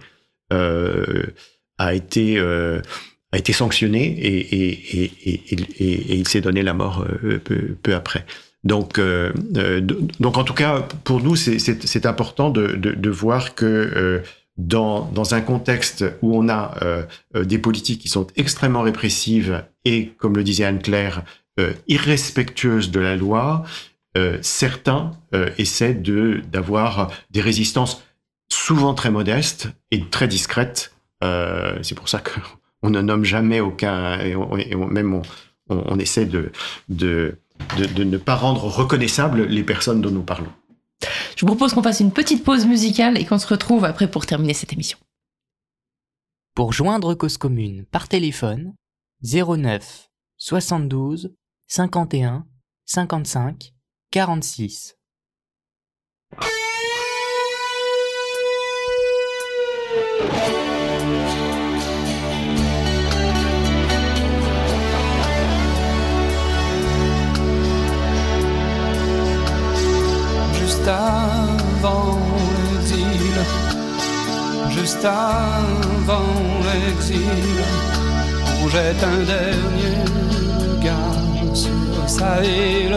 [0.49, 7.05] a été a été sanctionné et, et, et, et il s'est donné la mort
[7.43, 8.25] peu, peu après.
[8.65, 9.79] Donc, euh, euh
[10.19, 14.23] donc en tout cas, pour nous, c'est important de, voir que euh,
[14.57, 16.75] dans, un contexte où on a
[17.35, 21.23] des politiques qui sont extrêmement répressives et, comme le disait Anne-Claire,
[21.87, 23.63] irrespectueuses de la loi,
[24.41, 25.11] certains
[25.57, 28.03] essaient d'avoir des résistances
[28.49, 30.95] souvent très modestes et très discrètes.
[31.21, 34.35] c'est pour ça qu'on ne nomme jamais aucun, et,
[34.75, 35.21] même
[35.69, 37.37] on, essaie de
[37.77, 40.51] de, de, ne pas rendre reconnaissables les personnes dont nous parlons.
[41.35, 44.25] Je vous propose qu'on fasse une petite pause musicale et qu'on se retrouve après pour
[44.25, 44.97] terminer cette émission.
[46.55, 48.73] Pour joindre Cause Commune par téléphone,
[49.23, 51.33] 09 72
[51.67, 52.45] 51
[52.85, 53.73] 55
[54.11, 54.95] 46.
[70.85, 72.19] Juste avant
[72.69, 73.33] l'exil,
[74.69, 77.21] juste avant l'exil,
[78.61, 79.97] on jette un dernier
[80.77, 81.71] regard sur
[82.05, 82.95] sa île,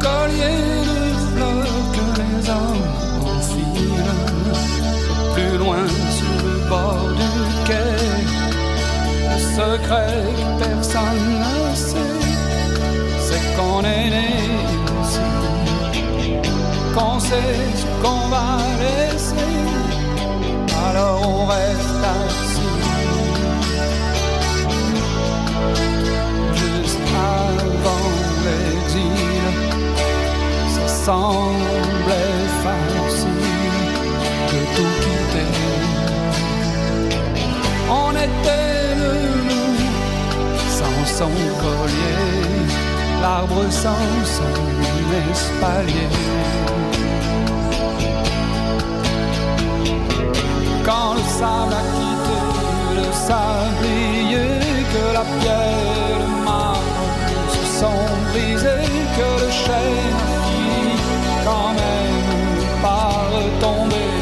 [0.00, 2.86] collier de fleurs que les hommes
[3.36, 4.16] enfilent,
[5.34, 5.86] plus loin
[6.18, 7.94] sur le bord du quai,
[9.30, 12.18] le secret que personne ne sait,
[13.20, 14.48] c'est qu'on est né
[16.98, 19.54] qu'on sait ce qu'on va laisser,
[20.86, 22.74] alors on reste assis.
[26.54, 28.08] Juste avant
[28.44, 29.52] l'exil,
[30.74, 33.48] ça semblait facile
[34.52, 35.52] de tout quitter.
[37.90, 39.12] On était le
[39.48, 39.78] loup
[40.78, 42.24] sans son collier,
[43.20, 44.54] l'arbre sans son
[45.30, 46.08] espalier.
[50.88, 52.38] quand le sable a quitté
[52.98, 54.48] le sablier,
[54.92, 57.04] que la pierre le marbre
[57.54, 60.96] se sont brisés, que le chêne a fini
[61.46, 62.20] quand même
[62.84, 64.12] pas retomber.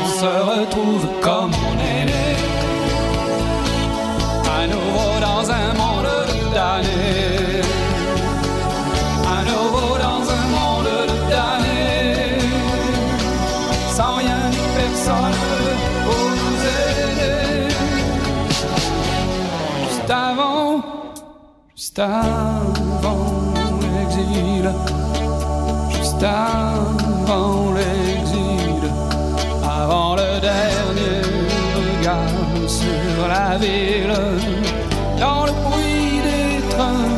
[0.00, 2.28] On se retrouve comme on est né,
[4.58, 5.77] à nouveau dans un
[21.78, 24.68] juste avant l'exil,
[25.92, 28.82] juste avant l'exil,
[29.62, 31.22] avant le dernier
[31.76, 34.12] regard sur la ville,
[35.20, 37.14] dans le bruit des trains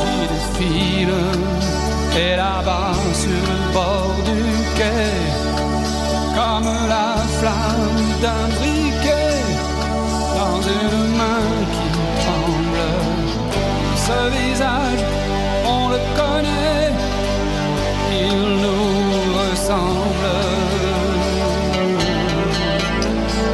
[0.00, 1.24] qui défilent,
[2.22, 4.42] et là-bas sur le bord du
[4.76, 5.14] quai,
[6.36, 8.79] comme la flamme d'un briquet
[14.10, 15.04] Ce visage,
[15.64, 16.90] on le connaît,
[18.24, 20.30] il nous ressemble.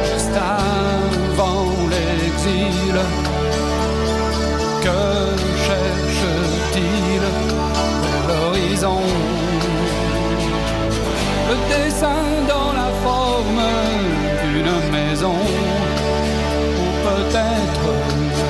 [0.09, 2.95] Juste avant l'exil,
[4.85, 5.01] que
[5.65, 7.21] cherche-t-il
[8.03, 9.01] vers l'horizon?
[11.49, 12.23] Le dessin
[12.53, 13.63] dans la forme
[14.41, 15.39] d'une maison
[16.81, 17.89] ou peut-être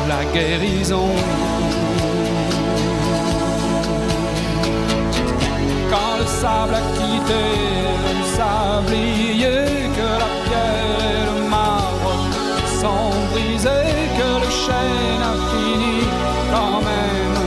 [0.07, 1.11] la guérison?
[6.41, 7.43] Sable a quitté
[8.17, 12.13] le sablier, que la pierre et le marbre
[12.81, 15.97] sont brisés, que le chêne a fini
[16.53, 17.39] quand même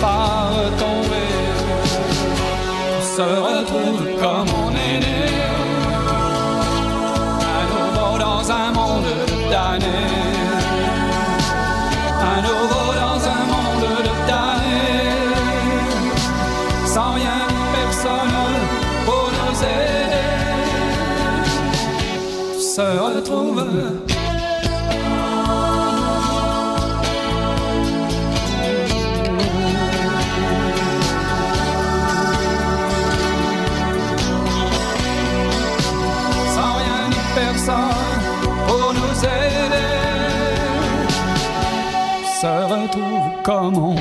[0.00, 0.50] par
[0.82, 1.34] tomber.
[2.96, 5.22] On se retrouve comme on est né,
[7.56, 9.12] à nouveau dans un monde
[9.50, 10.00] damné.
[12.32, 12.97] À nouveau
[22.78, 23.66] Se retrouve.
[36.54, 37.74] Sans rien ni personne
[38.68, 39.98] pour nous aider
[42.40, 43.96] se retrouve comme on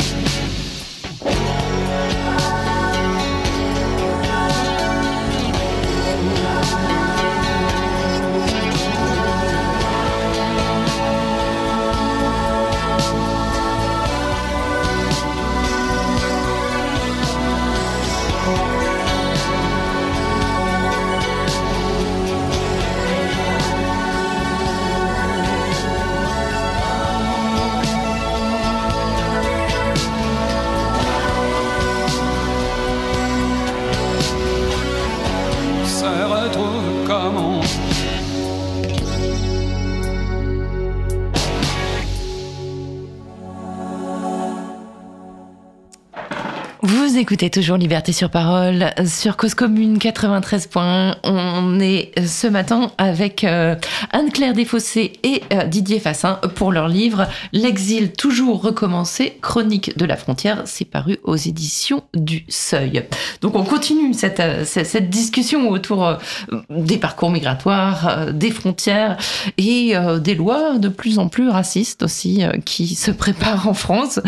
[47.18, 51.16] Écoutez toujours Liberté sur parole sur Cause Commune 93.1.
[51.24, 51.47] On
[51.80, 53.76] est ce matin avec euh,
[54.12, 60.18] Anne-Claire Desfossés et euh, Didier Fassin pour leur livre L'exil toujours recommencé, chronique de la
[60.18, 60.64] frontière.
[60.66, 63.04] C'est paru aux éditions du Seuil.
[63.42, 66.16] Donc on continue cette, euh, discussion autour euh,
[66.70, 69.18] des parcours migratoires, euh, des frontières
[69.58, 73.74] et euh, des lois de plus en plus racistes aussi euh, qui se préparent en
[73.74, 74.20] France,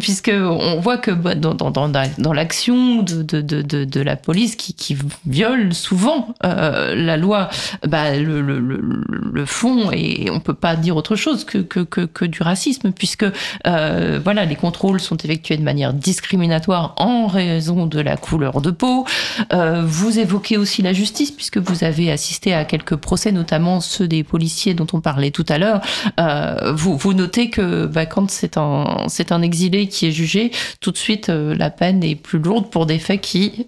[0.00, 4.96] puisque on voit que bah, dans, l'action de, la police qui,
[5.26, 7.48] viole souvent euh, la loi,
[7.86, 13.26] bah, le, fond et on peut pas dire autre chose que, du racisme, puisque
[13.66, 18.70] euh, voilà les contrôles sont effectués de manière discriminatoire en raison de la couleur de
[18.70, 19.06] peau.
[19.52, 24.08] Euh, vous évoquez aussi la justice, puisque vous avez assisté à quelques procès, notamment ceux
[24.08, 25.80] des policiers dont on parlait tout à l'heure.
[26.20, 31.28] Euh, vous, notez que bah, quand c'est un, exilé qui est jugé, tout de suite
[31.28, 33.66] euh, la peine est plus lourde pour des faits qui,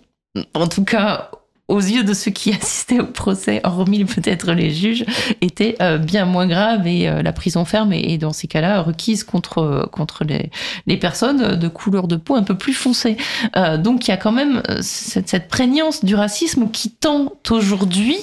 [0.54, 1.30] en tout cas
[1.68, 5.04] aux yeux de ceux qui assistaient au procès, hormis peut-être les juges,
[5.40, 9.24] étaient euh, bien moins graves et euh, la prison ferme est, dans ces cas-là requise
[9.24, 10.50] contre, contre les,
[10.86, 13.16] les personnes de couleur de peau un peu plus foncée.
[13.56, 17.32] Euh, donc il y a quand même euh, cette, cette prégnance du racisme qui tend
[17.50, 18.18] aujourd'hui,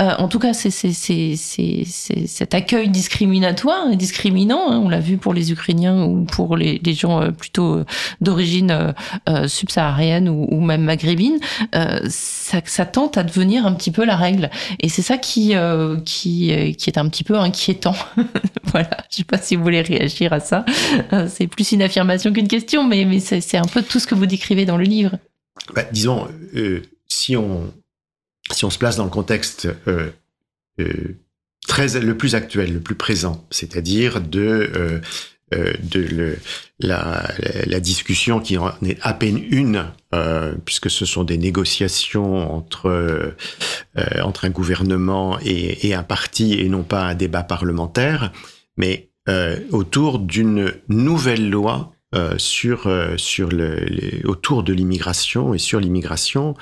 [0.00, 0.70] euh, en tout cas c'est
[2.26, 6.80] cet accueil discriminatoire et discriminant, hein, on l'a vu pour les Ukrainiens ou pour les,
[6.84, 7.84] les gens euh, plutôt euh,
[8.20, 8.92] d'origine euh,
[9.28, 11.38] euh, subsaharienne ou, ou même maghrébine,
[11.74, 14.50] euh, ça, tente à devenir un petit peu la règle.
[14.80, 17.94] Et c'est ça qui, euh, qui, euh, qui est un petit peu inquiétant.
[18.64, 20.64] voilà, je sais pas si vous voulez réagir à ça.
[21.12, 24.14] Euh, c'est plus une affirmation qu'une question, mais, mais c'est un peu tout ce que
[24.14, 25.18] vous décrivez dans le livre.
[25.74, 26.28] bah, disons,
[27.08, 27.72] si on
[28.50, 29.68] si on se place dans le contexte
[31.68, 35.00] très le plus actuel, le plus présent, c'est-à-dire de
[35.82, 36.38] de le,
[36.78, 42.86] la, discussion qui en est à peine une, euh, puisque ce sont des négociations entre
[42.86, 43.36] euh,
[44.22, 48.32] entre un gouvernement et, un parti et non pas un débat parlementaire,
[48.76, 49.10] mais
[49.70, 51.92] autour d'une nouvelle loi
[52.38, 53.86] sur sur le,
[54.24, 55.54] autour de l'immigration.
[55.54, 56.54] Et sur l'immigration,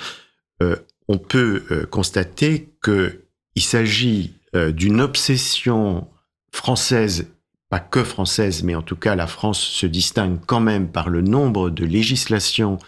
[0.60, 6.08] on peut constater que il s'agit d'une obsession
[6.52, 7.28] française
[7.70, 11.22] pas que française, mais en tout cas la France se distingue quand même par le
[11.22, 12.78] nombre de législations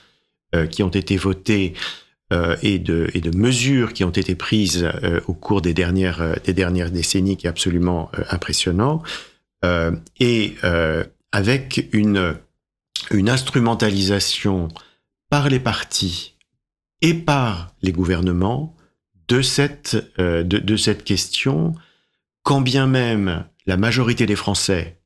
[0.54, 1.72] euh, qui ont été votées
[2.32, 6.36] euh, et, de, mesures qui ont été prises euh, au cours des dernières,
[6.90, 9.02] décennies qui est absolument impressionnant.
[10.18, 10.56] Et
[11.30, 12.36] avec une,
[13.12, 14.66] instrumentalisation
[15.30, 16.34] par les partis
[17.00, 18.74] et par les gouvernements
[19.28, 19.94] de cette
[21.04, 21.72] question,
[22.42, 25.02] quand bien même la majorité des Français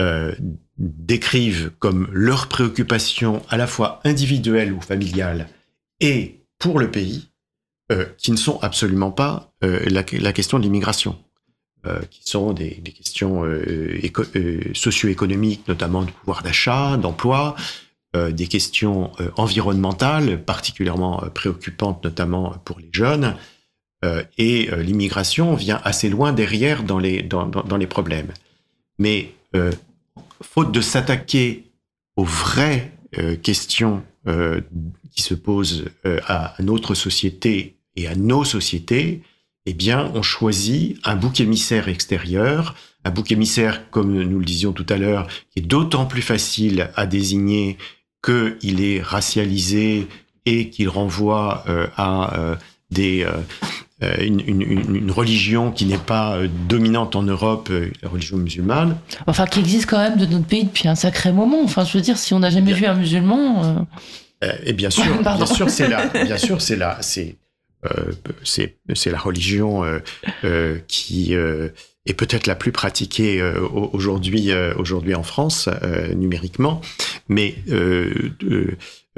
[0.00, 0.34] euh,
[0.78, 5.48] décrivent comme leur préoccupation à la fois individuelle ou familiale
[6.00, 7.30] et pour le pays,
[7.90, 11.18] euh, qui ne sont absolument pas euh, la, question de l'immigration,
[12.10, 13.44] qui sont des, des questions
[14.74, 17.54] socio-économiques, notamment de pouvoir d'achat, d'emploi,
[18.12, 23.36] des questions environnementales particulièrement préoccupantes, notamment pour les jeunes,
[24.38, 28.32] et euh, l'immigration vient assez loin derrière dans les, dans, dans, les problèmes.
[28.98, 29.72] Mais euh,
[30.42, 31.64] faute de s'attaquer
[32.16, 32.92] aux vraies
[33.42, 34.02] questions
[35.10, 35.84] qui se posent
[36.26, 39.22] à notre société et à nos sociétés,
[39.66, 42.74] eh bien, on choisit un bouc émissaire extérieur,
[43.04, 46.90] un bouc émissaire, comme nous le disions tout à l'heure, qui est d'autant plus facile
[46.94, 47.76] à désigner
[48.24, 50.06] qu'il est racialisé
[50.44, 52.56] et qu'il renvoie euh, à euh,
[52.90, 53.42] des, euh, euh,
[54.02, 58.98] une, une, une, religion qui n'est pas euh, dominante en Europe, euh, la religion musulmane.
[59.26, 61.62] Enfin, qui existe quand même de notre pays depuis un sacré moment.
[61.64, 62.76] Enfin, je veux dire, si on n'a jamais bien.
[62.76, 63.86] vu un musulman.
[64.44, 64.52] Euh...
[64.64, 67.36] et bien sûr, bien sûr, c'est là, bien sûr, c'est là, c'est
[68.42, 69.84] c'est c'est la religion
[70.88, 73.40] qui est peut-être la plus pratiquée
[73.92, 75.68] aujourd'hui aujourd'hui en France
[76.16, 76.80] numériquement,
[77.28, 77.54] mais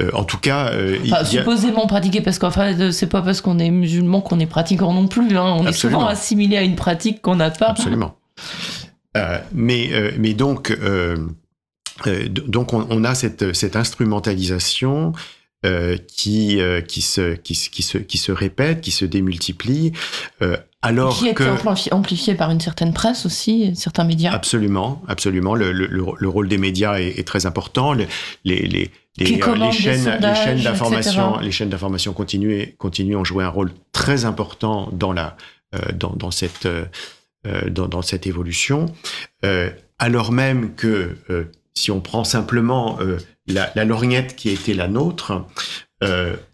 [0.01, 1.89] euh, en tout cas, euh, enfin, supposément a...
[1.89, 5.37] pratiqué parce qu'en fait, c'est pas parce qu'on est musulman qu'on est pratiquant non plus.
[5.37, 5.43] Hein.
[5.43, 5.69] On Absolument.
[5.69, 7.70] est souvent assimilé à une pratique qu'on n'a pas.
[7.70, 8.15] Absolument.
[9.16, 11.16] Euh, mais, euh, mais donc, euh,
[12.29, 15.12] donc on, on, a cette, cette instrumentalisation
[15.62, 19.93] qui, qui, se, qui, qui, se, qui se répète, qui se démultiplie.
[20.80, 21.93] Alors qui est que...
[21.93, 24.32] amplifié par une certaine presse aussi, certains médias.
[24.32, 25.56] Absolument, absolument.
[25.56, 27.93] Le, le, le rôle des médias est, est très important.
[27.93, 28.06] Les,
[28.44, 33.16] les, les, les, euh, les, chaînes, sondages, les chaînes d'information, les chaînes d'information continuent, continuent
[33.16, 35.36] ont joué un rôle très important dans la,
[35.74, 36.85] euh, dans, dans, cette, euh,
[37.68, 38.86] dans, dans, cette évolution,
[39.44, 43.18] euh, alors même que euh, si on prend simplement euh,
[43.49, 45.45] la, la, lorgnette qui a été la nôtre,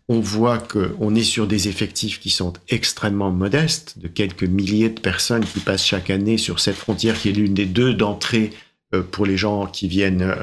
[0.09, 5.01] on voit qu'on est sur des effectifs qui sont extrêmement modestes, de quelques milliers de
[5.01, 8.51] personnes qui passent chaque année sur cette frontière qui est l'une des deux d'entrée
[9.11, 10.35] pour les gens qui viennent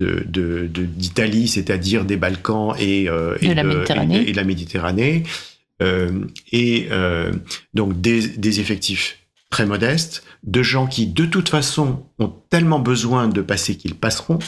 [0.00, 4.16] d'Italie, de, de, c'est-à-dire des Balkans et, euh, et, de la Méditerranée.
[4.16, 5.22] et, et, la Méditerranée.
[5.82, 7.32] Euh, et euh,
[7.74, 9.18] donc des, des, effectifs
[9.50, 14.38] très modestes, de gens qui de toute façon ont tellement besoin de passer qu'ils passeront.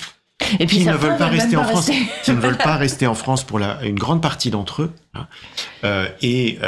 [0.60, 1.90] Et puis qui ne veulent pas rester en France,
[2.22, 5.26] qui ne veulent pas rester en France pour la, une grande partie d'entre eux, hein,
[5.84, 6.58] euh, et,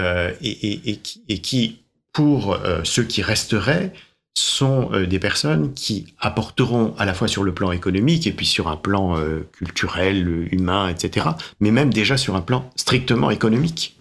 [0.43, 1.83] et, et, et, qui,
[2.13, 3.93] pour ceux qui resteraient,
[4.35, 8.47] sont euh, des personnes qui apporteront à la fois sur le plan économique et puis
[8.47, 11.27] sur un plan euh, culturel, humain, etc.,
[11.61, 13.97] mais même déjà sur un plan strictement économique.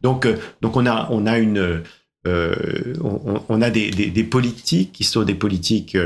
[0.00, 1.82] Donc, euh, donc on a, on a une,
[2.26, 5.96] on, on, a des, des, des, politiques qui sont des politiques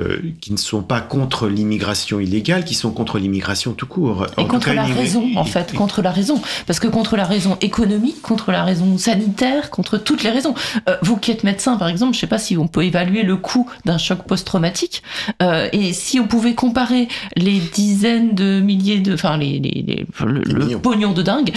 [0.00, 4.26] euh, qui ne sont pas contre l'immigration illégale, qui sont contre l'immigration tout court.
[4.38, 6.40] Et en contre cas, la raison, en fait, contre la raison.
[6.66, 10.54] Parce que contre la raison économique, contre la raison sanitaire, contre toutes les raisons.
[10.88, 13.24] Euh, vous qui êtes médecin, par exemple, je ne sais pas si on peut évaluer
[13.24, 15.02] le coût d'un choc post-traumatique.
[15.42, 19.12] Euh, et si on pouvait comparer les dizaines de milliers de...
[19.12, 21.52] Enfin, les, les, les le, le pognon de dingue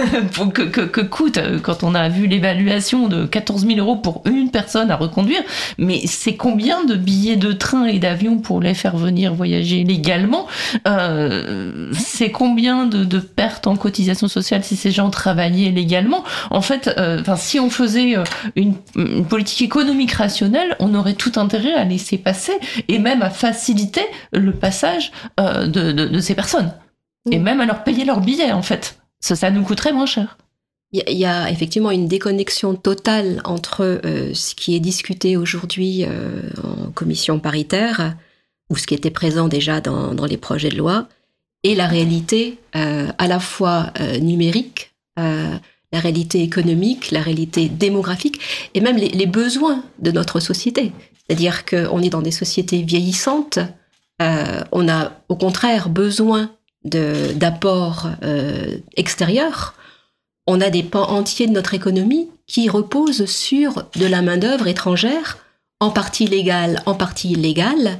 [0.52, 4.50] que, que, que, coûte quand on a vu l'évaluation de 14 000 euros pour une
[4.50, 5.42] personne à reconduire.
[5.78, 10.46] Mais c'est combien de billets de train et d'avion pour les faire venir voyager légalement,
[10.86, 16.24] euh, c'est combien de, de, pertes en cotisation sociale si ces gens travaillaient légalement?
[16.50, 21.32] En fait, euh, si on faisait euh, une, une, politique économique rationnelle, on aurait tout
[21.36, 22.52] intérêt à laisser passer
[22.88, 26.72] et même à faciliter le passage euh, de, de, de, ces personnes.
[27.30, 28.98] Et même à leur payer leur billet, en fait.
[29.20, 30.38] Ça, ça nous coûterait moins cher.
[30.92, 36.42] Il y, a effectivement une déconnexion totale entre euh, ce qui est discuté aujourd'hui euh,
[36.62, 38.14] en commission paritaire,
[38.70, 41.08] ou ce qui était présent déjà dans, les projets de loi,
[41.64, 48.40] et la réalité euh, à la fois numérique, la réalité économique, la réalité démographique,
[48.74, 50.92] et même les besoins de notre société.
[51.16, 53.58] C'est-à-dire qu'on est dans des sociétés vieillissantes,
[54.20, 56.50] on a au contraire besoin
[56.84, 58.10] d'apports
[58.96, 59.74] extérieurs
[60.46, 65.38] on a des pans entiers de notre économie qui reposent sur de la main-d'œuvre étrangère,
[65.80, 67.98] en partie légale, en partie illégale,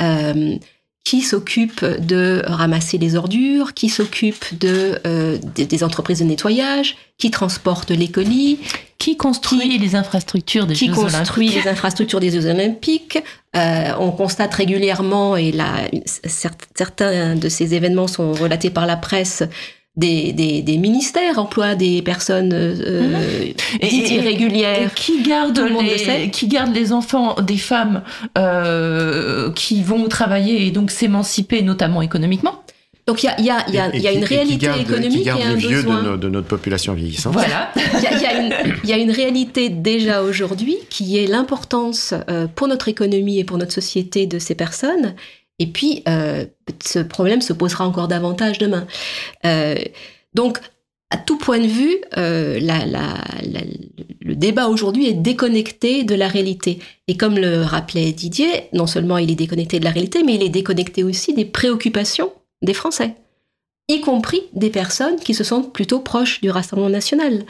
[0.00, 0.56] euh,
[1.04, 7.30] qui s'occupe de ramasser les ordures, qui s'occupe de, euh, des entreprises de nettoyage, qui
[7.30, 8.58] transporte les colis,
[8.98, 13.18] qui construit les infrastructures des qui construit les infrastructures des Jeux Olympiques.
[13.56, 19.42] Euh, on constate régulièrement, et là, certains de ces événements sont relatés par la presse,
[19.98, 23.52] des, des, des, ministères emploient des personnes euh,
[23.82, 23.88] mhm.
[23.90, 24.94] irrégulières.
[24.94, 28.02] qui gardent les, qui gardent les enfants des femmes
[28.38, 32.62] euh, qui vont travailler et donc s'émanciper, notamment économiquement.
[33.08, 35.42] Donc il y a, y, a, y, a, y a, une réalité économique qui et
[35.42, 36.02] un vieux besoin.
[36.02, 37.32] De, de, notre population vieillissante.
[37.32, 37.72] Voilà.
[38.84, 43.38] Il y, y, a une réalité déjà aujourd'hui qui est l'importance euh, pour notre économie
[43.38, 45.14] et pour notre société de ces personnes
[45.58, 46.44] et puis, euh,
[46.84, 48.86] ce problème se posera encore davantage demain.
[49.44, 49.76] Euh,
[50.34, 50.58] donc,
[51.10, 52.60] à tout point de vue, euh,
[54.20, 56.78] le débat aujourd'hui est déconnecté de la réalité.
[57.08, 60.42] Et comme le rappelait Didier, non seulement il est déconnecté de la réalité, mais il
[60.42, 62.30] est déconnecté aussi des préoccupations
[62.62, 63.14] des Français,
[63.88, 67.44] y compris des personnes qui se sentent plutôt proches du Rassemblement national.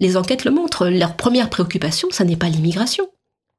[0.00, 3.08] Les enquêtes le montrent, leur première préoccupation, ça n'est pas l'immigration.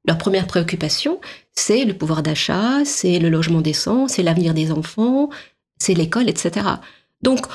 [0.08, 1.20] Leur première préoccupation,
[1.54, 5.30] c'est le pouvoir d'achat, c'est le logement décent, c'est l'avenir des enfants,
[5.78, 6.68] c'est l'école, etc.
[7.22, 7.48] Donc,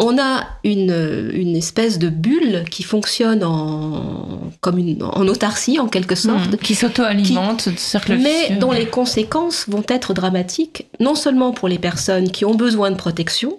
[0.00, 5.88] on a une, une, espèce de bulle qui fonctionne en, comme une, en autarcie, en
[5.88, 6.52] quelque sorte.
[6.52, 7.68] Mmh, qui s'auto-alimente,
[8.10, 12.92] Mais dont les conséquences vont être dramatiques, non seulement pour les personnes qui ont besoin
[12.92, 13.58] de protection,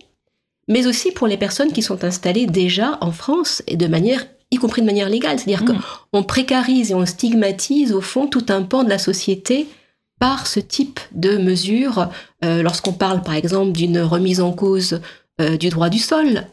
[0.70, 4.58] mais aussi pour les personnes qui sont installées déjà en France et de manière y
[4.58, 5.40] compris de manière légale.
[5.40, 5.80] C'est-à-dire mm.
[6.12, 9.68] qu'on précarise et on stigmatise au fond tout un pan de la société
[10.20, 12.10] par ce type de mesures.
[12.44, 15.02] Euh, lorsqu'on parle par exemple d'une remise en cause
[15.42, 16.44] euh, du droit du sol,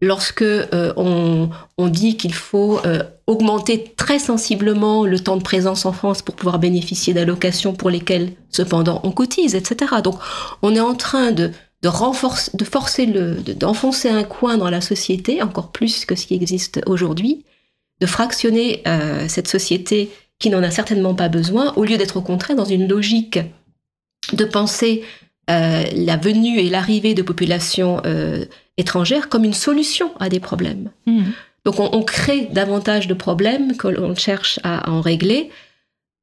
[0.00, 1.48] lorsque euh, on,
[1.78, 2.80] on, dit qu'il faut
[3.26, 8.32] augmenter très sensiblement le temps de présence en France pour pouvoir bénéficier d'allocations pour lesquelles
[8.50, 9.94] cependant on cotise, etc.
[10.02, 10.16] Donc
[10.62, 11.52] on est en train de
[11.84, 16.26] de, renforcer, de forcer le, d'enfoncer un coin dans la société, encore plus que ce
[16.26, 17.44] qui existe aujourd'hui,
[18.00, 22.22] de fractionner euh, cette société qui n'en a certainement pas besoin, au lieu d'être au
[22.22, 23.38] contraire dans une logique
[24.32, 25.04] de penser
[25.50, 28.46] euh, la venue et l'arrivée de populations euh,
[28.78, 30.90] étrangères comme une solution à des problèmes.
[31.04, 31.24] Mmh.
[31.66, 35.50] Donc on, on, crée davantage de problèmes que l'on cherche à, à en régler,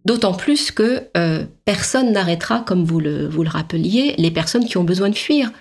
[0.03, 4.77] D'autant plus que euh, personne n'arrêtera, comme vous le, vous le rappeliez, les personnes qui
[4.77, 5.51] ont besoin de fuir.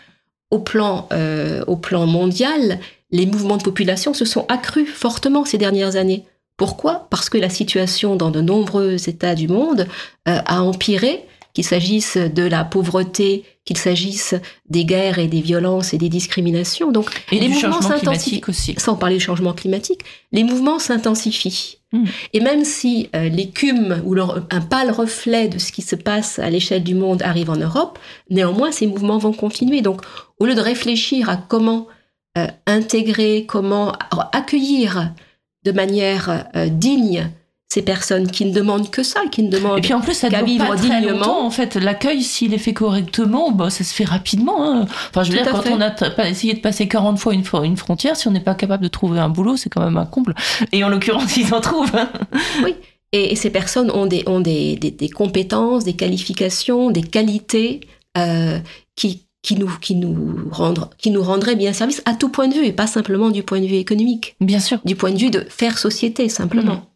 [0.51, 2.81] Au plan, euh, au plan mondial,
[3.11, 6.25] les mouvements de population se sont accrus fortement ces dernières années.
[6.57, 7.07] Pourquoi?
[7.11, 9.87] Parce que la situation dans de nombreux États du monde
[10.29, 14.35] euh, a empiré qu'il s'agisse de la pauvreté, qu'il s'agisse
[14.69, 16.93] des guerres et des violences et des discriminations.
[16.93, 18.75] Donc, et les mouvements s'intensifient aussi.
[18.79, 20.03] Sans parler du changement climatique,
[20.33, 21.80] les mouvements s'intensifient.
[21.93, 22.05] Hmm.
[22.33, 26.49] Et même si euh, l'écume ou un pâle reflet de ce qui se passe à
[26.49, 27.99] l'échelle du monde arrive en Europe,
[28.31, 29.83] néanmoins, ces mouvements vont continuer.
[29.83, 30.03] Donc,
[30.39, 31.89] au lieu de réfléchir à comment
[32.39, 33.93] euh, intégrer, comment
[34.33, 35.13] accueillir
[35.65, 37.29] de manière euh, digne
[37.73, 40.29] ces personnes qui ne demandent que ça, qui ne demandent et puis en plus ça
[40.29, 41.47] qu'à vivre pas dignement.
[41.47, 44.65] en fait, l'accueil, s'il est fait correctement, bah, ça se fait rapidement.
[44.65, 44.87] Hein.
[45.11, 48.17] Enfin, je veux dire, quand on a essayé de passer 40 fois une, une frontière,
[48.17, 50.35] si on n'est pas capable de trouver un boulot, c'est quand même un comble.
[50.73, 51.95] Et en l'occurrence, ils en trouvent.
[51.95, 52.11] Hein.
[52.65, 52.75] Oui.
[53.13, 57.81] Et, ces personnes ont des, ont des, des, compétences, des qualifications, des qualités
[58.19, 58.59] euh,
[58.97, 62.55] qui, qui nous, qui, nous rendre, qui nous rendraient bien service à tout point de
[62.55, 64.35] vue, et pas simplement du point de vue économique.
[64.41, 64.79] Bien sûr.
[64.85, 66.75] Du point de vue de faire société, simplement.
[66.75, 66.90] Mmh.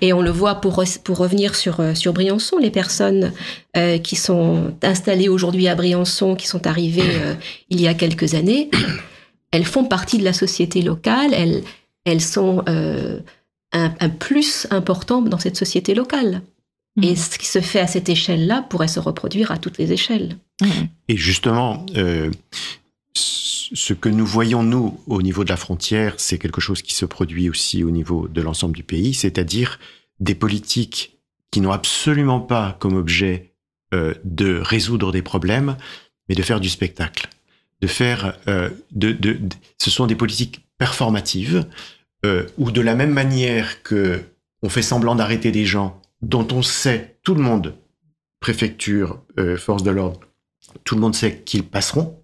[0.00, 3.32] Et on le voit pour, pour revenir sur, euh, sur Briançon, les personnes
[3.76, 7.34] euh, qui sont installées aujourd'hui à Briançon, qui sont arrivées euh,
[7.70, 8.70] il y a quelques années,
[9.50, 11.64] elles font partie de la société locale, elles,
[12.04, 13.18] elles sont euh,
[13.72, 16.42] un, un, plus important dans cette société locale.
[17.02, 17.16] Et mmh.
[17.16, 20.36] ce qui se fait à cette échelle-là pourrait se reproduire à toutes les échelles.
[20.60, 20.66] Mmh.
[21.08, 22.30] Et justement, euh,
[23.74, 27.04] ce que nous voyons, nous, au niveau de la frontière, c'est quelque chose qui se
[27.04, 29.78] produit aussi au niveau de l'ensemble du pays, c'est-à-dire
[30.20, 31.18] des politiques
[31.50, 33.52] qui n'ont absolument pas comme objet
[33.92, 35.76] euh, de résoudre des problèmes,
[36.28, 37.28] mais de faire du spectacle.
[37.80, 38.38] de faire,
[38.92, 39.38] de,
[39.78, 41.66] ce sont des politiques performatives
[42.56, 44.22] où de la même manière que
[44.62, 47.74] on fait semblant d'arrêter des gens dont on sait tout le monde,
[48.40, 49.20] préfecture,
[49.58, 50.20] force de l'ordre,
[50.84, 52.23] tout le monde sait qu'ils passeront.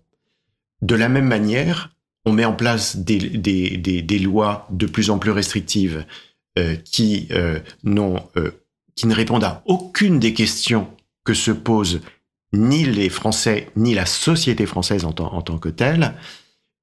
[0.82, 1.90] De la même manière,
[2.24, 6.04] on met en place des, lois de plus en plus restrictives
[6.58, 8.50] euh, qui, euh, euh,
[8.96, 10.88] qui ne répondent à aucune des questions
[11.24, 12.00] que se posent
[12.52, 16.14] ni les Français, ni la société française en, tant que telle,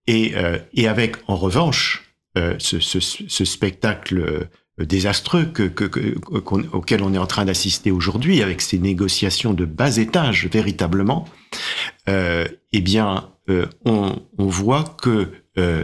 [0.07, 0.33] et,
[0.87, 2.13] avec, en revanche,
[2.59, 4.47] ce, spectacle
[4.79, 6.15] désastreux que, que,
[6.71, 11.27] auquel on est en train d'assister aujourd'hui, avec ces négociations de bas étage, véritablement,
[12.09, 15.83] euh, eh bien, euh, on, voit que, euh,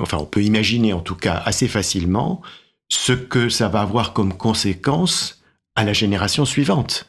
[0.00, 2.42] enfin, on peut imaginer en tout cas assez facilement
[2.88, 5.44] ce que ça va avoir comme conséquence
[5.76, 7.08] à la génération suivante.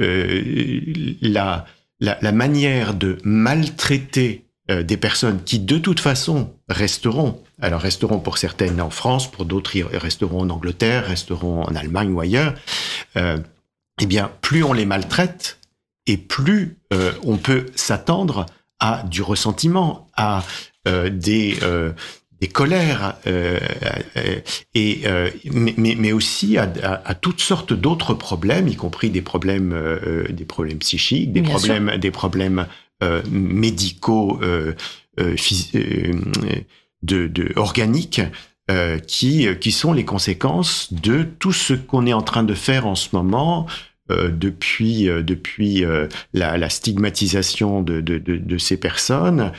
[0.00, 1.64] La,
[2.32, 8.90] manière de maltraiter des personnes qui de toute façon resteront, alors resteront pour certaines en
[8.90, 12.54] France, pour d'autres resteront en Angleterre, resteront en Allemagne ou ailleurs,
[13.16, 13.38] euh,
[14.00, 15.58] eh bien plus on les maltraite,
[16.06, 18.46] et plus euh, on peut s'attendre
[18.80, 20.44] à du ressentiment, à
[20.86, 21.58] euh, des
[22.40, 23.16] des colères
[24.74, 25.04] et
[25.52, 26.70] mais, mais, aussi à,
[27.04, 29.74] à, toutes sortes d'autres problèmes, y compris des problèmes
[30.30, 32.68] des problèmes psychiques, des problèmes des problèmes
[33.28, 34.38] médicaux
[37.02, 38.20] de, organiques
[39.06, 42.94] qui, qui sont les conséquences de tout ce qu'on est en train de faire en
[42.94, 43.66] ce moment
[44.10, 49.52] euh, depuis euh, depuis euh, la, stigmatisation de, de, ces personnes,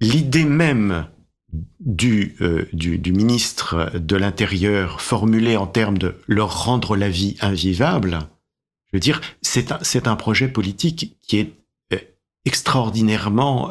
[0.00, 1.06] l'idée même
[1.78, 2.36] du,
[2.72, 8.18] du, ministre de l'Intérieur formulée en termes de leur rendre la vie invivable,
[8.86, 11.52] je veux dire, c'est un, c'est un projet politique qui est
[12.44, 13.70] extraordinairement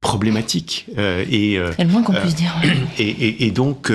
[0.00, 2.52] problématique et c'est le moins qu'on puisse dire.
[2.98, 3.92] Et, et, et donc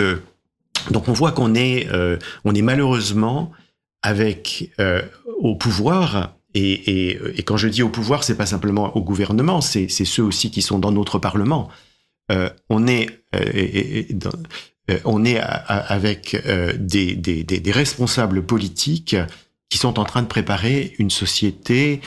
[0.92, 1.88] donc on voit qu'on est
[2.44, 3.52] on est malheureusement
[4.06, 5.02] avec euh,
[5.40, 9.62] au pouvoir, et, et, et, quand je dis au pouvoir, c'est pas simplement au gouvernement,
[9.62, 11.70] c'est ceux aussi qui sont dans notre parlement.
[12.32, 14.32] Euh, on est, euh, dans,
[14.92, 19.16] euh, on est avec euh, des, des, des, responsables politiques
[19.70, 22.02] qui sont en train de préparer une société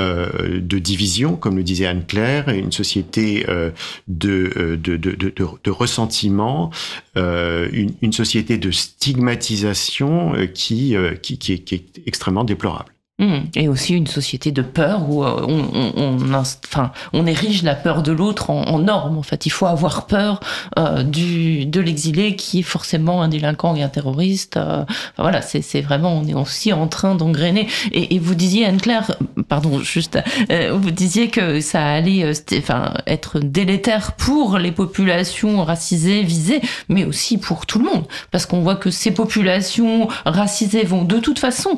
[0.00, 3.70] euh, de division, comme le disait Anne-Claire, une société euh,
[4.08, 6.70] de, de, de, de, de ressentiment,
[7.16, 12.93] euh, une, une, société de stigmatisation qui, qui, qui, est, qui est extrêmement déplorable.
[13.20, 13.34] Mmh.
[13.54, 17.76] Et aussi une société de peur où euh, on, on, on, enfin, on érige la
[17.76, 19.16] peur de l'autre en, en, norme.
[19.16, 20.40] En fait, il faut avoir peur
[20.80, 24.56] euh, du, de l'exilé qui est forcément un délinquant et un terroriste.
[24.56, 27.68] Euh, enfin, voilà, c'est vraiment, on est aussi en train d'engrainer.
[27.92, 29.12] Et, et, vous disiez, Anne-Claire,
[29.48, 30.18] pardon, juste,
[30.50, 36.62] euh, vous disiez que ça allait euh, enfin, être délétère pour les populations racisées, visées,
[36.88, 38.06] mais aussi pour tout le monde.
[38.32, 41.76] Parce qu'on voit que ces populations racisées vont de toute façon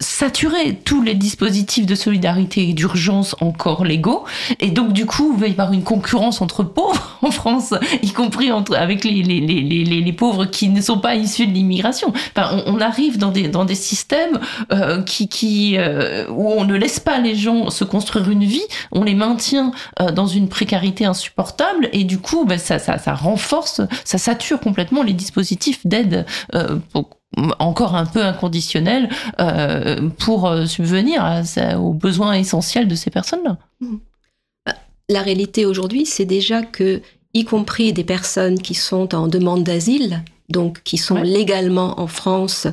[0.00, 4.24] saturer tous les dispositifs de solidarité et d'urgence encore légaux.
[4.60, 8.12] Et donc, du coup, il va y avoir une concurrence entre pauvres en France, y
[8.12, 11.52] compris entre, avec les, les, les, les, les pauvres qui ne sont pas issus de
[11.52, 12.12] l'immigration.
[12.36, 14.38] Enfin, on, on, arrive dans des, dans des systèmes
[14.72, 18.62] euh, qui, qui, euh, où on ne laisse pas les gens se construire une vie,
[18.92, 23.14] on les maintient euh, dans une précarité insupportable et du coup, ben, ça, ça, ça
[23.14, 26.78] renforce, ça sature complètement les dispositifs d'aide euh,
[27.58, 29.08] encore un peu inconditionnel
[29.40, 33.58] euh, pour euh, subvenir à, aux besoins essentiels de ces personnes-là.
[33.80, 33.96] Mmh.
[35.10, 37.00] La réalité aujourd'hui, c'est déjà que,
[37.34, 41.24] y compris des personnes qui sont en demande d'asile, donc qui sont ouais.
[41.24, 42.66] légalement en France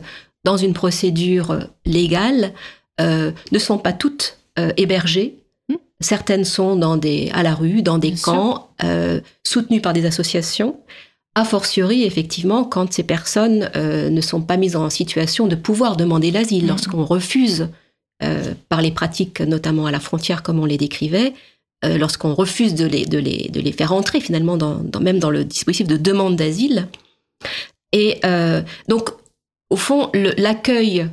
[0.44, 2.54] dans une procédure légale,
[3.02, 5.36] euh, ne sont pas toutes euh, hébergées.
[5.70, 5.76] Mmh.
[6.02, 8.70] Certaines sont dans des, à la rue, dans des Bien camps,
[9.44, 10.78] soutenues par des associations
[11.36, 15.98] a fortiori, effectivement, quand ces personnes euh, ne sont pas mises en situation de pouvoir
[15.98, 16.68] demander l'asile, mmh.
[16.68, 17.68] lorsqu'on refuse,
[18.24, 21.34] euh, par les pratiques, notamment à la frontière, comme on les décrivait,
[21.84, 25.20] euh, lorsqu'on refuse de les, de, les, de les faire entrer, finalement, dans, dans, même
[25.20, 26.88] dans le dispositif de demande d'asile.
[27.92, 28.20] Et
[28.90, 29.10] donc,
[29.70, 31.08] au fond, l'accueil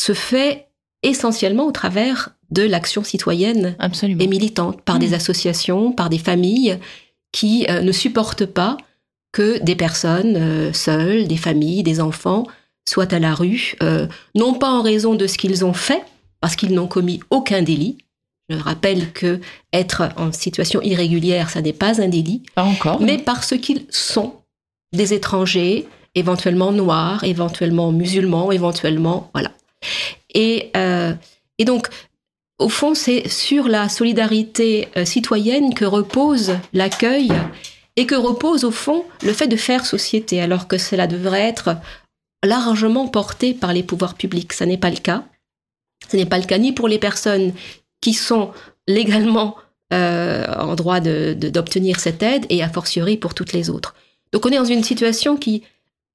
[0.00, 0.66] se fait
[1.04, 4.20] essentiellement au travers de l'action citoyenne Absolument.
[4.20, 5.00] et militante, par mmh.
[5.00, 6.78] des associations, par des familles
[7.32, 8.76] qui euh, ne supportent pas
[9.32, 12.46] que des personnes euh, seules, des familles, des enfants
[12.88, 16.02] soient à la rue, euh, non pas en raison de ce qu'ils ont fait,
[16.40, 17.98] parce qu'ils n'ont commis aucun délit.
[18.48, 19.40] Je rappelle que
[19.72, 22.44] être en situation irrégulière, ça n'est pas un délit.
[22.54, 23.00] Pas encore.
[23.00, 24.34] Mais parce qu'ils sont
[24.92, 29.50] des étrangers, éventuellement noirs, éventuellement musulmans, éventuellement voilà.
[30.32, 31.12] Et, euh,
[31.58, 31.88] et donc
[32.58, 37.30] au fond, c'est sur la solidarité euh, citoyenne que repose l'accueil
[37.96, 41.76] et que repose au fond le fait de faire société, alors que cela devrait être
[42.42, 44.52] largement porté par les pouvoirs publics.
[44.52, 45.24] Ce n'est pas le cas.
[46.10, 47.52] Ce n'est pas le cas ni pour les personnes
[48.00, 48.52] qui sont
[48.86, 49.56] légalement
[49.92, 53.94] euh, en droit d'obtenir cette aide et a fortiori pour toutes les autres.
[54.32, 55.62] Donc on est dans une situation qui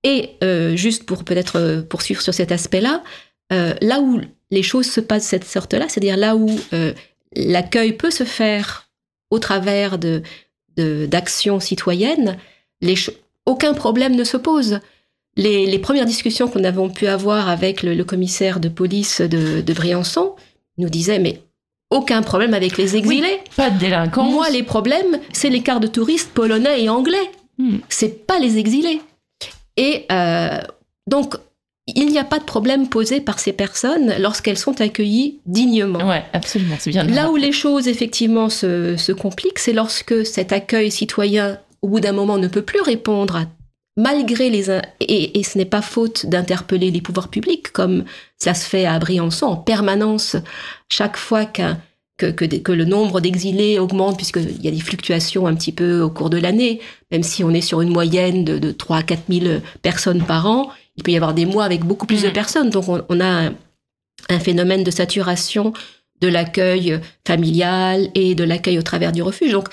[0.03, 3.03] est, euh, juste pour peut-être poursuivre sur cet aspect-là,
[3.49, 6.47] là où les choses se passent de cette sorte-là, c'est-à-dire là où
[7.35, 8.89] l'accueil peut se faire
[9.29, 10.21] au travers de,
[10.77, 12.37] d'actions citoyennes,
[12.81, 12.95] les
[13.45, 14.79] aucun problème ne se pose.
[15.37, 20.35] Les, premières discussions qu'on avait pu avoir avec le, commissaire de police de, de, Briançon
[20.77, 21.41] nous disaient mais
[21.89, 23.39] aucun problème avec les exilés.
[23.55, 24.31] pas de délinquance.
[24.31, 27.31] Moi, les problèmes, c'est l'écart de touristes polonais et anglais.
[27.57, 27.77] Hmm.
[27.89, 29.01] C'est pas les exilés.
[29.77, 30.59] Et euh,
[31.07, 31.35] donc,
[31.87, 36.07] il n'y a pas de problème posé par ces personnes lorsqu'elles sont accueillies dignement.
[36.07, 37.03] Ouais, absolument, c'est bien.
[37.03, 41.99] Là où les choses effectivement se, se compliquent, c'est lorsque cet accueil citoyen, au bout
[41.99, 43.45] d'un moment, ne peut plus répondre à
[43.97, 44.69] malgré les...
[44.99, 48.05] Et, et ce n'est pas faute d'interpeller les pouvoirs publics, comme
[48.37, 50.35] ça se fait à Briançon en permanence,
[50.87, 51.79] chaque fois qu'un
[52.17, 56.01] que, que, que, le nombre d'exilés augmente, puisqu'il y a des fluctuations un petit peu
[56.01, 56.79] au cours de l'année,
[57.11, 60.45] même si on est sur une moyenne de, de 3 à 4 000 personnes par
[60.45, 62.34] an, il peut y avoir des mois avec beaucoup plus de mm.
[62.34, 62.69] personnes.
[62.69, 63.53] Donc on, on a un,
[64.30, 65.73] un, phénomène de saturation
[66.22, 69.51] de l'accueil familial et de l'accueil au travers du refuge.
[69.51, 69.69] Donc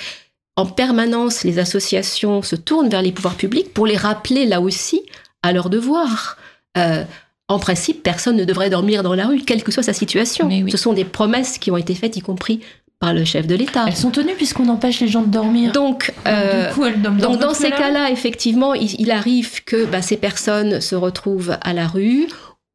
[0.57, 5.03] en permanence, les associations se tournent vers les pouvoirs publics pour les rappeler là aussi
[5.43, 6.37] à leurs devoirs.
[6.77, 7.05] Euh,
[7.49, 10.51] en principe, personne ne devrait dormir dans la rue, quelle que soit sa situation.
[10.69, 12.61] Ce sont des promesses qui ont été faites, y compris
[13.01, 13.85] par le chef de l'État.
[13.87, 15.73] Elles sont tenues puisqu'on empêche les gens de dormir.
[15.73, 21.57] Donc, euh, donc dans ces cas-là, effectivement, il, arrive que bah, ces personnes se retrouvent
[21.61, 22.27] à la rue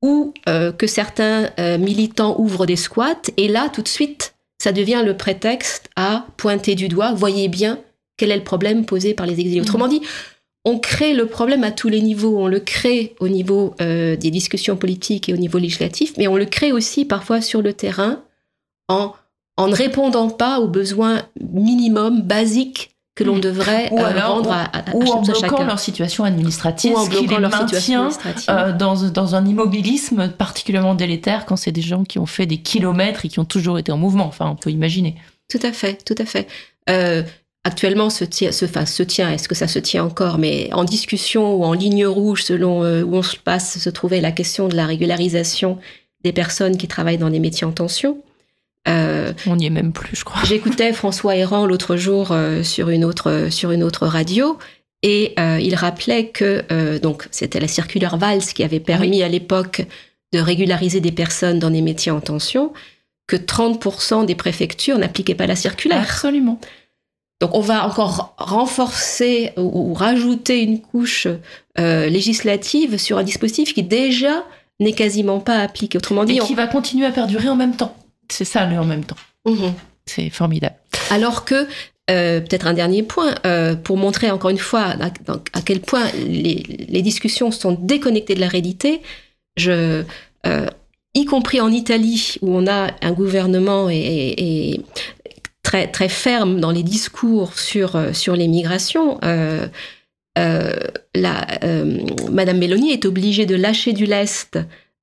[0.01, 3.31] ou euh, que certains militants ouvrent des squats.
[3.37, 7.79] Et là, tout de suite, ça devient le prétexte à pointer du doigt, voyez bien
[8.15, 9.59] quel est le problème posé par les exilés.
[9.59, 9.63] Mmh.
[9.63, 10.01] Autrement dit,
[10.65, 12.37] on crée le problème à tous les niveaux.
[12.39, 16.37] On le crée au niveau euh, des discussions politiques et au niveau législatif, mais on
[16.37, 18.23] le crée aussi parfois sur le terrain
[18.87, 19.13] en,
[19.57, 23.41] en ne répondant pas aux besoins minimums, basiques que l'on mm.
[23.41, 27.37] devrait ou euh, rendre à, à, ou en bloquant leur situation administrative, ou en bloquant
[27.37, 28.09] leur maintient
[28.49, 32.57] euh, dans, dans, un immobilisme particulièrement délétère quand c'est des gens qui ont fait des
[32.57, 34.25] kilomètres et qui ont toujours été en mouvement.
[34.25, 35.15] Enfin, on peut imaginer.
[35.49, 36.47] Tout à fait, tout à fait.
[36.89, 37.21] Euh,
[37.63, 40.39] actuellement, se tient, se, enfin, se tient, est-ce que ça se tient encore?
[40.39, 44.31] Mais en discussion ou en ligne rouge, selon où on se passe, se trouvait la
[44.31, 45.77] question de la régularisation
[46.23, 48.17] des personnes qui travaillent dans des métiers en tension.
[48.87, 50.43] Euh, On n'y est même plus, je crois.
[50.43, 54.57] J'écoutais François Héran l'autre jour euh, sur une autre sur une autre radio
[55.01, 59.85] et euh, il rappelait que donc c'était la circulaire Valls qui avait permis à l'époque
[60.33, 62.73] de régulariser des personnes dans des métiers en tension,
[63.27, 66.01] que 30% des préfectures n'appliquaient pas la circulaire.
[66.01, 66.59] Absolument.
[67.41, 71.27] Donc on va encore renforcer ou, rajouter une couche
[71.77, 74.45] législative sur un dispositif qui déjà
[74.79, 75.97] n'est quasiment pas appliqué.
[75.97, 77.95] Autrement dit, et qui va continuer à perdurer en même temps.
[78.33, 79.17] C'est ça, le en même temps.
[79.45, 79.73] Mhm.
[80.07, 80.75] C'est formidable.
[81.11, 81.67] Alors que,
[82.09, 87.01] euh, peut-être un dernier point, euh, pour montrer encore une fois à, quel point les,
[87.03, 89.01] discussions sont déconnectées de la réalité,
[89.55, 90.03] je,
[90.47, 90.67] euh,
[91.13, 94.81] y compris en Italie, où on a un gouvernement et,
[95.61, 99.19] très, très ferme dans les discours sur, sur les migrations,
[100.35, 101.45] la,
[102.31, 104.57] Madame Meloni est obligée de lâcher du lest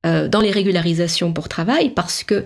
[0.05, 2.45] dans les régularisations pour travail parce que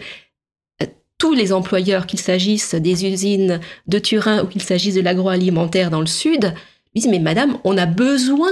[1.24, 6.00] tous les employeurs, qu'il s'agisse des usines de Turin ou qu'il s'agisse de l'agroalimentaire dans
[6.00, 6.52] le sud,
[6.94, 8.50] disent mais madame, on a besoin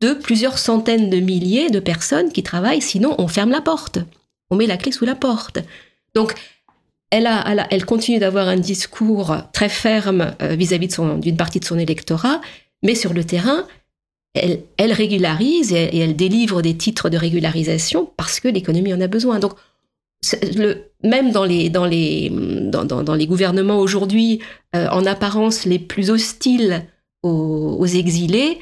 [0.00, 3.98] de plusieurs centaines de milliers de personnes qui travaillent, sinon on ferme la porte,
[4.52, 5.58] on met la clé sous la porte.
[6.14, 6.34] Donc
[7.10, 11.76] elle, a, elle, continue d'avoir un discours très ferme euh, vis-à-vis d'une partie de son
[11.76, 12.40] électorat,
[12.84, 13.66] mais sur le terrain,
[14.34, 19.08] elle, elle régularise et, elle délivre des titres de régularisation parce que l'économie en a
[19.08, 19.40] besoin.
[19.40, 19.54] Donc
[20.54, 24.40] le, même dans les, dans les, dans, les gouvernements aujourd'hui,
[24.74, 26.86] euh, en apparence les plus hostiles
[27.22, 28.58] aux, exilés,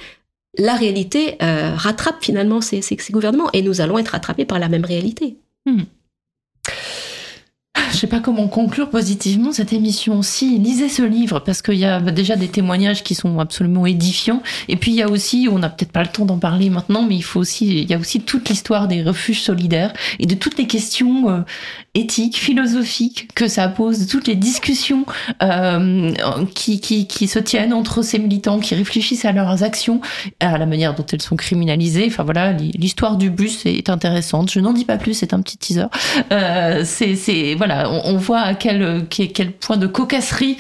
[0.59, 4.69] la réalité euh, rattrape finalement ces, ces, gouvernements et nous allons être rattrapés par la
[4.69, 5.37] même réalité.
[5.67, 5.83] Hmm.
[7.93, 10.59] Je sais pas comment conclure positivement cette émission aussi.
[10.59, 14.43] Lisez ce livre parce qu'il y a déjà des témoignages qui sont absolument édifiants.
[14.69, 17.03] Et puis il y a aussi, on n'a peut-être pas le temps d'en parler maintenant,
[17.03, 20.35] mais il faut aussi, il y a aussi toute l'histoire des refuges solidaires et de
[20.35, 21.45] toutes les questions
[21.97, 25.05] euh, éthiques, philosophiques que ça pose, toutes les discussions
[25.43, 26.13] euh,
[26.55, 30.01] qui, qui, qui se tiennent entre ces militants, qui réfléchissent à leurs actions,
[30.41, 32.07] à la manière dont elles sont criminalisées.
[32.07, 34.51] Enfin voilà, l'histoire du bus est intéressante.
[34.51, 35.87] Je n'en dis pas plus, c'est un petit teaser.
[36.33, 40.57] Euh, c'est voilà on, voit à quel, quel point de cocasserie,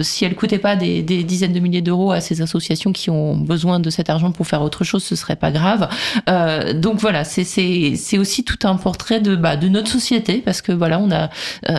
[0.00, 3.80] si elle coûtait pas des, dizaines de milliers d'euros à ces associations qui ont besoin
[3.80, 5.88] de cet argent pour faire autre chose, ce serait pas grave.
[6.74, 10.98] donc voilà, c'est aussi tout un portrait de, bah, de notre société, parce que voilà,
[11.00, 11.30] on a,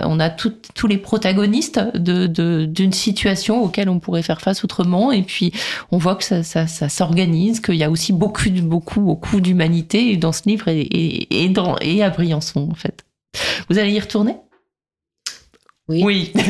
[0.06, 5.24] on a tous les protagonistes d'une de, situation auxquelles on pourrait faire face autrement, et
[5.24, 5.52] puis
[5.92, 10.18] on voit que ça, ça, ça s'organise, qu'il y a aussi beaucoup, beaucoup, beaucoup d'humanité
[10.18, 13.06] dans ce livre et, et, et, dans, et à Briançon, en fait.
[13.70, 14.36] Vous allez y retourner?
[15.88, 16.32] Oui.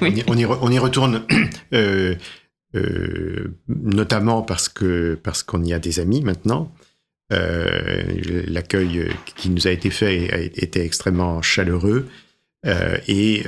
[0.00, 0.22] Oui.
[0.26, 1.22] On, y, on, y, retourne.
[1.72, 2.14] Euh,
[2.74, 6.70] euh, notamment parce que parce qu'on y a des amis maintenant.
[7.32, 8.02] Euh,
[8.46, 12.06] l'accueil qui nous a été fait était extrêmement chaleureux
[13.08, 13.44] et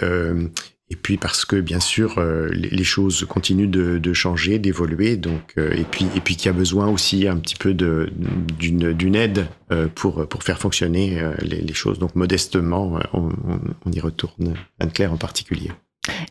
[0.90, 5.70] et puis parce que bien sûr euh, les, choses continuent de, changer, d'évoluer, donc euh,
[5.72, 8.10] et puis et puis qu'il y a besoin aussi un petit peu de
[8.58, 11.98] d'une aide euh, pour pour faire fonctionner les, choses.
[11.98, 15.70] Donc modestement, on, y retourne, Anne-Claire en particulier.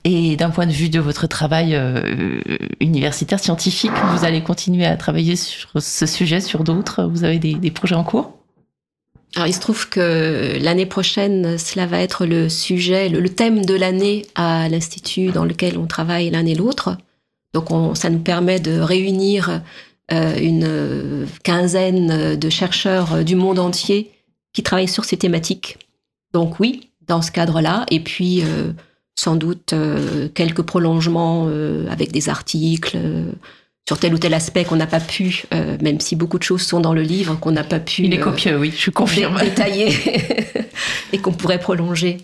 [0.04, 1.80] Et d'un point de vue de votre travail
[2.80, 7.04] universitaire scientifique, vous allez continuer à travailler sur ce sujet, sur d'autres?
[7.04, 8.38] Vous avez des projets en cours?
[9.36, 13.76] Alors, il se trouve que l'année prochaine, cela va être le sujet, le, thème de
[13.76, 16.98] l'année à l'institut dans lequel on travaille l'un et l'autre.
[17.54, 19.62] Donc, ça nous permet de réunir
[20.12, 24.12] euh, une quinzaine de chercheurs du monde entier
[24.54, 25.78] qui travaillent sur ces thématiques.
[26.34, 27.86] Donc, oui, dans ce cadre-là.
[27.92, 28.72] Et puis, euh,
[29.20, 31.50] sans doute, euh, quelques prolongements
[31.90, 32.98] avec des articles
[33.88, 36.62] sur tel ou tel aspect qu'on n'a pas pu, euh, même si beaucoup de choses
[36.62, 38.04] sont dans le livre, qu'on n'a pas pu.
[38.04, 39.40] Il est copieux, oui, je confirme.
[39.40, 39.94] Détailler
[41.14, 42.18] et qu'on pourrait prolonger.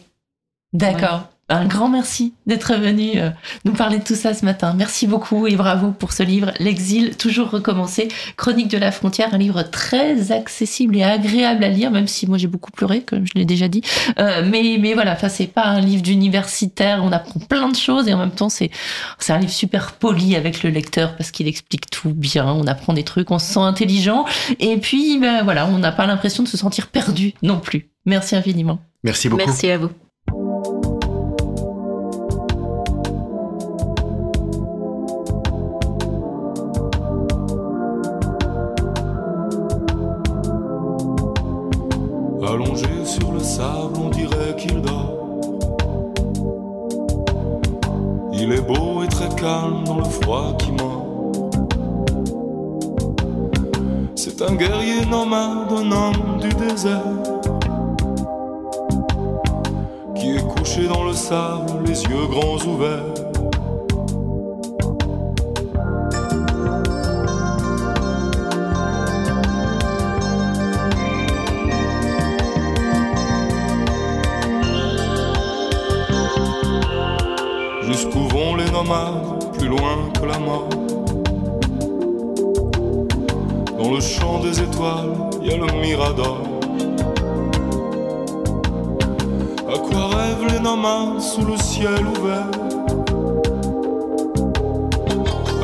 [0.74, 1.30] D'accord.
[1.50, 3.30] Un grand merci d'être venu euh,
[3.66, 4.74] nous parler de tout ça ce matin.
[4.78, 8.08] Merci beaucoup et bravo pour ce livre, L'exil, toujours recommencé,
[8.38, 12.38] Chronique de la frontière, un livre très accessible et agréable à lire, même si moi
[12.38, 13.82] j'ai beaucoup pleuré, comme je l'ai déjà dit.
[14.20, 18.08] Euh, mais, mais voilà, enfin, c'est pas un livre d'universitaire, on apprend plein de choses
[18.08, 18.72] et en même temps c'est,
[19.20, 22.94] c'est un livre super poli avec le lecteur parce qu'il explique tout bien, on apprend
[22.94, 24.26] des trucs, on se sent intelligent
[24.60, 27.90] et puis ben, voilà, on n'a pas l'impression de se sentir perdu non plus.
[28.06, 28.80] Merci infiniment.
[29.04, 29.44] Merci beaucoup.
[29.46, 29.90] Merci à vous.
[43.96, 45.14] On dirait qu'il dort.
[48.34, 51.50] Il est beau et très calme dans le froid qui mord.
[54.16, 57.02] C'est un guerrier nomade, un homme du désert.
[60.16, 63.23] Qui est couché dans le sable, les yeux grands ouverts.
[79.54, 80.70] Plus loin que la mort.
[83.78, 86.40] Dans le champ des étoiles, il y a le mirador.
[89.68, 92.50] À quoi rêvent les nomades sous le ciel ouvert?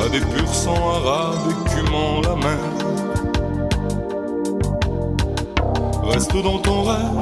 [0.03, 1.35] À des purs sangs arabes
[1.65, 2.60] écumant la mer.
[6.03, 7.19] Reste dans ton rêve,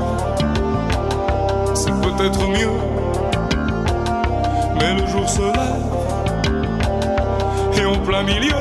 [1.74, 3.07] c'est peut-être mieux
[4.80, 5.98] mais le jour se lève
[7.80, 8.56] et en plein milieu,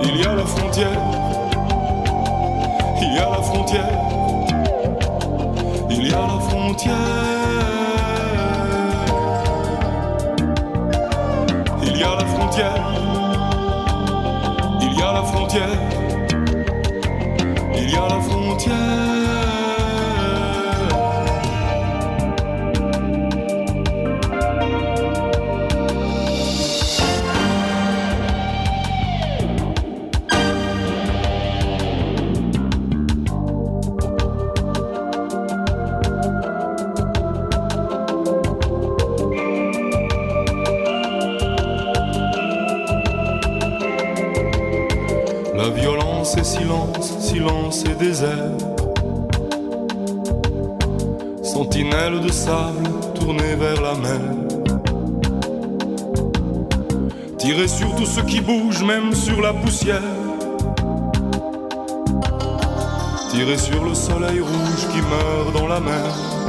[0.00, 1.00] il y a la frontière,
[3.02, 3.98] il y a la frontière,
[5.90, 6.94] il y a la frontière,
[11.82, 12.92] il y a la frontière,
[14.80, 15.80] il y a la frontière,
[17.74, 19.39] il y a la frontière.
[58.26, 60.02] Qui bouge, même sur la poussière.
[63.30, 66.40] Tirez sur le soleil rouge qui meurt dans la mer.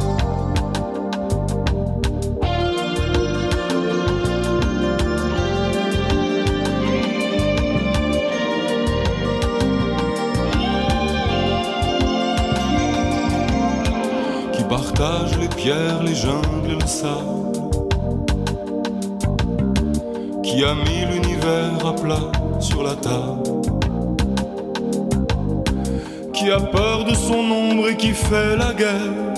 [14.71, 17.60] partage les pierres, les jungles et le sable.
[20.61, 23.41] Qui a mis l'univers à plat sur la table.
[26.35, 29.33] Qui a peur de son ombre et qui fait la guerre.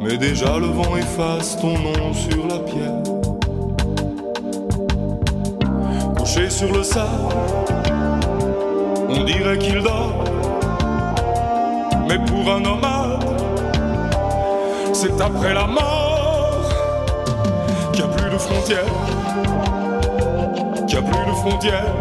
[0.00, 3.02] Mais déjà le vent efface ton nom sur la pierre.
[6.16, 7.34] Couché sur le sable,
[9.10, 10.24] on dirait qu'il dort.
[12.08, 13.22] Mais pour un nomade,
[14.94, 16.09] c'est après la mort
[18.40, 18.84] frontières.
[20.86, 21.94] Qu'il n'y a plus de frontières.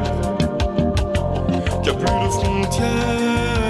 [1.82, 3.69] Qu'il n'y a plus de frontières.